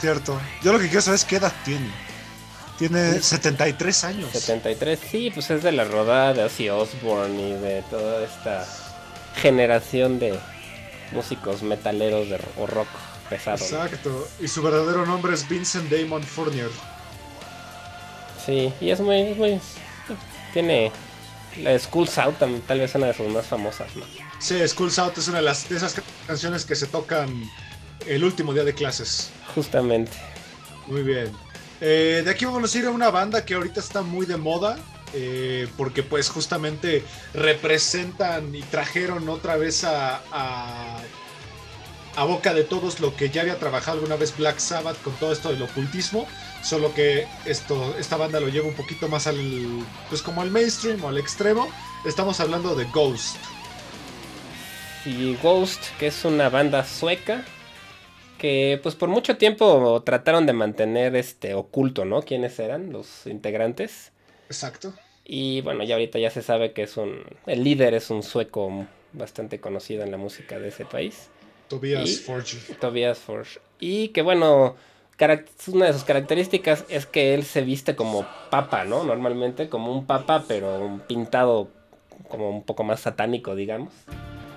Cierto. 0.00 0.40
Yo 0.62 0.72
lo 0.72 0.78
que 0.78 0.86
quiero 0.86 1.02
saber 1.02 1.16
es 1.16 1.24
qué 1.24 1.36
edad 1.36 1.52
tiene. 1.64 1.90
Tiene 2.78 3.20
73 3.20 4.04
años. 4.04 4.30
73, 4.32 4.98
sí, 4.98 5.30
pues 5.32 5.50
es 5.50 5.62
de 5.62 5.70
la 5.70 5.84
rodada 5.84 6.34
de 6.34 6.44
Ozzy 6.44 6.68
Osbourne 6.68 7.50
y 7.50 7.52
de 7.52 7.82
toda 7.90 8.24
esta 8.24 8.66
generación 9.36 10.18
de 10.18 10.38
músicos 11.12 11.62
metaleros 11.62 12.28
de, 12.28 12.40
o 12.58 12.66
rock 12.66 12.88
pesado. 13.30 13.58
Exacto. 13.58 14.28
Y 14.40 14.48
su 14.48 14.62
verdadero 14.62 15.06
nombre 15.06 15.34
es 15.34 15.48
Vincent 15.48 15.88
Damon 15.90 16.24
Fournier. 16.24 16.70
Sí, 18.44 18.72
y 18.80 18.90
es 18.90 19.00
muy, 19.00 19.34
muy 19.34 19.60
tiene 20.52 20.92
la 21.58 21.78
School 21.78 22.08
Out, 22.16 22.36
tal 22.66 22.78
vez 22.78 22.94
una 22.94 23.06
de 23.06 23.14
sus 23.14 23.28
más 23.28 23.46
famosas, 23.46 23.94
¿no? 23.96 24.04
Sí, 24.38 24.56
School 24.66 24.90
Out 24.96 25.18
es 25.18 25.28
una 25.28 25.38
de, 25.38 25.44
las, 25.44 25.68
de 25.68 25.76
esas 25.76 25.94
canciones 26.26 26.64
que 26.64 26.74
se 26.74 26.86
tocan 26.86 27.28
el 28.06 28.24
último 28.24 28.52
día 28.52 28.64
de 28.64 28.74
clases. 28.74 29.30
Justamente. 29.54 30.12
Muy 30.86 31.02
bien. 31.02 31.30
Eh, 31.80 32.22
de 32.24 32.30
aquí 32.30 32.44
vamos 32.44 32.74
a 32.74 32.78
ir 32.78 32.86
a 32.86 32.90
una 32.90 33.10
banda 33.10 33.44
que 33.44 33.54
ahorita 33.54 33.80
está 33.80 34.02
muy 34.02 34.26
de 34.26 34.36
moda. 34.36 34.78
Eh, 35.14 35.68
porque 35.76 36.02
pues 36.02 36.30
justamente 36.30 37.04
representan 37.34 38.54
y 38.54 38.62
trajeron 38.62 39.28
otra 39.28 39.56
vez 39.58 39.84
a, 39.84 40.22
a 40.32 40.96
boca 42.18 42.54
de 42.54 42.64
todos 42.64 43.00
lo 43.00 43.16
que 43.16 43.30
ya 43.30 43.42
había 43.42 43.58
trabajado 43.58 43.98
alguna 43.98 44.16
vez 44.16 44.36
Black 44.36 44.58
Sabbath 44.58 45.00
con 45.02 45.14
todo 45.14 45.32
esto 45.32 45.50
del 45.50 45.62
ocultismo 45.62 46.26
Solo 46.62 46.94
que 46.94 47.26
esto, 47.44 47.96
esta 47.98 48.16
banda 48.16 48.38
lo 48.38 48.48
lleva 48.48 48.68
un 48.68 48.74
poquito 48.74 49.08
más 49.08 49.26
al, 49.26 49.36
pues 50.08 50.22
como 50.22 50.42
al 50.42 50.50
mainstream 50.50 51.02
o 51.02 51.08
al 51.08 51.18
extremo. 51.18 51.68
Estamos 52.06 52.38
hablando 52.38 52.76
de 52.76 52.84
Ghost. 52.84 53.36
Y 55.04 55.34
Ghost, 55.42 55.82
que 55.98 56.06
es 56.06 56.24
una 56.24 56.48
banda 56.48 56.84
sueca 56.84 57.44
que 58.38 58.78
pues 58.80 58.94
por 58.94 59.08
mucho 59.08 59.36
tiempo 59.36 60.02
trataron 60.04 60.46
de 60.46 60.52
mantener 60.52 61.16
este 61.16 61.54
oculto, 61.54 62.04
¿no? 62.04 62.22
¿Quiénes 62.22 62.58
eran 62.60 62.92
los 62.92 63.26
integrantes? 63.26 64.12
Exacto. 64.46 64.94
Y 65.24 65.62
bueno, 65.62 65.82
ya 65.82 65.96
ahorita 65.96 66.20
ya 66.20 66.30
se 66.30 66.42
sabe 66.42 66.72
que 66.72 66.84
es 66.84 66.96
un 66.96 67.24
el 67.46 67.64
líder 67.64 67.94
es 67.94 68.10
un 68.10 68.22
sueco 68.22 68.86
bastante 69.12 69.60
conocido 69.60 70.04
en 70.04 70.12
la 70.12 70.16
música 70.16 70.60
de 70.60 70.68
ese 70.68 70.84
país. 70.84 71.28
Tobias 71.72 72.20
Forge. 72.20 72.58
Tobias 72.74 73.18
Forge. 73.18 73.58
Y 73.80 74.08
que 74.08 74.20
bueno, 74.20 74.76
una 75.68 75.86
de 75.86 75.92
sus 75.94 76.04
características 76.04 76.84
es 76.90 77.06
que 77.06 77.32
él 77.32 77.44
se 77.44 77.62
viste 77.62 77.96
como 77.96 78.26
papa, 78.50 78.84
¿no? 78.84 79.04
Normalmente 79.04 79.70
como 79.70 79.90
un 79.90 80.04
papa, 80.04 80.44
pero 80.46 81.00
pintado 81.08 81.68
como 82.28 82.50
un 82.50 82.62
poco 82.62 82.84
más 82.84 83.00
satánico, 83.00 83.54
digamos. 83.54 83.90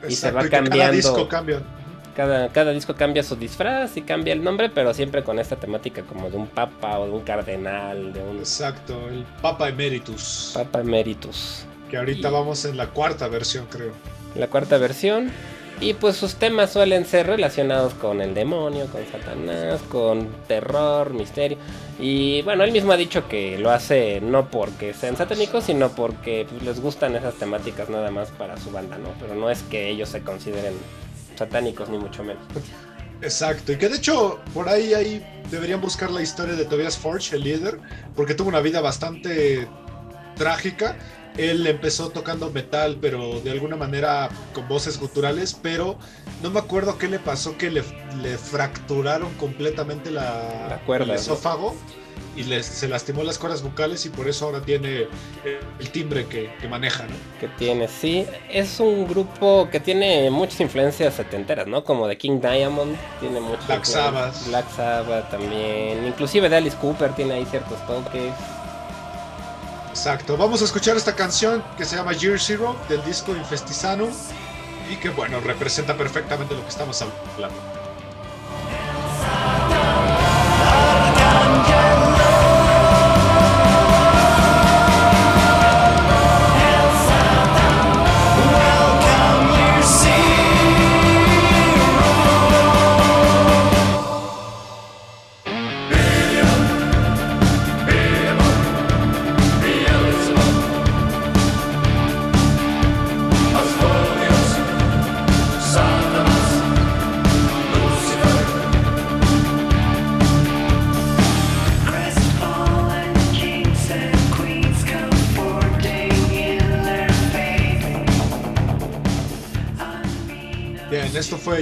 y 0.09 0.13
se 0.13 0.31
va 0.31 0.41
cambiando. 0.41 0.71
Cada 0.71 0.91
disco 0.91 1.29
cambia. 1.29 1.61
Cada, 2.15 2.71
disco 2.71 2.95
cambia 2.95 3.23
su 3.23 3.37
disfraz 3.37 3.95
y 3.95 4.01
cambia 4.01 4.33
el 4.33 4.43
nombre, 4.43 4.69
pero 4.69 4.93
siempre 4.93 5.23
con 5.23 5.39
esta 5.39 5.55
temática 5.55 6.01
como 6.01 6.29
de 6.29 6.35
un 6.35 6.47
papa 6.47 6.99
o 6.99 7.05
de 7.05 7.11
un 7.11 7.21
cardenal, 7.21 8.11
de 8.11 8.21
un... 8.21 8.39
Exacto, 8.39 9.09
el 9.09 9.25
Papa 9.41 9.69
Emeritus. 9.69 10.51
Papa 10.53 10.81
Emeritus. 10.81 11.65
Que 11.89 11.97
ahorita 11.97 12.29
vamos 12.29 12.63
en 12.65 12.77
la 12.77 12.87
cuarta 12.87 13.27
versión, 13.27 13.67
creo. 13.69 13.91
La 14.35 14.47
cuarta 14.47 14.77
versión. 14.77 15.31
Y 15.82 15.93
pues 15.93 16.15
sus 16.15 16.36
temas 16.36 16.71
suelen 16.71 17.05
ser 17.05 17.28
relacionados 17.28 17.93
con 17.95 18.21
el 18.21 18.34
demonio, 18.34 18.88
con 18.88 19.01
Satanás, 19.11 19.82
con 19.89 20.30
terror, 20.47 21.13
misterio. 21.13 21.57
Y 21.99 22.41
bueno, 22.43 22.63
él 22.63 22.71
mismo 22.71 22.93
ha 22.93 22.97
dicho 22.97 23.28
que 23.28 23.57
lo 23.57 23.71
hace 23.71 24.21
no 24.21 24.49
porque 24.49 24.93
sean 24.93 25.17
satánicos, 25.17 25.65
sino 25.65 25.89
porque 25.89 26.47
pues, 26.49 26.63
les 26.63 26.80
gustan 26.80 27.15
esas 27.15 27.36
temáticas 27.36 27.89
nada 27.89 28.09
más 28.09 28.30
para 28.32 28.57
su 28.57 28.71
banda, 28.71 28.97
¿no? 28.97 29.09
Pero 29.19 29.36
no 29.36 29.49
es 29.49 29.63
que 29.63 29.89
ellos 29.89 30.09
se 30.09 30.21
consideren 30.21 30.73
satánicos 31.36 31.89
ni 31.89 31.97
mucho 31.97 32.23
menos. 32.23 32.43
Exacto, 33.21 33.71
y 33.71 33.78
que 33.78 33.89
de 33.89 33.97
hecho 33.97 34.39
por 34.53 34.69
ahí, 34.69 34.93
ahí 34.93 35.26
deberían 35.49 35.82
buscar 35.82 36.11
la 36.11 36.21
historia 36.21 36.55
de 36.55 36.65
Tobias 36.65 36.97
Forge, 36.97 37.36
el 37.36 37.43
líder, 37.43 37.80
porque 38.15 38.34
tuvo 38.34 38.49
una 38.49 38.59
vida 38.59 38.82
bastante 38.82 39.67
trágica. 40.36 40.95
Él 41.38 41.67
empezó 41.67 42.09
tocando 42.09 42.49
metal, 42.49 42.97
pero 43.01 43.41
de 43.41 43.51
alguna 43.51 43.75
manera 43.75 44.29
con 44.53 44.67
voces 44.69 44.97
guturales, 44.97 45.53
pero 45.61 45.97
no 46.41 46.49
me 46.49 46.59
acuerdo 46.59 46.97
qué 46.97 47.09
le 47.09 47.19
pasó, 47.19 47.57
que 47.57 47.69
le, 47.69 47.83
le 48.21 48.38
fracturaron 48.38 49.33
completamente 49.33 50.11
la, 50.11 50.67
La 50.69 50.79
cuerda, 50.86 51.03
el 51.05 51.09
¿no? 51.09 51.15
esófago 51.15 51.75
y 52.38 52.43
le- 52.43 52.63
se 52.63 52.88
lastimó 52.88 53.23
las 53.23 53.38
cuerdas 53.38 53.63
vocales 53.63 54.05
y 54.05 54.09
por 54.09 54.29
eso 54.29 54.45
ahora 54.45 54.61
tiene 54.61 55.07
el 55.79 55.89
timbre 55.91 56.25
que, 56.27 56.53
que 56.61 56.67
maneja, 56.69 57.03
¿no? 57.03 57.15
que 57.41 57.49
tiene, 57.57 57.89
sí. 57.89 58.25
Es 58.49 58.79
un 58.79 59.05
grupo 59.05 59.67
que 59.69 59.81
tiene 59.81 60.29
muchas 60.31 60.61
influencias 60.61 61.15
setenteras, 61.15 61.67
¿no? 61.67 61.83
Como 61.83 62.07
de 62.07 62.17
King 62.17 62.39
Diamond, 62.39 62.95
tiene 63.19 63.41
mucho. 63.41 63.59
Black 63.67 63.83
Sabbath. 63.83 64.47
Black 64.47 64.69
Sabbath 64.73 65.29
también. 65.31 66.05
Inclusive 66.07 66.47
de 66.47 66.55
Alice 66.55 66.77
Cooper 66.77 67.13
tiene 67.13 67.33
ahí 67.33 67.45
ciertos 67.45 67.86
toques. 67.88 68.31
Exacto, 69.95 70.35
vamos 70.35 70.61
a 70.61 70.65
escuchar 70.65 70.97
esta 70.97 71.15
canción 71.15 71.63
que 71.77 71.85
se 71.85 71.95
llama 71.95 72.11
Year 72.11 72.37
Zero 72.37 72.75
del 72.89 73.01
disco 73.05 73.33
Infestisanum 73.33 74.11
y 74.91 74.97
que 74.97 75.09
bueno, 75.09 75.39
representa 75.39 75.95
perfectamente 75.95 76.53
lo 76.53 76.61
que 76.63 76.67
estamos 76.67 77.01
hablando. 77.01 77.74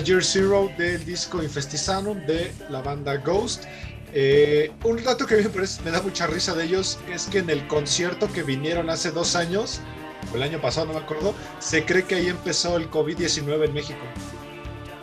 Year 0.04 0.24
Zero 0.24 0.70
del 0.78 1.04
disco 1.06 1.42
Infestisanum 1.42 2.26
de 2.26 2.52
la 2.70 2.82
banda 2.82 3.18
Ghost. 3.18 3.66
Eh, 4.14 4.72
un 4.84 5.04
dato 5.04 5.26
que 5.26 5.38
me, 5.38 5.92
da 5.92 6.02
mucha 6.02 6.28
risa 6.28 6.54
de 6.54 6.66
ellos 6.66 7.00
es 7.12 7.26
que 7.26 7.40
en 7.40 7.50
el 7.50 7.68
concierto 7.68 8.32
que 8.32 8.44
vinieron 8.44 8.90
hace 8.90 9.12
dos 9.12 9.36
años, 9.36 9.82
o 10.32 10.36
el 10.36 10.44
año 10.44 10.62
pasado, 10.62 10.88
no 10.88 10.94
me 10.94 11.00
acuerdo, 11.00 11.34
se 11.60 11.84
cree 11.84 12.04
que 12.04 12.16
ahí 12.16 12.28
empezó 12.28 12.78
el 12.78 12.92
COVID-19 12.92 13.66
en 13.66 13.74
México. 13.74 14.00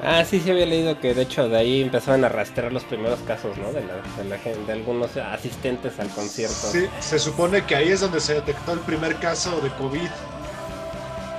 Ah, 0.03 0.25
sí, 0.25 0.41
sí 0.41 0.51
había 0.51 0.65
leído 0.65 0.99
que 0.99 1.13
de 1.13 1.23
hecho 1.23 1.49
de 1.49 1.59
ahí 1.59 1.83
empezaron 1.83 2.25
a 2.25 2.29
rastrear 2.29 2.73
los 2.73 2.85
primeros 2.85 3.19
casos, 3.21 3.59
¿no? 3.59 3.73
De, 3.73 3.83
la, 3.85 3.97
de, 4.17 4.29
la 4.29 4.39
gente, 4.39 4.65
de 4.65 4.73
algunos 4.73 5.15
asistentes 5.17 5.99
al 5.99 6.09
concierto. 6.09 6.55
Sí, 6.55 6.87
se 7.01 7.19
supone 7.19 7.67
que 7.67 7.77
ahí 7.77 7.89
es 7.89 8.01
donde 8.01 8.21
se 8.21 8.35
detectó 8.35 8.73
el 8.73 8.81
primer 8.81 9.17
caso 9.17 9.61
de 9.61 9.71
COVID. 9.71 10.09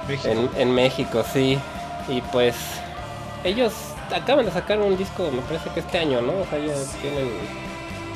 México. 0.08 0.30
En, 0.30 0.50
en 0.62 0.76
México, 0.76 1.24
sí. 1.34 1.58
Y 2.08 2.22
pues 2.32 2.56
ellos 3.44 3.74
acaban 4.14 4.46
de 4.46 4.52
sacar 4.52 4.80
un 4.80 4.98
disco, 4.98 5.30
me 5.32 5.42
parece 5.42 5.70
que 5.74 5.80
este 5.82 5.98
año, 6.00 6.22
¿no? 6.22 6.34
O 6.34 6.46
sea, 6.50 6.60
ya 6.60 6.74
tienen... 7.02 7.30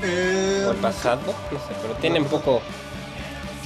Eh, 0.03 0.65
¿O 0.67 0.71
el 0.71 0.77
pasado? 0.77 1.21
No 1.51 1.57
sé, 1.59 1.73
pero 1.81 1.93
tienen 1.95 2.25
poco... 2.25 2.61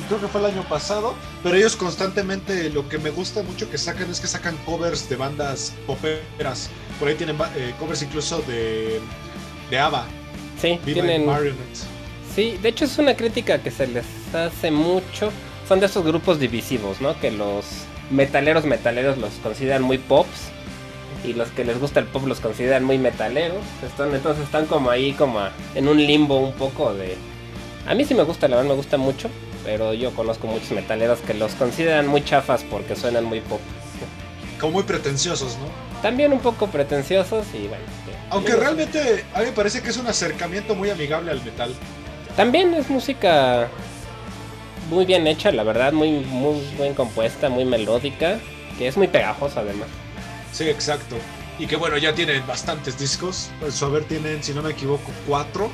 creo 0.07 0.21
que 0.21 0.27
fue 0.27 0.41
el 0.41 0.47
año 0.47 0.63
pasado, 0.63 1.15
pero 1.43 1.55
ellos 1.55 1.75
constantemente 1.75 2.69
lo 2.69 2.87
que 2.87 2.97
me 2.97 3.09
gusta 3.09 3.43
mucho 3.43 3.69
que 3.69 3.77
sacan 3.77 4.09
es 4.09 4.19
que 4.19 4.27
sacan 4.27 4.55
covers 4.65 5.09
de 5.09 5.15
bandas 5.15 5.73
poperas. 5.87 6.69
Por 6.99 7.07
ahí 7.07 7.15
tienen 7.15 7.37
eh, 7.55 7.73
covers 7.79 8.01
incluso 8.03 8.41
de, 8.41 8.99
de 9.69 9.79
ABBA, 9.79 10.05
Sí, 10.61 10.79
Viva 10.85 11.01
tienen... 11.01 11.25
Sí, 12.35 12.57
de 12.61 12.69
hecho 12.69 12.85
es 12.85 12.97
una 12.97 13.15
crítica 13.15 13.61
que 13.61 13.71
se 13.71 13.87
les 13.87 14.05
hace 14.33 14.71
mucho. 14.71 15.31
Son 15.67 15.79
de 15.79 15.85
esos 15.85 16.05
grupos 16.05 16.39
divisivos, 16.39 17.01
¿no? 17.01 17.19
Que 17.19 17.31
los 17.31 17.65
metaleros 18.09 18.65
metaleros 18.65 19.17
los 19.17 19.33
consideran 19.35 19.83
muy 19.83 19.97
pops 19.97 20.51
y 21.25 21.33
los 21.33 21.49
que 21.49 21.63
les 21.65 21.79
gusta 21.79 21.99
el 21.99 22.05
pop 22.07 22.25
los 22.27 22.39
consideran 22.39 22.83
muy 22.83 22.97
metaleros. 22.97 23.57
Están, 23.85 24.13
entonces 24.15 24.43
están 24.45 24.65
como 24.65 24.89
ahí 24.89 25.13
como 25.13 25.39
a- 25.39 25.51
en 25.75 25.87
un 25.87 25.97
limbo 25.97 26.37
un 26.39 26.53
poco 26.53 26.93
de... 26.93 27.15
A 27.87 27.93
mí 27.95 28.05
sí 28.05 28.13
me 28.13 28.23
gusta, 28.23 28.47
la 28.47 28.57
verdad 28.57 28.69
me 28.71 28.75
gusta 28.75 28.97
mucho, 28.97 29.29
pero 29.63 29.93
yo 29.93 30.11
conozco 30.11 30.47
muchos 30.47 30.71
metaleros 30.71 31.19
que 31.19 31.33
los 31.33 31.51
consideran 31.53 32.07
muy 32.07 32.23
chafas 32.23 32.63
porque 32.69 32.95
suenan 32.95 33.25
muy 33.25 33.41
pop. 33.41 33.59
Como 34.59 34.73
muy 34.73 34.83
pretenciosos, 34.83 35.57
¿no? 35.57 35.67
También 36.01 36.31
un 36.33 36.39
poco 36.39 36.67
pretenciosos 36.67 37.45
y 37.53 37.67
bueno. 37.67 37.83
que- 38.05 38.11
Aunque 38.29 38.55
realmente 38.55 39.25
a 39.33 39.39
mí 39.39 39.45
me 39.47 39.51
parece 39.51 39.81
que 39.81 39.89
es 39.89 39.97
un 39.97 40.07
acercamiento 40.07 40.75
muy 40.75 40.89
amigable 40.89 41.31
al 41.31 41.43
metal. 41.43 41.73
También 42.35 42.73
es 42.73 42.89
música 42.89 43.67
muy 44.89 45.05
bien 45.05 45.27
hecha, 45.27 45.51
la 45.51 45.63
verdad, 45.63 45.93
muy, 45.93 46.11
muy 46.11 46.61
bien 46.77 46.93
compuesta, 46.93 47.49
muy 47.49 47.65
melódica, 47.65 48.39
que 48.77 48.87
es 48.87 48.97
muy 48.97 49.07
pegajosa 49.07 49.59
además. 49.61 49.87
Sí, 50.51 50.67
exacto. 50.69 51.15
Y 51.57 51.67
que 51.67 51.75
bueno, 51.75 51.97
ya 51.97 52.13
tienen 52.13 52.45
bastantes 52.47 52.97
discos. 52.97 53.49
Pues 53.59 53.75
su 53.75 53.85
haber 53.85 54.05
tienen, 54.05 54.43
si 54.43 54.53
no 54.53 54.61
me 54.61 54.71
equivoco, 54.71 55.11
cuatro 55.27 55.69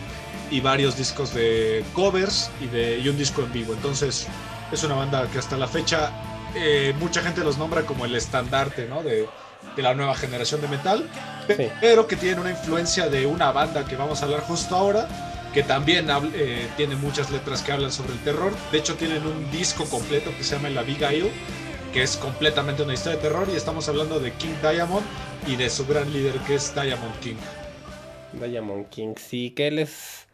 y 0.52 0.60
varios 0.60 0.98
discos 0.98 1.34
de 1.34 1.84
covers 1.94 2.50
y, 2.62 2.68
de, 2.68 3.00
y 3.00 3.10
un 3.10 3.18
disco 3.18 3.42
en 3.42 3.52
vivo. 3.52 3.74
Entonces, 3.74 4.28
es 4.72 4.84
una 4.84 4.96
banda 4.96 5.28
que 5.32 5.40
hasta 5.40 5.58
la 5.58 5.68
fecha 5.68 6.12
eh, 6.56 6.94
mucha 7.00 7.22
gente 7.22 7.44
los 7.44 7.58
nombra 7.58 7.84
como 7.84 8.06
el 8.06 8.16
estandarte 8.16 8.88
¿no? 8.88 9.04
de, 9.04 9.28
de 9.76 9.82
la 9.82 9.94
nueva 9.94 10.16
generación 10.16 10.62
de 10.62 10.68
metal, 10.68 11.08
Sí. 11.48 11.68
pero 11.80 12.08
que 12.08 12.16
tienen 12.16 12.40
una 12.40 12.50
influencia 12.52 13.08
de 13.08 13.28
una 13.28 13.52
banda 13.52 13.86
que 13.86 13.96
vamos 13.96 14.22
a 14.22 14.26
hablar 14.26 14.42
justo 14.42 14.76
ahora, 14.76 15.08
que 15.54 15.62
también 15.62 16.08
eh, 16.34 16.68
tiene 16.76 16.96
muchas 16.96 17.30
letras 17.30 17.62
que 17.62 17.72
hablan 17.72 17.92
sobre 17.92 18.14
el 18.14 18.20
terror. 18.24 18.52
De 18.72 18.80
hecho, 18.80 18.96
tienen 18.96 19.26
un 19.28 19.52
disco 19.52 19.86
completo 19.86 20.32
que 20.36 20.44
se 20.44 20.56
llama 20.56 20.70
La 20.70 20.82
Abigail, 20.82 21.30
que 21.96 22.04
es 22.04 22.18
completamente 22.18 22.84
una 22.84 22.94
historia 22.94 23.16
de 23.16 23.22
terror, 23.22 23.48
y 23.50 23.56
estamos 23.56 23.88
hablando 23.88 24.20
de 24.20 24.34
King 24.34 24.56
Diamond 24.62 25.06
y 25.48 25.56
de 25.56 25.70
su 25.70 25.88
gran 25.88 26.12
líder 26.12 26.34
que 26.40 26.56
es 26.56 26.76
Diamond 26.76 27.18
King. 27.22 27.38
Diamond 28.34 28.90
King, 28.90 29.14
sí, 29.16 29.52
que 29.52 29.68
él 29.68 29.80
es 29.80 30.28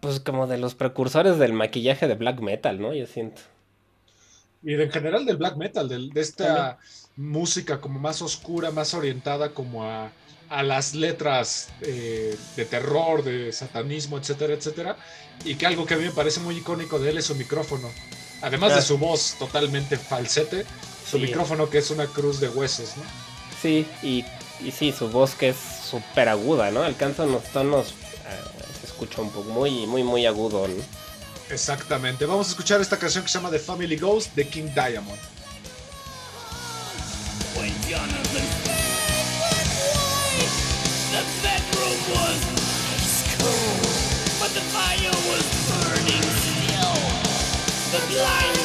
pues 0.00 0.20
como 0.20 0.46
de 0.46 0.58
los 0.58 0.74
precursores 0.74 1.38
del 1.38 1.54
maquillaje 1.54 2.06
de 2.06 2.16
black 2.16 2.40
metal, 2.40 2.78
¿no? 2.82 2.92
Yo 2.92 3.06
siento. 3.06 3.40
Y 4.62 4.74
en 4.74 4.90
general 4.90 5.24
del 5.24 5.38
black 5.38 5.56
metal, 5.56 5.88
de, 5.88 6.20
esta 6.20 6.76
música 7.16 7.80
como 7.80 7.98
más 7.98 8.20
oscura, 8.20 8.70
más 8.70 8.92
orientada 8.92 9.54
como 9.54 9.84
a, 9.84 10.12
a 10.50 10.62
las 10.62 10.94
letras 10.94 11.70
eh, 11.80 12.36
de 12.56 12.64
terror, 12.66 13.24
de 13.24 13.52
satanismo, 13.52 14.18
etcétera, 14.18 14.52
etcétera. 14.52 14.96
Y 15.46 15.54
que 15.54 15.64
algo 15.64 15.86
que 15.86 15.94
a 15.94 15.96
mí 15.96 16.04
me 16.04 16.10
parece 16.10 16.40
muy 16.40 16.58
icónico 16.58 16.98
de 16.98 17.08
él 17.08 17.16
es 17.16 17.24
su 17.24 17.36
micrófono. 17.36 17.88
Además 18.42 18.72
Ah. 18.72 18.76
de 18.76 18.82
su 18.82 18.98
voz 18.98 19.36
totalmente 19.38 19.96
falsete, 19.96 20.66
su 21.08 21.16
Sí. 21.18 21.22
micrófono 21.24 21.70
que 21.70 21.78
es 21.78 21.90
una 21.90 22.06
cruz 22.06 22.40
de 22.40 22.48
huesos, 22.48 22.96
¿no? 22.96 23.02
Sí, 23.60 23.86
y, 24.02 24.24
y 24.60 24.72
sí, 24.72 24.92
su 24.96 25.08
voz 25.08 25.34
que 25.34 25.50
es 25.50 25.56
súper 25.88 26.28
aguda, 26.28 26.70
¿no? 26.70 26.82
Alcanza 26.82 27.22
unos 27.24 27.44
tonos, 27.44 27.94
ah, 28.26 28.50
se 28.80 28.86
escucha 28.86 29.20
un 29.22 29.30
poco 29.30 29.50
muy, 29.50 29.86
muy, 29.86 30.02
muy 30.02 30.26
agudo, 30.26 30.66
¿no? 30.68 30.82
Exactamente. 31.50 32.24
Vamos 32.26 32.48
a 32.48 32.50
escuchar 32.50 32.80
esta 32.80 32.98
canción 32.98 33.22
que 33.24 33.30
se 33.30 33.38
llama 33.38 33.50
The 33.50 33.58
Family 33.58 33.96
Ghost 33.96 34.34
de 34.34 34.48
King 34.48 34.70
Diamond. 34.74 35.20
When 37.56 37.72
Jonathan 37.88 38.48
the 41.12 41.22
bedroom 41.42 41.98
was 42.14 42.51
The 47.92 47.98
blinding 48.08 48.61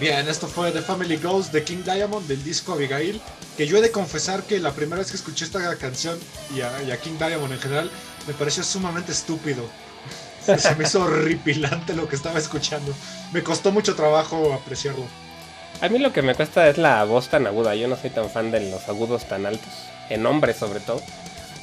Bien, 0.00 0.28
esto 0.28 0.46
fue 0.46 0.70
The 0.70 0.80
Family 0.80 1.16
Ghost 1.16 1.52
de 1.52 1.64
King 1.64 1.82
Diamond 1.84 2.28
del 2.28 2.44
disco 2.44 2.72
Abigail. 2.72 3.20
Que 3.56 3.66
yo 3.66 3.78
he 3.78 3.80
de 3.80 3.90
confesar 3.90 4.44
que 4.44 4.60
la 4.60 4.70
primera 4.70 5.00
vez 5.00 5.10
que 5.10 5.16
escuché 5.16 5.44
esta 5.44 5.74
canción 5.74 6.16
y 6.54 6.60
a, 6.60 6.70
y 6.84 6.92
a 6.92 7.00
King 7.00 7.18
Diamond 7.18 7.52
en 7.52 7.58
general 7.58 7.90
me 8.28 8.32
pareció 8.32 8.62
sumamente 8.62 9.10
estúpido. 9.10 9.64
Se, 10.44 10.76
me 10.76 10.84
hizo 10.84 11.02
horripilante 11.02 11.94
lo 11.94 12.08
que 12.08 12.14
estaba 12.14 12.38
escuchando. 12.38 12.94
Me 13.32 13.42
costó 13.42 13.72
mucho 13.72 13.96
trabajo 13.96 14.52
apreciarlo. 14.52 15.04
A 15.80 15.88
mí 15.88 15.98
lo 15.98 16.12
que 16.12 16.22
me 16.22 16.36
cuesta 16.36 16.68
es 16.68 16.78
la 16.78 17.02
voz 17.02 17.28
tan 17.28 17.48
aguda. 17.48 17.74
Yo 17.74 17.88
no 17.88 17.96
soy 17.96 18.10
tan 18.10 18.30
fan 18.30 18.52
de 18.52 18.70
los 18.70 18.88
agudos 18.88 19.26
tan 19.26 19.46
altos. 19.46 19.72
En 20.10 20.24
hombres 20.26 20.58
sobre 20.58 20.78
todo. 20.78 21.02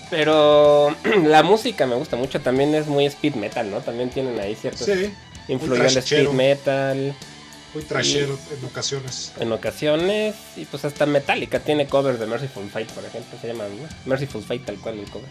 Pero 0.09 0.93
la 1.23 1.41
música 1.41 1.87
me 1.87 1.95
gusta 1.95 2.17
mucho. 2.17 2.41
También 2.41 2.75
es 2.75 2.87
muy 2.87 3.05
speed 3.05 3.35
metal, 3.35 3.71
¿no? 3.71 3.79
También 3.79 4.09
tienen 4.09 4.37
ahí 4.41 4.55
ciertos... 4.55 4.85
Sí, 4.85 5.13
trashero. 5.47 6.01
speed 6.01 6.29
metal 6.31 7.15
muy 7.75 7.83
trashero 7.83 8.39
en 8.57 8.65
ocasiones. 8.65 9.33
en 9.37 9.51
ocasiones. 9.51 10.35
Y 10.55 10.65
pues 10.65 10.85
hasta 10.85 11.05
Metallica 11.05 11.59
tiene 11.59 11.87
covers 11.87 12.19
de 12.19 12.25
Merciful 12.25 12.69
Fate, 12.69 12.87
por 12.95 13.03
ejemplo. 13.03 13.37
Se 13.39 13.47
llama. 13.47 13.65
Merciful 14.05 14.41
Fate 14.41 14.63
tal 14.65 14.77
cual 14.77 14.99
el 14.99 15.09
cover. 15.09 15.29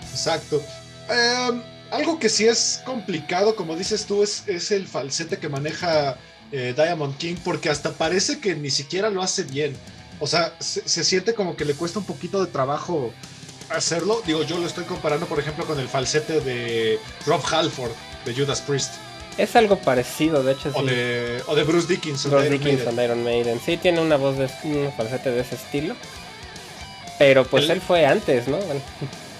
Exacto. 0.00 0.62
Eh, 1.10 1.62
algo 1.90 2.18
que 2.18 2.28
sí 2.28 2.46
es 2.46 2.82
complicado, 2.84 3.56
como 3.56 3.74
dices 3.76 4.04
tú, 4.04 4.22
es, 4.22 4.44
es 4.46 4.70
el 4.70 4.86
falsete 4.86 5.38
que 5.38 5.48
maneja 5.48 6.18
eh, 6.52 6.74
Diamond 6.76 7.16
King, 7.16 7.36
porque 7.42 7.70
hasta 7.70 7.92
parece 7.92 8.40
que 8.40 8.54
ni 8.54 8.70
siquiera 8.70 9.08
lo 9.08 9.22
hace 9.22 9.44
bien. 9.44 9.74
O 10.20 10.26
sea, 10.26 10.54
se, 10.58 10.86
se 10.86 11.02
siente 11.02 11.32
como 11.32 11.56
que 11.56 11.64
le 11.64 11.74
cuesta 11.74 11.98
un 11.98 12.04
poquito 12.04 12.44
de 12.44 12.52
trabajo 12.52 13.12
hacerlo. 13.70 14.22
Digo, 14.26 14.42
yo 14.42 14.58
lo 14.58 14.66
estoy 14.66 14.84
comparando, 14.84 15.24
por 15.26 15.40
ejemplo, 15.40 15.64
con 15.64 15.80
el 15.80 15.88
falsete 15.88 16.40
de 16.40 16.98
Rob 17.24 17.42
Halford, 17.50 17.92
de 18.26 18.34
Judas 18.34 18.60
Priest, 18.60 18.94
Es 19.38 19.54
algo 19.56 19.78
parecido, 19.78 20.42
de 20.42 20.52
hecho. 20.52 20.70
o, 20.74 20.80
sí. 20.80 20.86
de, 20.86 21.42
o 21.46 21.54
de 21.54 21.62
Bruce 21.64 21.86
Dickinson. 21.86 22.30
Bruce 22.32 22.48
de 22.48 22.56
Iron 22.56 22.64
Dickinson 22.64 22.96
Maiden. 22.96 22.96
de 22.96 23.04
Iron 23.04 23.24
Maiden. 23.46 23.60
Sí, 23.64 23.76
tiene 23.76 24.00
una 24.00 24.16
voz 24.16 24.36
de 24.36 24.50
un 24.64 24.92
falsete 24.96 25.30
de 25.30 25.40
ese 25.40 25.54
estilo. 25.54 25.94
Pero 27.18 27.44
pues 27.44 27.64
El- 27.64 27.70
él 27.72 27.80
fue 27.80 28.04
antes, 28.06 28.46
¿no? 28.48 28.58
Bueno, 28.58 28.80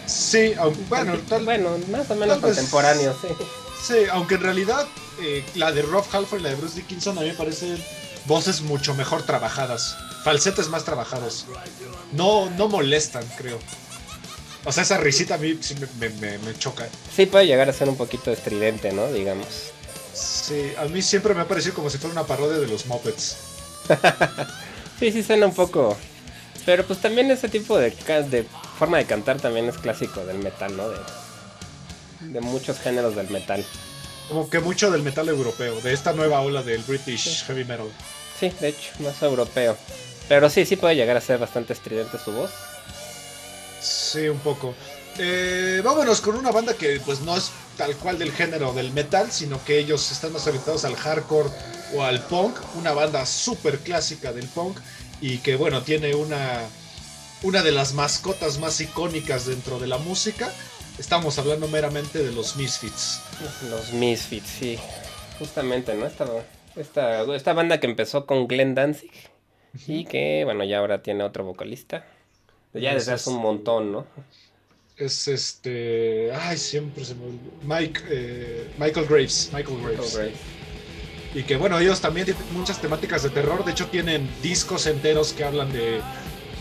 Sí, 0.07 0.55
aunque- 0.59 0.80
bueno, 0.88 1.18
tal, 1.28 1.44
bueno, 1.44 1.76
más 1.90 2.11
o 2.11 2.14
menos 2.14 2.38
contemporáneo, 2.38 3.14
sí. 3.20 3.28
Sí, 3.86 3.94
aunque 4.11 4.36
en 4.36 4.40
realidad 4.42 4.86
eh, 5.20 5.44
la 5.55 5.70
de 5.72 5.82
Rob 5.82 6.05
Halford 6.12 6.40
y 6.40 6.42
la 6.44 6.49
de 6.51 6.55
Bruce 6.57 6.76
Dickinson 6.76 7.18
a 7.18 7.20
mí 7.20 7.28
me 7.28 7.34
parecen 7.34 7.76
voces 8.24 8.61
mucho 8.62 8.94
mejor 8.94 9.22
trabajadas, 9.24 9.96
falsetes 10.24 10.68
más 10.68 10.84
trabajados. 10.84 11.44
No, 12.12 12.49
no 12.51 12.68
molestan, 12.68 13.24
creo. 13.36 13.59
O 14.64 14.72
sea, 14.72 14.82
esa 14.82 14.96
risita 14.99 15.34
a 15.34 15.38
mí 15.38 15.59
sí 15.61 15.74
me, 15.74 16.09
me- 16.09 16.14
me- 16.20 16.38
me 16.38 16.59
choca. 16.59 16.88
Sí 17.14 17.26
puede 17.26 17.46
llegar 17.46 17.68
a 17.68 17.72
ser 17.72 17.88
un 17.88 17.96
poquito 17.96 18.30
estridente, 18.32 18.92
¿no? 18.92 19.07
Digamos. 19.12 19.46
Sí, 20.19 20.73
a 20.77 20.85
mí 20.87 21.01
siempre 21.01 21.35
me 21.35 21.43
ha 21.43 21.49
parecido 21.49 21.75
como 21.75 21.91
si 21.91 21.99
fuera 21.99 22.12
una 22.12 22.27
parodia 22.27 22.59
de 22.59 22.66
los 22.66 22.87
Muppets. 22.87 23.37
Sí, 24.99 25.12
sí 25.12 25.23
suena 25.23 25.47
un 25.47 25.55
poco. 25.55 25.97
Pero 26.66 26.85
pues 26.85 27.01
también 27.01 27.31
ese 27.31 27.49
tipo 27.49 27.79
de, 27.79 27.93
forma 28.77 28.99
de 28.99 29.05
cantar 29.05 29.41
también 29.41 29.69
es 29.69 29.79
clásico 29.79 30.25
del 30.27 30.39
metal, 30.39 30.77
¿no? 30.77 30.89
De, 30.89 30.99
de 32.21 32.41
muchos 32.41 32.81
géneros 32.81 33.14
del 33.14 33.31
metal. 33.31 33.64
Como 34.29 34.51
que 34.51 34.59
mucho 34.59 34.91
del 34.91 35.05
metal 35.05 35.29
europeo, 35.29 35.81
de 35.81 35.93
esta 35.93 36.12
nueva 36.12 36.41
ola 36.41 36.64
del 36.64 36.83
British 36.83 37.45
heavy 37.45 37.64
metal. 37.64 37.87
Sí, 38.41 38.53
de 38.61 38.69
hecho, 38.69 38.91
más 38.99 39.23
europeo. 39.23 39.77
Pero 40.29 40.51
sí, 40.51 40.66
sí 40.66 40.75
puede 40.75 40.97
llegar 40.97 41.16
a 41.16 41.21
ser 41.21 41.39
bastante 41.39 41.73
estridente 41.73 42.19
su 42.19 42.33
voz. 42.33 42.51
Sí, 43.81 44.29
un 44.29 44.39
poco. 44.41 44.75
Eh, 45.21 45.81
vámonos 45.85 46.21
con 46.21 46.37
una 46.37 46.53
banda 46.53 46.75
que 46.75 47.01
pues 47.05 47.21
no 47.23 47.37
es 47.37 47.51
tal 47.77 47.97
cual 47.97 48.19
del 48.19 48.31
género 48.31 48.73
del 48.73 48.93
metal, 48.93 49.33
sino 49.33 49.62
que 49.64 49.79
ellos 49.79 50.12
están 50.12 50.33
más 50.33 50.47
orientados 50.47 50.85
al 50.85 50.95
hardcore 50.95 51.51
o 51.95 52.05
al 52.05 52.21
punk, 52.23 52.57
una 52.77 52.93
banda 52.93 53.27
súper 53.27 53.81
clásica 53.81 54.33
del 54.33 54.47
punk 54.47 54.79
y 55.21 55.39
que 55.39 55.57
bueno, 55.57 55.83
tiene 55.83 56.14
una, 56.14 56.61
una 57.43 57.62
de 57.62 57.73
las 57.73 57.95
mascotas 57.95 58.59
más 58.59 58.81
icónicas 58.81 59.47
dentro 59.47 59.81
de 59.81 59.89
la 59.89 59.99
música. 59.99 60.53
Estamos 60.99 61.39
hablando 61.39 61.66
meramente 61.69 62.23
de 62.23 62.33
los 62.33 62.57
Misfits. 62.57 63.21
Los 63.71 63.93
Misfits, 63.93 64.49
sí. 64.49 64.79
Justamente, 65.39 65.95
¿no? 65.95 66.07
Esta, 66.07 66.27
esta, 66.77 67.35
esta 67.35 67.53
banda 67.53 67.81
que 67.81 67.87
empezó 67.87 68.27
con 68.27 68.47
Glenn 68.47 68.75
Danzig 68.75 69.12
y 69.87 70.05
que, 70.05 70.43
bueno, 70.45 70.64
ya 70.64 70.79
ahora 70.79 71.03
tiene 71.03 71.25
otro 71.25 71.45
vocalista. 71.45 72.05
Ya 72.75 72.95
desde 72.95 73.12
hace 73.12 73.31
un 73.31 73.41
montón, 73.41 73.93
¿no? 73.93 74.07
Es 74.99 75.28
este... 75.28 76.32
Ay, 76.32 76.59
siempre 76.59 77.05
se 77.05 77.14
me 77.14 77.26
olvidó. 77.26 77.53
Mike, 77.62 78.01
eh, 78.11 78.70
Michael 78.78 79.07
Graves. 79.07 79.51
Michael 79.53 79.78
Graves. 79.80 80.18
Y 81.34 81.44
que 81.44 81.57
bueno, 81.57 81.78
ellos 81.78 82.01
también 82.01 82.24
tienen 82.24 82.42
muchas 82.53 82.80
temáticas 82.80 83.22
de 83.22 83.30
terror. 83.30 83.64
De 83.64 83.70
hecho, 83.70 83.86
tienen 83.86 84.28
discos 84.42 84.86
enteros 84.86 85.32
que 85.32 85.44
hablan 85.44 85.72
de, 85.72 86.01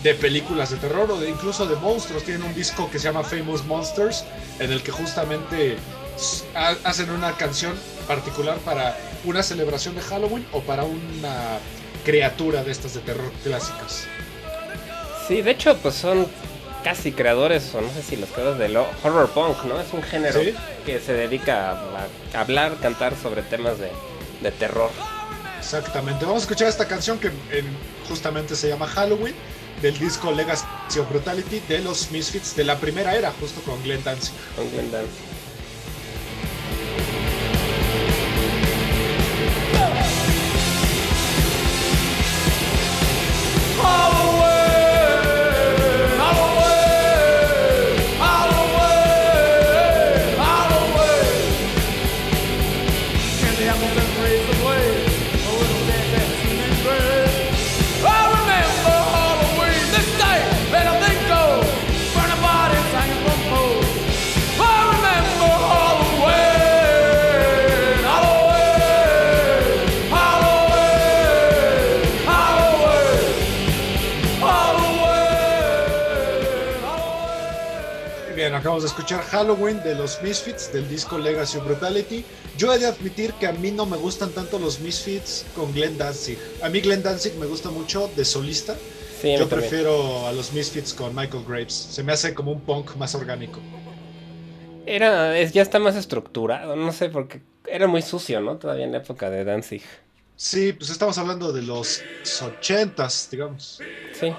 de 0.04 0.14
películas 0.14 0.70
de 0.70 0.78
terror 0.78 1.10
o 1.10 1.20
de 1.20 1.30
incluso 1.30 1.66
de 1.66 1.76
monstruos. 1.78 2.24
Tienen 2.24 2.44
un 2.44 2.54
disco 2.54 2.92
que 2.92 3.00
se 3.00 3.06
llama 3.06 3.24
Famous 3.24 3.66
Monsters, 3.66 4.24
en 4.60 4.72
el 4.72 4.84
que 4.84 4.92
justamente 4.92 5.78
hacen 6.84 7.10
una 7.10 7.36
canción 7.38 7.76
particular 8.08 8.58
para 8.60 8.98
una 9.24 9.42
celebración 9.42 9.96
de 9.96 10.02
Halloween 10.02 10.46
o 10.52 10.62
para 10.62 10.84
una 10.84 11.60
criatura 12.06 12.64
de 12.64 12.72
estas 12.72 12.94
de 12.94 13.02
terror 13.02 13.32
clásicas. 13.44 14.06
Sí, 15.28 15.42
de 15.42 15.52
hecho, 15.52 15.76
pues 15.78 15.96
son 15.96 16.28
casi 16.88 17.12
creadores, 17.12 17.74
o 17.76 17.82
no 17.82 17.90
sé 17.92 18.02
si 18.02 18.16
los 18.16 18.30
creadores 18.30 18.60
del 18.60 18.78
ho- 18.78 18.88
horror 19.04 19.30
punk, 19.32 19.64
¿no? 19.66 19.78
Es 19.80 19.92
un 19.92 20.02
género 20.04 20.40
Sí. 20.42 20.54
que 20.86 21.00
se 21.02 21.12
dedica 21.12 21.72
a, 21.72 22.08
a 22.34 22.40
hablar, 22.40 22.78
cantar 22.82 23.14
sobre 23.22 23.42
temas 23.42 23.78
de, 23.78 23.92
de 24.42 24.52
terror. 24.52 24.90
Exactamente. 25.60 26.24
Vamos 26.24 26.44
a 26.44 26.46
escuchar 26.46 26.70
esta 26.70 26.88
canción 26.88 27.20
que 27.20 27.28
en- 27.28 27.78
justamente 28.08 28.56
se 28.56 28.70
llama 28.70 28.88
Halloween, 28.88 29.36
del 29.82 30.00
disco 30.00 30.32
Legacy 30.32 30.66
of 31.00 31.10
Brutality 31.10 31.60
de 31.68 31.80
los 31.80 32.10
Misfits 32.12 32.56
de 32.56 32.64
la 32.64 32.78
primera 32.78 33.16
era, 33.16 33.32
justo 33.40 33.60
con 33.62 33.82
Glenn 33.84 34.04
Danzig. 34.04 34.34
Con 34.56 34.72
Glenn 34.72 34.90
Danzig. 34.92 35.12
Acabamos 78.78 78.84
de 78.84 79.02
escuchar 79.02 79.22
Halloween 79.32 79.82
de 79.84 79.96
los 79.96 80.22
Misfits 80.22 80.72
del 80.72 80.88
disco 80.88 81.18
Legacy 81.18 81.58
of 81.58 81.66
Brutality. 81.66 82.24
Yo 82.58 82.72
he 82.72 82.78
de 82.78 82.86
admitir 82.86 83.34
que 83.34 83.48
a 83.48 83.52
mí 83.52 83.72
no 83.72 83.88
me 83.88 83.98
gustan 83.98 84.30
tanto 84.32 84.60
los 84.60 84.80
Misfits 84.82 85.46
con 85.56 85.74
Glenn 85.74 85.98
Danzig. 85.98 86.38
A 86.62 86.70
mí 86.70 86.80
Glenn 86.82 87.02
Danzig 87.02 87.34
me 87.40 87.48
gusta 87.48 87.72
mucho 87.72 88.08
de 88.16 88.24
solista. 88.24 88.76
Sí, 89.20 89.32
Yo 89.34 89.48
también. 89.48 89.62
prefiero 89.62 90.28
a 90.28 90.32
los 90.32 90.54
Misfits 90.54 90.94
con 90.94 91.16
Michael 91.16 91.44
Graves. 91.48 91.74
Se 91.74 92.04
me 92.04 92.14
hace 92.14 92.36
como 92.36 92.52
un 92.52 92.62
punk 92.62 92.96
más 92.98 93.16
orgánico. 93.16 93.60
Era, 94.86 95.36
es, 95.38 95.54
ya 95.54 95.64
está 95.64 95.80
más 95.80 95.96
estructurado, 95.96 96.76
no 96.76 96.92
sé, 96.92 97.10
porque 97.10 97.42
era 97.66 97.88
muy 97.88 98.04
sucio, 98.04 98.42
¿no? 98.42 98.58
Todavía 98.58 98.86
en 98.86 98.92
la 98.92 99.00
época 99.00 99.32
de 99.32 99.44
Danzig. 99.44 99.82
Sí, 100.36 100.74
pues 100.74 100.92
estamos 100.92 101.18
hablando 101.18 101.52
de 101.52 101.64
los 101.64 102.04
ochentas, 102.44 103.28
digamos. 103.32 103.82
Sí. 104.14 104.32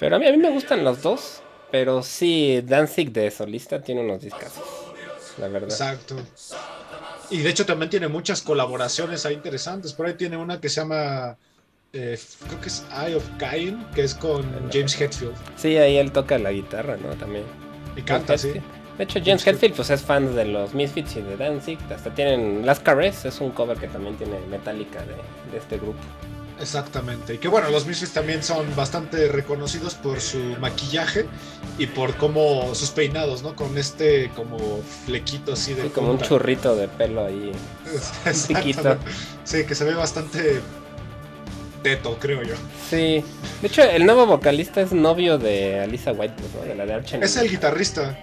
Pero 0.00 0.16
a 0.16 0.18
mí, 0.18 0.26
a 0.26 0.32
mí 0.32 0.38
me 0.38 0.50
gustan 0.50 0.82
los 0.82 1.00
dos. 1.00 1.42
Pero 1.72 2.02
sí, 2.02 2.62
Danzig 2.64 3.10
de 3.10 3.30
solista 3.30 3.80
tiene 3.80 4.02
unos 4.02 4.20
discos. 4.22 4.52
La 5.38 5.48
verdad. 5.48 5.70
Exacto. 5.70 6.16
Y 7.30 7.38
de 7.38 7.48
hecho 7.48 7.64
también 7.64 7.88
tiene 7.88 8.08
muchas 8.08 8.42
colaboraciones 8.42 9.24
ahí 9.24 9.34
interesantes. 9.34 9.94
Por 9.94 10.06
ahí 10.06 10.14
tiene 10.14 10.36
una 10.36 10.60
que 10.60 10.68
se 10.68 10.82
llama, 10.82 11.38
eh, 11.94 12.18
creo 12.46 12.60
que 12.60 12.68
es 12.68 12.84
Eye 12.92 13.14
of 13.14 13.24
Cain, 13.38 13.86
que 13.94 14.04
es 14.04 14.14
con 14.14 14.42
James 14.70 15.00
Hetfield. 15.00 15.34
Sí, 15.56 15.78
ahí 15.78 15.96
él 15.96 16.12
toca 16.12 16.38
la 16.38 16.52
guitarra, 16.52 16.98
¿no? 16.98 17.08
También. 17.16 17.44
Y 17.96 18.02
canta, 18.02 18.36
sí. 18.36 18.52
De 18.98 19.04
hecho, 19.04 19.20
James 19.24 19.46
Hetfield 19.46 19.74
pues 19.74 19.88
es 19.88 20.02
fan 20.02 20.36
de 20.36 20.44
los 20.44 20.74
Misfits 20.74 21.16
y 21.16 21.22
de 21.22 21.38
Danzig. 21.38 21.78
Hasta 21.90 22.14
tienen 22.14 22.66
Las 22.66 22.80
Caress, 22.80 23.24
es 23.24 23.40
un 23.40 23.50
cover 23.50 23.78
que 23.78 23.88
también 23.88 24.16
tiene 24.16 24.38
Metallica 24.50 25.00
de, 25.00 25.14
de 25.50 25.58
este 25.58 25.78
grupo. 25.78 25.98
Exactamente. 26.60 27.34
Y 27.34 27.38
que 27.38 27.48
bueno, 27.48 27.70
los 27.70 27.86
Misfits 27.86 28.12
también 28.12 28.42
son 28.42 28.74
bastante 28.76 29.28
reconocidos 29.28 29.94
por 29.94 30.20
su 30.20 30.38
maquillaje 30.60 31.26
y 31.78 31.86
por 31.86 32.16
cómo 32.16 32.74
sus 32.74 32.90
peinados, 32.90 33.42
¿no? 33.42 33.56
Con 33.56 33.76
este 33.78 34.30
como 34.36 34.58
flequito 35.06 35.54
así 35.54 35.74
de 35.74 35.82
Sí, 35.84 35.88
como 35.88 36.12
un 36.12 36.20
churrito 36.20 36.76
de 36.76 36.88
pelo 36.88 37.24
ahí. 37.24 37.52
Piquito. 38.48 38.96
Sí, 39.44 39.64
que 39.64 39.74
se 39.74 39.84
ve 39.84 39.94
bastante 39.94 40.60
teto, 41.82 42.16
creo 42.20 42.42
yo. 42.42 42.54
Sí. 42.88 43.24
De 43.60 43.68
hecho, 43.68 43.82
el 43.82 44.06
nuevo 44.06 44.26
vocalista 44.26 44.80
es 44.80 44.92
novio 44.92 45.38
de 45.38 45.80
Alisa 45.80 46.12
White, 46.12 46.34
¿no? 46.54 46.64
De 46.64 46.74
la 46.74 46.86
de 46.86 46.94
Arch. 46.94 47.14
Es 47.14 47.36
el 47.36 47.50
guitarrista. 47.50 48.16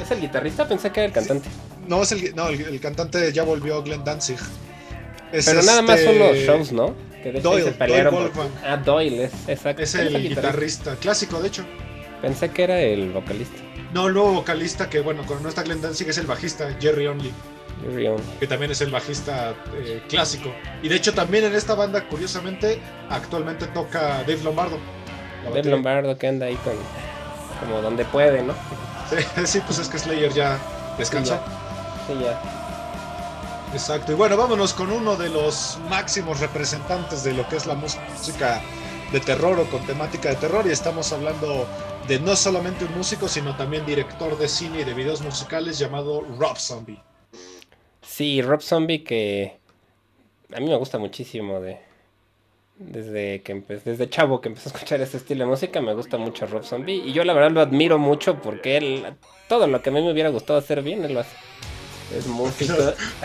¿Es 0.00 0.10
el 0.10 0.20
guitarrista? 0.20 0.66
Pensé 0.66 0.90
que 0.92 1.00
era 1.00 1.06
el 1.08 1.12
cantante. 1.12 1.48
No, 1.88 2.02
es 2.02 2.12
el, 2.12 2.34
no, 2.34 2.48
el, 2.48 2.60
el 2.60 2.80
cantante 2.80 3.32
ya 3.32 3.42
volvió 3.42 3.82
Glenn 3.82 4.04
Danzig. 4.04 4.38
Es 5.32 5.44
Pero 5.46 5.62
nada 5.62 5.82
más 5.82 5.98
este- 5.98 6.10
son 6.10 6.18
los 6.18 6.36
shows, 6.38 6.72
¿no? 6.72 6.94
Que 7.22 7.32
de 7.32 7.40
Doyle, 7.40 7.64
se 7.64 7.72
pelearon 7.72 8.14
Doyle 8.14 8.30
por- 8.30 8.44
Wolfman. 8.44 8.62
Ah, 8.64 8.76
Doyle, 8.76 9.24
es, 9.24 9.32
exacto. 9.48 9.82
Es 9.82 9.92
¿Quién 9.92 10.14
el 10.14 10.28
guitarrista, 10.28 10.96
clásico 10.96 11.40
de 11.40 11.48
hecho. 11.48 11.64
Pensé 12.22 12.50
que 12.50 12.62
era 12.64 12.80
el 12.80 13.10
vocalista. 13.10 13.56
No, 13.92 14.06
el 14.08 14.14
nuevo 14.14 14.32
vocalista 14.32 14.88
que, 14.88 15.00
bueno, 15.00 15.22
cuando 15.26 15.44
no 15.44 15.48
está 15.48 15.62
Glenn 15.62 15.80
Danzig 15.80 16.08
es 16.08 16.18
el 16.18 16.26
bajista, 16.26 16.68
Jerry 16.80 17.06
Only, 17.06 17.32
Jerry 17.82 18.06
Only. 18.08 18.22
que 18.40 18.46
también 18.46 18.70
es 18.70 18.80
el 18.80 18.90
bajista 18.90 19.54
eh, 19.76 20.02
clásico. 20.08 20.50
Y 20.82 20.88
de 20.88 20.96
hecho 20.96 21.12
también 21.14 21.44
en 21.44 21.54
esta 21.54 21.74
banda, 21.74 22.06
curiosamente, 22.08 22.78
actualmente 23.10 23.66
toca 23.66 24.18
Dave 24.26 24.38
Lombardo. 24.44 24.78
Dave. 25.44 25.64
Lombardo 25.64 26.16
que 26.18 26.26
anda 26.28 26.46
ahí 26.46 26.56
con. 26.56 26.74
Como 27.60 27.80
donde 27.80 28.04
puede, 28.04 28.42
¿no? 28.42 28.54
Sí, 29.08 29.16
sí, 29.46 29.60
pues 29.66 29.78
es 29.78 29.88
que 29.88 29.98
Slayer 29.98 30.32
ya 30.32 30.58
descansó. 30.98 31.38
Sí, 32.06 32.14
ya. 32.22 32.40
Exacto. 33.72 34.12
Y 34.12 34.14
bueno, 34.14 34.36
vámonos 34.36 34.72
con 34.72 34.90
uno 34.90 35.16
de 35.16 35.28
los 35.28 35.78
máximos 35.90 36.40
representantes 36.40 37.24
de 37.24 37.34
lo 37.34 37.46
que 37.48 37.56
es 37.56 37.66
la 37.66 37.74
música 37.74 38.62
de 39.12 39.20
terror 39.20 39.58
o 39.60 39.64
con 39.66 39.84
temática 39.86 40.30
de 40.30 40.36
terror. 40.36 40.66
Y 40.66 40.70
estamos 40.70 41.12
hablando 41.12 41.66
de 42.08 42.18
no 42.20 42.36
solamente 42.36 42.84
un 42.84 42.96
músico, 42.96 43.28
sino 43.28 43.56
también 43.56 43.84
director 43.84 44.38
de 44.38 44.48
cine 44.48 44.80
y 44.80 44.84
de 44.84 44.94
videos 44.94 45.20
musicales 45.22 45.78
llamado 45.78 46.22
Rob 46.38 46.56
Zombie. 46.56 47.00
Sí, 48.00 48.40
Rob 48.40 48.62
Zombie 48.62 49.02
que 49.04 49.58
a 50.54 50.60
mí 50.60 50.66
me 50.66 50.76
gusta 50.76 50.96
muchísimo 50.98 51.60
de 51.60 51.78
desde 52.78 53.42
que 53.42 53.56
empe- 53.56 53.82
desde 53.82 54.08
chavo 54.08 54.40
que 54.40 54.48
empecé 54.48 54.68
a 54.68 54.72
escuchar 54.72 55.00
este 55.00 55.16
estilo 55.16 55.44
de 55.44 55.50
música 55.50 55.80
me 55.80 55.94
gusta 55.94 56.18
mucho 56.18 56.46
Rob 56.46 56.62
Zombie 56.62 57.02
y 57.06 57.12
yo 57.14 57.24
la 57.24 57.32
verdad 57.32 57.50
lo 57.50 57.60
admiro 57.62 57.98
mucho 57.98 58.40
porque 58.42 58.76
él 58.76 59.06
todo 59.48 59.66
lo 59.66 59.80
que 59.80 59.88
a 59.88 59.92
mí 59.94 60.02
me 60.02 60.12
hubiera 60.12 60.28
gustado 60.28 60.58
hacer 60.58 60.82
bien 60.82 61.02
él 61.04 61.14
lo 61.14 61.20
hace. 61.20 61.34
Es 62.14 62.26
músico, 62.26 62.74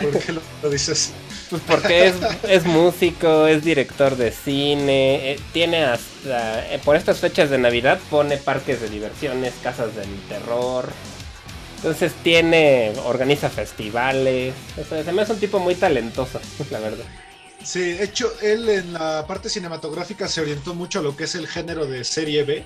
¿Por 0.00 0.18
qué 0.18 0.32
lo, 0.32 0.40
lo 0.62 0.70
dices? 0.70 1.12
pues 1.50 1.62
porque 1.66 2.06
es, 2.08 2.14
es 2.48 2.64
músico, 2.64 3.46
es 3.46 3.62
director 3.62 4.16
de 4.16 4.32
cine, 4.32 5.32
eh, 5.32 5.40
tiene 5.52 5.84
hasta 5.84 6.66
eh, 6.72 6.80
por 6.84 6.96
estas 6.96 7.18
fechas 7.20 7.50
de 7.50 7.58
Navidad 7.58 8.00
pone 8.10 8.38
parques 8.38 8.80
de 8.80 8.88
diversiones, 8.88 9.52
casas 9.62 9.94
del 9.94 10.08
terror. 10.28 10.88
Entonces 11.76 12.12
tiene, 12.22 12.92
organiza 13.04 13.50
festivales. 13.50 14.54
O 14.80 14.84
sea, 14.84 15.04
se 15.04 15.12
me 15.12 15.22
hace 15.22 15.32
un 15.32 15.40
tipo 15.40 15.58
muy 15.58 15.74
talentoso, 15.74 16.40
la 16.70 16.78
verdad. 16.78 17.04
Sí, 17.62 17.80
de 17.92 18.04
hecho, 18.04 18.32
él 18.40 18.68
en 18.68 18.92
la 18.92 19.26
parte 19.26 19.48
cinematográfica 19.48 20.28
se 20.28 20.40
orientó 20.40 20.74
mucho 20.74 21.00
a 21.00 21.02
lo 21.02 21.16
que 21.16 21.24
es 21.24 21.34
el 21.34 21.46
género 21.46 21.86
de 21.86 22.04
serie 22.04 22.44
B, 22.44 22.64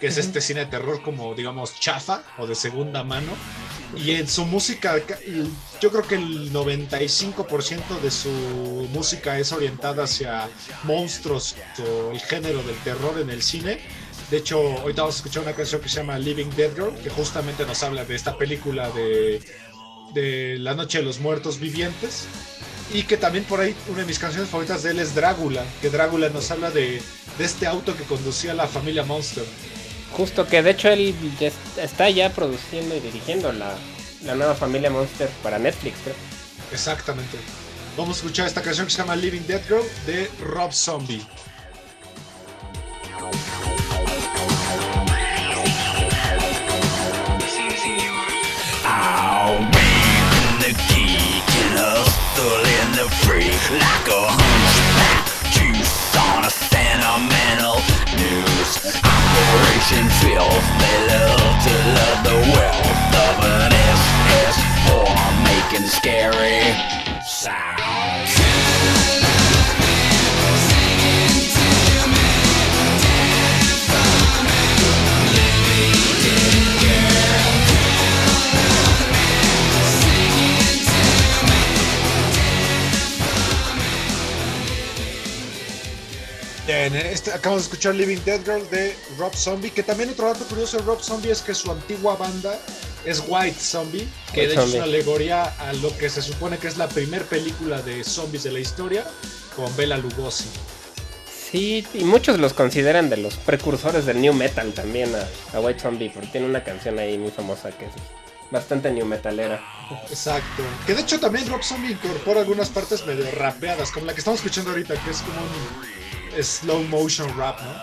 que 0.00 0.06
es 0.06 0.16
este 0.16 0.40
cine 0.40 0.60
de 0.60 0.66
terror 0.66 1.02
como, 1.02 1.34
digamos, 1.34 1.78
chafa 1.78 2.22
o 2.38 2.46
de 2.46 2.54
segunda 2.54 3.04
mano. 3.04 3.32
Y 3.96 4.12
en 4.12 4.26
su 4.26 4.44
música, 4.44 4.96
yo 5.80 5.90
creo 5.90 6.06
que 6.06 6.14
el 6.14 6.52
95% 6.52 8.00
de 8.00 8.10
su 8.10 8.30
música 8.92 9.38
es 9.38 9.52
orientada 9.52 10.04
hacia 10.04 10.48
monstruos 10.84 11.56
o 11.78 12.12
el 12.12 12.20
género 12.20 12.62
del 12.62 12.76
terror 12.76 13.18
en 13.20 13.30
el 13.30 13.42
cine. 13.42 13.80
De 14.30 14.38
hecho, 14.38 14.58
ahorita 14.78 15.02
vamos 15.02 15.16
a 15.16 15.18
escuchar 15.18 15.42
una 15.42 15.52
canción 15.52 15.80
que 15.80 15.90
se 15.90 15.96
llama 15.96 16.18
Living 16.18 16.48
Dead 16.56 16.74
Girl, 16.74 16.94
que 17.02 17.10
justamente 17.10 17.66
nos 17.66 17.82
habla 17.82 18.04
de 18.04 18.14
esta 18.14 18.38
película 18.38 18.90
de, 18.90 19.42
de 20.14 20.56
La 20.58 20.74
Noche 20.74 20.98
de 20.98 21.04
los 21.04 21.20
Muertos 21.20 21.60
Vivientes. 21.60 22.26
Y 22.94 23.04
que 23.04 23.16
también 23.16 23.44
por 23.44 23.60
ahí 23.60 23.74
una 23.88 24.00
de 24.00 24.06
mis 24.06 24.18
canciones 24.18 24.50
favoritas 24.50 24.82
de 24.82 24.90
él 24.90 24.98
es 24.98 25.14
Drácula, 25.14 25.64
que 25.80 25.88
Drácula 25.88 26.28
nos 26.28 26.50
habla 26.50 26.70
de, 26.70 27.00
de 27.38 27.44
este 27.44 27.66
auto 27.66 27.96
que 27.96 28.04
conducía 28.04 28.54
la 28.54 28.66
familia 28.66 29.02
Monster. 29.02 29.44
Justo 30.16 30.46
que 30.46 30.62
de 30.62 30.70
hecho 30.70 30.88
él 30.88 31.14
ya 31.40 31.50
está 31.82 32.10
ya 32.10 32.30
produciendo 32.30 32.94
y 32.94 33.00
dirigiendo 33.00 33.52
la, 33.52 33.74
la 34.24 34.34
nueva 34.34 34.54
familia 34.54 34.90
Monster 34.90 35.28
para 35.42 35.58
Netflix, 35.58 35.96
creo. 36.04 36.14
Exactamente. 36.70 37.38
Vamos 37.96 38.16
a 38.16 38.20
escuchar 38.20 38.46
esta 38.46 38.62
canción 38.62 38.86
que 38.86 38.92
se 38.92 38.98
llama 38.98 39.16
Living 39.16 39.46
Dead 39.46 39.62
Girl 39.66 39.84
de 40.06 40.30
Rob 40.40 40.72
Zombie. 40.72 41.26
I'll 48.84 49.58
be 49.70 49.92
the 50.60 50.72
geek 50.88 51.48
and 51.62 51.78
hustle 51.78 52.64
in 52.64 52.92
the 52.96 53.08
free 53.24 53.52
like 53.78 54.08
a 54.08 54.22
hunchback 54.32 55.24
juice 55.52 56.16
on 56.16 56.44
a 56.44 56.50
sentimental 56.50 57.76
news 58.16 59.11
operation 59.82 60.08
filth. 60.20 60.64
They 60.78 61.06
love 61.08 61.62
to 61.64 61.74
love 61.94 62.24
the 62.24 62.38
wealth 62.52 63.14
of 63.14 63.44
an 63.44 63.72
SS 63.72 64.56
form 64.86 65.34
making 65.44 65.88
scary 65.88 66.62
sounds. 67.24 67.81
Bien, 86.90 86.96
este, 86.96 87.30
acabamos 87.30 87.62
de 87.62 87.66
escuchar 87.66 87.94
Living 87.94 88.18
Dead 88.24 88.40
Girl 88.40 88.68
de 88.70 88.96
Rob 89.16 89.32
Zombie, 89.36 89.70
que 89.70 89.84
también 89.84 90.10
otro 90.10 90.26
dato 90.26 90.44
curioso 90.46 90.78
de 90.78 90.82
Rob 90.82 91.00
Zombie 91.00 91.30
es 91.30 91.40
que 91.40 91.54
su 91.54 91.70
antigua 91.70 92.16
banda 92.16 92.58
es 93.04 93.22
White 93.28 93.56
Zombie, 93.60 94.08
que 94.34 94.40
White 94.40 94.46
de 94.48 94.52
hecho 94.54 94.64
es 94.64 94.74
una 94.74 94.82
alegoría 94.82 95.44
a 95.44 95.72
lo 95.74 95.96
que 95.96 96.10
se 96.10 96.20
supone 96.20 96.58
que 96.58 96.66
es 96.66 96.78
la 96.78 96.88
primera 96.88 97.24
película 97.24 97.80
de 97.82 98.02
zombies 98.02 98.42
de 98.42 98.50
la 98.50 98.58
historia, 98.58 99.04
con 99.54 99.76
Bela 99.76 99.96
Lugosi. 99.96 100.48
Sí, 101.52 101.86
y 101.94 102.02
muchos 102.02 102.40
los 102.40 102.52
consideran 102.52 103.08
de 103.10 103.18
los 103.18 103.36
precursores 103.36 104.04
del 104.04 104.20
new 104.20 104.34
metal 104.34 104.72
también 104.72 105.14
a, 105.14 105.56
a 105.56 105.60
White 105.60 105.78
Zombie, 105.78 106.10
porque 106.10 106.30
tiene 106.32 106.48
una 106.48 106.64
canción 106.64 106.98
ahí 106.98 107.16
muy 107.16 107.30
famosa 107.30 107.70
que 107.70 107.84
es 107.84 107.92
bastante 108.50 108.90
new 108.90 109.06
metalera. 109.06 109.62
Exacto. 110.10 110.64
Que 110.84 110.94
de 110.94 111.02
hecho 111.02 111.20
también 111.20 111.48
Rob 111.48 111.62
Zombie 111.62 111.92
incorpora 111.92 112.40
algunas 112.40 112.70
partes 112.70 113.06
medio 113.06 113.30
rapeadas, 113.30 113.92
como 113.92 114.06
la 114.06 114.14
que 114.14 114.18
estamos 114.18 114.40
escuchando 114.40 114.70
ahorita, 114.70 114.94
que 114.94 115.10
es 115.12 115.18
como 115.18 115.42
un 115.42 116.01
slow 116.40 116.82
motion 116.84 117.28
rap, 117.36 117.60
¿no? 117.60 117.74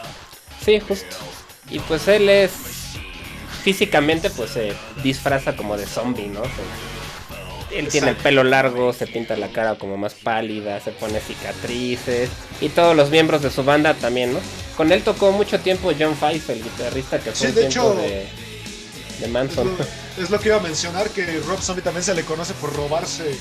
Sí, 0.63 0.79
justo. 0.79 1.15
Y 1.69 1.79
pues 1.79 2.07
él 2.07 2.29
es 2.29 2.51
físicamente 3.63 4.29
pues 4.29 4.51
se 4.51 4.73
disfraza 5.03 5.55
como 5.55 5.77
de 5.77 5.85
zombie, 5.85 6.27
¿no? 6.27 6.43
Se- 6.43 7.77
él 7.77 7.87
tiene 7.87 8.09
el 8.09 8.15
pelo 8.15 8.43
largo, 8.43 8.93
se 8.93 9.05
pinta 9.05 9.35
la 9.37 9.49
cara 9.49 9.75
como 9.75 9.95
más 9.95 10.15
pálida, 10.15 10.79
se 10.79 10.91
pone 10.91 11.19
cicatrices 11.19 12.29
y 12.61 12.69
todos 12.69 12.95
los 12.95 13.11
miembros 13.11 13.43
de 13.43 13.51
su 13.51 13.63
banda 13.63 13.93
también, 13.93 14.33
¿no? 14.33 14.39
Con 14.75 14.91
él 14.91 15.03
tocó 15.03 15.31
mucho 15.31 15.59
tiempo 15.59 15.91
John 15.97 16.15
Fife, 16.17 16.53
el 16.53 16.63
guitarrista 16.63 17.19
que 17.19 17.31
fue 17.31 17.47
Sí, 17.49 17.53
de 17.53 17.67
hecho, 17.67 17.93
de, 17.93 18.07
de 19.19 19.25
Es 19.25 19.29
Manson. 19.29 19.67
lo, 20.17 20.23
es 20.23 20.29
lo 20.31 20.39
que 20.39 20.47
iba 20.47 20.57
a 20.57 20.61
mencionar, 20.61 21.09
que 21.11 21.25
Rob 21.45 21.61
Zombie 21.61 21.83
también 21.83 22.03
se 22.03 22.15
le 22.15 22.23
conoce 22.23 22.53
por 22.55 22.73
robarse 22.75 23.37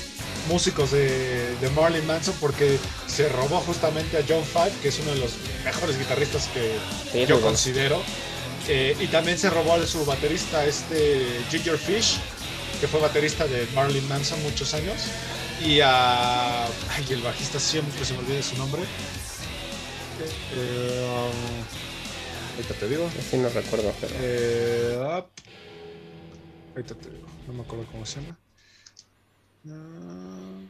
músicos 0.47 0.91
de, 0.91 1.55
de 1.57 1.69
Marilyn 1.71 2.05
Manson 2.07 2.35
porque 2.39 2.77
se 3.07 3.29
robó 3.29 3.59
justamente 3.61 4.17
a 4.17 4.23
John 4.27 4.43
Five, 4.43 4.71
que 4.81 4.89
es 4.89 4.99
uno 4.99 5.11
de 5.11 5.19
los 5.19 5.31
mejores 5.63 5.97
guitarristas 5.97 6.47
que 6.47 6.71
Sí, 7.11 7.25
yo 7.25 7.41
considero. 7.41 8.01
Eh, 8.67 8.95
y 8.99 9.07
también 9.07 9.37
se 9.37 9.49
robó 9.49 9.73
a 9.73 9.85
su 9.85 10.05
baterista, 10.05 10.65
este 10.65 11.25
Ginger 11.49 11.77
Fish, 11.77 12.17
que 12.79 12.87
fue 12.87 12.99
baterista 12.99 13.47
de 13.47 13.67
Marilyn 13.73 14.07
Manson 14.07 14.41
muchos 14.43 14.73
años. 14.73 14.95
Y 15.65 15.81
a. 15.81 16.65
Ay, 16.65 17.05
el 17.09 17.21
bajista 17.21 17.59
siempre 17.59 18.05
se 18.05 18.13
me 18.13 18.19
olvida 18.19 18.41
su 18.41 18.57
nombre. 18.57 18.81
Eh, 20.55 21.07
um, 21.07 22.55
ahorita 22.55 22.73
te 22.75 22.87
digo. 22.87 23.09
Así 23.19 23.37
no 23.37 23.49
recuerdo, 23.49 23.93
pero... 23.99 24.13
Eh, 24.19 24.99
ah, 25.01 25.25
ahorita 26.75 26.95
te 26.95 27.09
digo, 27.09 27.27
no 27.47 27.53
me 27.53 27.61
acuerdo 27.61 27.85
cómo 27.91 28.05
se 28.05 28.21
llama. 28.21 28.37
Ah, 29.67 30.61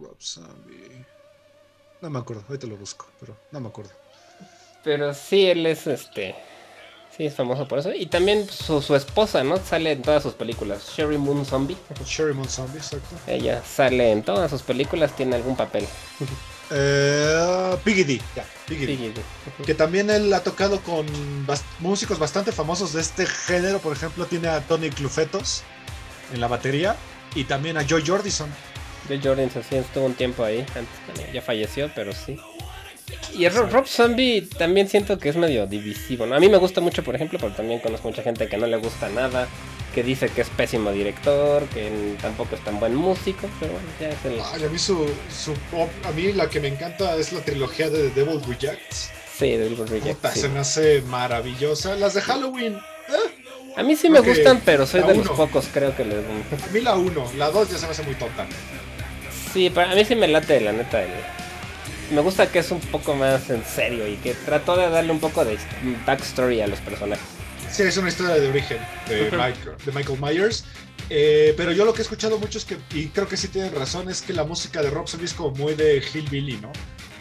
Rob 0.00 0.16
Zombie. 0.18 1.04
No 2.00 2.10
me 2.10 2.18
acuerdo, 2.18 2.44
ahorita 2.48 2.66
lo 2.66 2.76
busco, 2.76 3.06
pero 3.20 3.36
no 3.52 3.60
me 3.60 3.68
acuerdo. 3.68 3.92
Pero 4.84 5.12
sí, 5.14 5.46
él 5.46 5.66
es 5.66 5.86
este. 5.86 6.34
Sí, 7.16 7.26
es 7.26 7.34
famoso 7.34 7.66
por 7.66 7.78
eso. 7.78 7.92
Y 7.92 8.06
también 8.06 8.48
su, 8.48 8.82
su 8.82 8.94
esposa, 8.94 9.42
¿no? 9.42 9.56
Sale 9.56 9.92
en 9.92 10.02
todas 10.02 10.22
sus 10.22 10.34
películas. 10.34 10.92
Sherry 10.94 11.16
Moon 11.16 11.44
Zombie. 11.46 11.76
Sherry 12.04 12.34
Moon 12.34 12.48
Zombie, 12.48 12.78
exacto. 12.78 13.16
Ella 13.26 13.62
sale 13.64 14.12
en 14.12 14.22
todas 14.22 14.50
sus 14.50 14.62
películas, 14.62 15.16
tiene 15.16 15.36
algún 15.36 15.56
papel. 15.56 15.86
Eh, 16.68 17.76
Piggy 17.84 18.02
D, 18.02 18.20
ya, 18.34 18.44
Piggy 18.66 18.86
D. 18.86 19.12
Que 19.64 19.72
también 19.72 20.10
él 20.10 20.32
ha 20.32 20.42
tocado 20.42 20.80
con 20.80 21.06
músicos 21.78 22.18
bastante 22.18 22.50
famosos 22.50 22.92
de 22.92 23.02
este 23.02 23.24
género. 23.24 23.78
Por 23.78 23.92
ejemplo, 23.92 24.26
tiene 24.26 24.48
a 24.48 24.60
Tony 24.62 24.90
Clufetos 24.90 25.62
en 26.32 26.40
la 26.40 26.48
batería 26.48 26.96
y 27.36 27.44
también 27.44 27.76
a 27.76 27.86
Joy 27.86 28.02
Jordison. 28.04 28.50
Joe 29.08 29.20
Jordan 29.22 29.48
sí 29.50 29.76
estuvo 29.76 30.04
un 30.06 30.14
tiempo 30.14 30.42
ahí. 30.42 30.60
Antes 30.74 30.98
también. 31.06 31.32
Ya 31.32 31.40
falleció, 31.42 31.88
pero 31.94 32.12
sí. 32.12 32.36
Y 33.34 33.48
Ro- 33.48 33.68
Rob 33.68 33.86
Zombie 33.86 34.48
también 34.58 34.88
siento 34.88 35.18
que 35.18 35.28
es 35.28 35.36
medio 35.36 35.66
divisivo, 35.66 36.26
¿no? 36.26 36.34
A 36.34 36.40
mí 36.40 36.48
me 36.48 36.56
gusta 36.56 36.80
mucho, 36.80 37.04
por 37.04 37.14
ejemplo, 37.14 37.38
pero 37.40 37.52
también 37.52 37.78
conozco 37.78 38.08
mucha 38.08 38.22
gente 38.22 38.48
que 38.48 38.56
no 38.56 38.66
le 38.66 38.76
gusta 38.78 39.08
nada, 39.10 39.46
que 39.94 40.02
dice 40.02 40.28
que 40.28 40.40
es 40.40 40.48
pésimo 40.48 40.90
director, 40.90 41.62
que 41.68 42.16
tampoco 42.20 42.56
es 42.56 42.64
tan 42.64 42.80
buen 42.80 42.96
músico, 42.96 43.48
pero 43.60 43.74
bueno, 43.74 43.86
ya 44.00 44.08
es 44.08 44.24
el... 44.24 44.40
Ay, 44.52 44.64
a 44.64 44.68
mí 44.68 44.78
su, 44.78 45.06
a 46.04 46.10
mí 46.12 46.32
la 46.32 46.50
que 46.50 46.58
me 46.58 46.66
encanta 46.68 47.14
es 47.16 47.32
la 47.32 47.40
trilogía 47.40 47.90
de 47.90 48.08
The 48.10 48.24
Devil 48.24 48.42
Rejects. 48.44 49.10
Sí, 49.38 49.50
del 49.56 49.76
Reject, 49.76 50.16
Puta, 50.16 50.32
sí. 50.32 50.40
Se 50.40 50.48
me 50.48 50.58
hace 50.60 51.02
maravillosa. 51.02 51.94
Las 51.94 52.14
de 52.14 52.22
Halloween, 52.22 52.74
eh, 52.74 53.45
A 53.76 53.82
mí 53.82 53.94
sí 53.96 54.08
me 54.08 54.20
gustan, 54.20 54.62
pero 54.64 54.86
soy 54.86 55.00
la 55.02 55.08
de 55.08 55.16
los 55.16 55.28
pocos, 55.28 55.66
creo 55.72 55.94
que 55.94 56.04
les... 56.04 56.18
a 56.18 56.66
mí 56.72 56.80
la 56.80 56.96
1, 56.96 57.32
la 57.36 57.50
2 57.50 57.70
ya 57.70 57.78
se 57.78 57.84
me 57.86 57.92
hace 57.92 58.02
muy 58.02 58.14
tonta. 58.14 58.46
Sí, 59.52 59.70
pero 59.74 59.90
a 59.90 59.94
mí 59.94 60.04
sí 60.04 60.14
me 60.14 60.28
late, 60.28 60.60
la 60.60 60.72
neta. 60.72 61.02
el- 61.02 61.10
Me 62.10 62.20
gusta 62.22 62.50
que 62.50 62.60
es 62.60 62.70
un 62.70 62.80
poco 62.80 63.14
más 63.14 63.50
en 63.50 63.62
serio 63.64 64.08
y 64.08 64.16
que 64.16 64.32
trató 64.34 64.76
de 64.76 64.88
darle 64.88 65.12
un 65.12 65.20
poco 65.20 65.44
de 65.44 65.58
backstory 66.06 66.62
a 66.62 66.66
los 66.68 66.78
personajes. 66.80 67.24
Sí, 67.70 67.82
es 67.82 67.96
una 67.98 68.08
historia 68.08 68.36
de 68.36 68.48
origen 68.48 68.78
de. 69.08 69.24
Michael, 69.30 69.76
de 69.84 69.92
Michael 69.92 70.18
Myers. 70.20 70.64
Eh, 71.10 71.52
pero 71.56 71.72
yo 71.72 71.84
lo 71.84 71.92
que 71.92 72.00
he 72.00 72.02
escuchado 72.02 72.38
mucho 72.38 72.58
es 72.58 72.64
que, 72.64 72.78
y 72.94 73.08
creo 73.08 73.28
que 73.28 73.36
sí 73.36 73.48
tienen 73.48 73.74
razón, 73.74 74.08
es 74.10 74.22
que 74.22 74.32
la 74.32 74.44
música 74.44 74.82
de 74.82 74.90
Rob 74.90 75.06
Zombie 75.06 75.26
es 75.26 75.34
como 75.34 75.50
muy 75.52 75.74
de 75.74 76.02
Hillbilly, 76.12 76.56
¿no? 76.56 76.72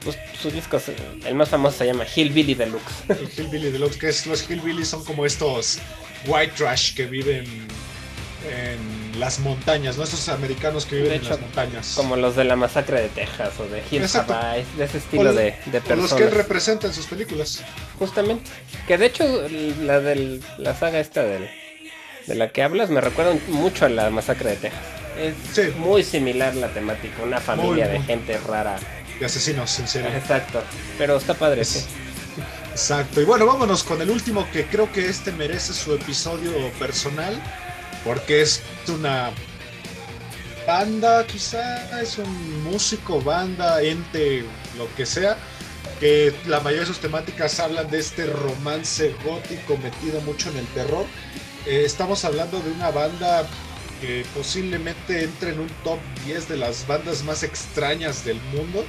Pues 0.04 0.18
sus 0.42 0.54
discos, 0.54 0.84
el 1.26 1.36
más 1.36 1.50
famoso 1.50 1.80
se 1.80 1.86
llama 1.88 2.06
Hillbilly 2.16 2.54
Deluxe. 2.56 2.94
El 3.10 3.30
Hillbilly 3.38 3.72
Deluxe, 3.72 3.98
que 3.98 4.10
es, 4.10 4.26
los 4.28 4.50
Hillbillies 4.50 4.88
son 4.88 5.04
como 5.04 5.26
estos 5.26 5.80
white 6.28 6.54
trash 6.58 6.94
que 6.96 7.06
viven 7.06 7.46
en 8.48 9.20
las 9.20 9.40
montañas, 9.40 9.98
¿no? 9.98 10.04
Estos 10.04 10.30
americanos 10.30 10.86
que 10.86 10.98
viven 10.98 11.14
en 11.14 11.30
las 11.30 11.40
montañas. 11.42 11.94
Como 11.96 12.16
los 12.16 12.36
de 12.36 12.44
la 12.44 12.56
masacre 12.56 13.02
de 13.02 13.10
Texas 13.10 13.54
o 13.60 13.64
de 13.64 13.80
Hill 13.90 14.02
de 14.02 14.84
ese 14.86 14.98
estilo 15.00 15.24
los- 15.24 15.36
de, 15.36 15.56
de 15.66 15.78
o 15.80 15.96
los 15.96 16.14
que 16.14 16.24
él 16.24 16.30
personas. 16.30 16.34
representa 16.34 16.88
en 16.88 16.94
sus 16.94 17.08
películas. 17.08 17.64
Justamente. 17.98 18.50
Que 18.88 18.98
de 18.98 19.06
hecho, 19.08 19.48
la 19.82 20.00
del, 20.00 20.44
la 20.60 20.76
saga 20.76 21.00
esta 21.00 21.24
del, 21.24 21.50
de 22.28 22.36
la 22.36 22.50
que 22.50 22.62
hablas 22.62 22.90
me 22.90 23.02
recuerda 23.02 23.34
mucho 23.48 23.86
a 23.86 23.90
la 23.90 24.10
masacre 24.12 24.52
de 24.52 24.56
Texas. 24.58 24.82
Es 25.18 25.34
Sí. 25.54 25.72
muy 25.78 26.04
similar 26.04 26.54
la 26.56 26.68
temática, 26.68 27.24
una 27.24 27.40
familia 27.40 27.86
Muy, 27.86 27.94
de 27.94 28.00
muy. 28.00 28.06
gente 28.08 28.38
rara. 28.48 28.76
De 29.20 29.26
asesinos, 29.26 29.80
en 29.80 29.88
serio. 29.88 30.10
Exacto. 30.10 30.62
Pero 30.98 31.16
está 31.18 31.34
padre, 31.36 31.62
Es- 31.62 31.70
sí. 31.70 31.86
Exacto. 32.76 33.22
Y 33.22 33.24
bueno, 33.24 33.46
vámonos 33.46 33.86
con 33.86 34.02
el 34.02 34.10
último 34.10 34.46
que 34.52 34.66
creo 34.66 34.92
que 34.92 35.08
este 35.08 35.32
merece 35.32 35.72
su 35.72 35.94
episodio 35.94 36.52
personal. 36.78 37.42
Porque 38.04 38.42
es 38.42 38.62
una 38.90 39.32
banda, 40.68 41.26
quizá, 41.26 42.02
es 42.02 42.18
un 42.18 42.64
músico, 42.66 43.22
banda, 43.22 43.82
ente, 43.82 44.44
lo 44.78 44.94
que 44.98 45.06
sea. 45.06 45.38
Que 46.02 46.36
la 46.48 46.60
mayoría 46.60 46.82
de 46.82 46.88
sus 46.88 47.00
temáticas 47.00 47.62
hablan 47.62 47.90
de 47.90 48.00
este 48.00 48.26
romance 48.26 49.16
gótico 49.24 49.78
metido 49.78 50.20
mucho 50.22 50.50
en 50.50 50.58
el 50.58 50.68
terror. 50.68 51.06
Eh, 51.66 51.84
estamos 51.86 52.26
hablando 52.26 52.60
de 52.60 52.72
una 52.72 52.92
banda 52.92 53.48
que 54.02 54.26
posiblemente 54.36 55.24
entre 55.24 55.52
en 55.52 55.62
un 55.62 55.70
top 55.86 56.00
10 56.26 56.50
de 56.50 56.58
las 56.58 56.86
bandas 56.88 57.24
más 57.24 57.42
extrañas 57.42 58.26
del 58.26 58.42
mundo. 58.54 58.86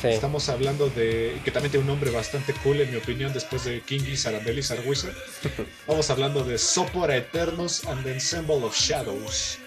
Sí. 0.00 0.08
Estamos 0.08 0.48
hablando 0.48 0.88
de. 0.90 1.36
que 1.44 1.50
también 1.50 1.70
tiene 1.72 1.82
un 1.82 1.88
nombre 1.88 2.10
bastante 2.10 2.52
cool, 2.62 2.80
en 2.80 2.90
mi 2.90 2.96
opinión, 2.98 3.32
después 3.32 3.64
de 3.64 3.80
King 3.80 4.00
and 4.26 4.44
the 4.44 4.52
Lizard 4.52 4.86
Wizard. 4.86 5.14
Estamos 5.80 6.10
hablando 6.10 6.44
de 6.44 6.56
Sopora 6.58 7.16
Eternus 7.16 7.84
and 7.86 8.04
the 8.04 8.12
Ensemble 8.12 8.56
of 8.64 8.76
Shadows. 8.76 9.58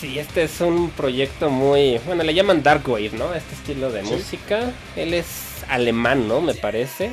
Sí, 0.00 0.18
este 0.18 0.44
es 0.44 0.60
un 0.60 0.90
proyecto 0.90 1.48
muy. 1.50 1.98
Bueno, 2.06 2.22
le 2.22 2.34
llaman 2.34 2.62
Dark 2.62 2.88
Wave, 2.88 3.10
¿no? 3.14 3.34
Este 3.34 3.54
estilo 3.54 3.90
de 3.90 4.04
Sí. 4.04 4.10
música. 4.12 4.72
Él 4.96 5.14
es 5.14 5.26
alemán, 5.68 6.28
¿no? 6.28 6.40
Me 6.40 6.54
parece. 6.54 7.12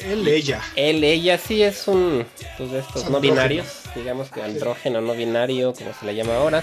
Él, 0.00 0.26
ella. 0.26 0.60
Él, 0.74 1.04
ella 1.04 1.38
sí 1.38 1.62
es 1.62 1.86
un. 1.86 2.26
Pues 2.58 2.72
de 2.72 2.78
estos 2.80 3.04
Es 3.04 3.10
no 3.10 3.20
binarios. 3.20 3.66
Digamos 3.94 4.30
que 4.30 4.42
andrógeno, 4.42 5.00
no 5.00 5.12
binario, 5.14 5.74
como 5.74 5.92
se 5.98 6.06
le 6.06 6.14
llama 6.14 6.36
ahora. 6.36 6.62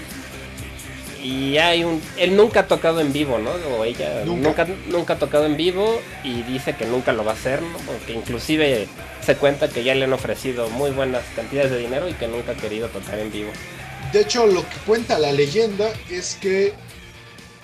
Y 1.22 1.58
hay 1.58 1.84
un. 1.84 2.02
Él 2.16 2.34
nunca 2.36 2.60
ha 2.60 2.68
tocado 2.68 3.00
en 3.00 3.12
vivo, 3.12 3.38
¿no? 3.38 3.50
O 3.52 3.84
ella 3.84 4.24
Nunca. 4.24 4.64
nunca, 4.64 4.66
nunca 4.86 5.14
ha 5.14 5.18
tocado 5.18 5.44
en 5.46 5.56
vivo 5.56 6.08
y 6.22 6.42
dice 6.44 6.76
que 6.76 6.86
nunca 6.86 7.12
lo 7.12 7.24
va 7.24 7.32
a 7.32 7.34
hacer, 7.34 7.62
¿no? 7.62 7.78
Porque 7.84 8.12
inclusive 8.14 8.88
se 9.20 9.36
cuenta 9.36 9.68
que 9.70 9.84
ya 9.84 9.94
le 9.94 10.04
han 10.04 10.12
ofrecido 10.14 10.70
muy 10.70 10.90
buenas 10.92 11.30
cantidades 11.34 11.70
de 11.72 11.78
dinero 11.78 12.08
y 12.08 12.14
que 12.14 12.28
nunca 12.28 12.52
ha 12.52 12.56
querido 12.56 12.88
tocar 12.90 13.18
en 13.18 13.30
vivo. 13.30 13.52
De 14.00 14.20
hecho, 14.22 14.46
lo 14.46 14.68
que 14.68 14.80
cuenta 14.80 15.18
la 15.18 15.32
leyenda 15.32 16.02
es 16.08 16.36
que 16.36 16.80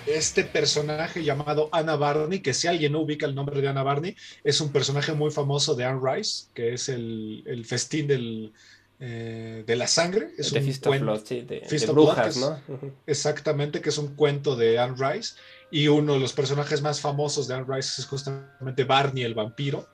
este 0.04 0.44
personaje 0.44 1.24
llamado 1.24 1.68
Anna 1.72 1.96
Barney, 1.96 2.40
que 2.42 2.54
si 2.54 2.68
alguien 2.68 2.92
no 2.92 3.00
ubica 3.00 3.26
el 3.26 3.34
nombre 3.34 3.60
de 3.60 3.68
Anna 3.68 3.82
Barney, 3.82 4.16
es 4.44 4.60
un 4.60 4.72
personaje 4.72 5.12
muy 5.14 5.30
famoso 5.32 5.74
de 5.74 5.84
Anne 5.84 6.00
Rice, 6.02 6.46
que 6.54 6.74
es 6.74 6.88
el, 6.88 7.42
el 7.46 7.64
festín 7.66 8.06
del, 8.06 8.52
eh, 8.98 9.64
de 9.66 9.76
la 9.76 9.86
sangre. 9.86 10.30
Es 10.38 10.52
de 10.52 10.60
un 10.60 10.64
Fist 10.64 10.86
of 10.86 10.94
cuen- 10.94 11.00
Blood, 11.00 11.24
sí, 11.24 11.42
de, 11.42 11.60
Fist 11.68 11.84
de 11.84 11.90
of 11.90 11.94
Blood, 11.96 12.06
brujas, 12.06 12.36
¿no? 12.36 12.60
Exactamente, 13.06 13.80
que 13.80 13.90
es 13.90 13.98
un 13.98 14.14
cuento 14.14 14.56
de 14.56 14.78
Anne 14.78 14.96
Rice. 14.98 15.34
Y 15.70 15.88
uno 15.88 16.14
de 16.14 16.20
los 16.20 16.32
personajes 16.32 16.80
más 16.82 17.00
famosos 17.00 17.48
de 17.48 17.54
Anne 17.54 17.66
Rice 17.68 18.00
es 18.00 18.06
justamente 18.06 18.84
Barney 18.84 19.24
el 19.24 19.34
vampiro. 19.34 19.88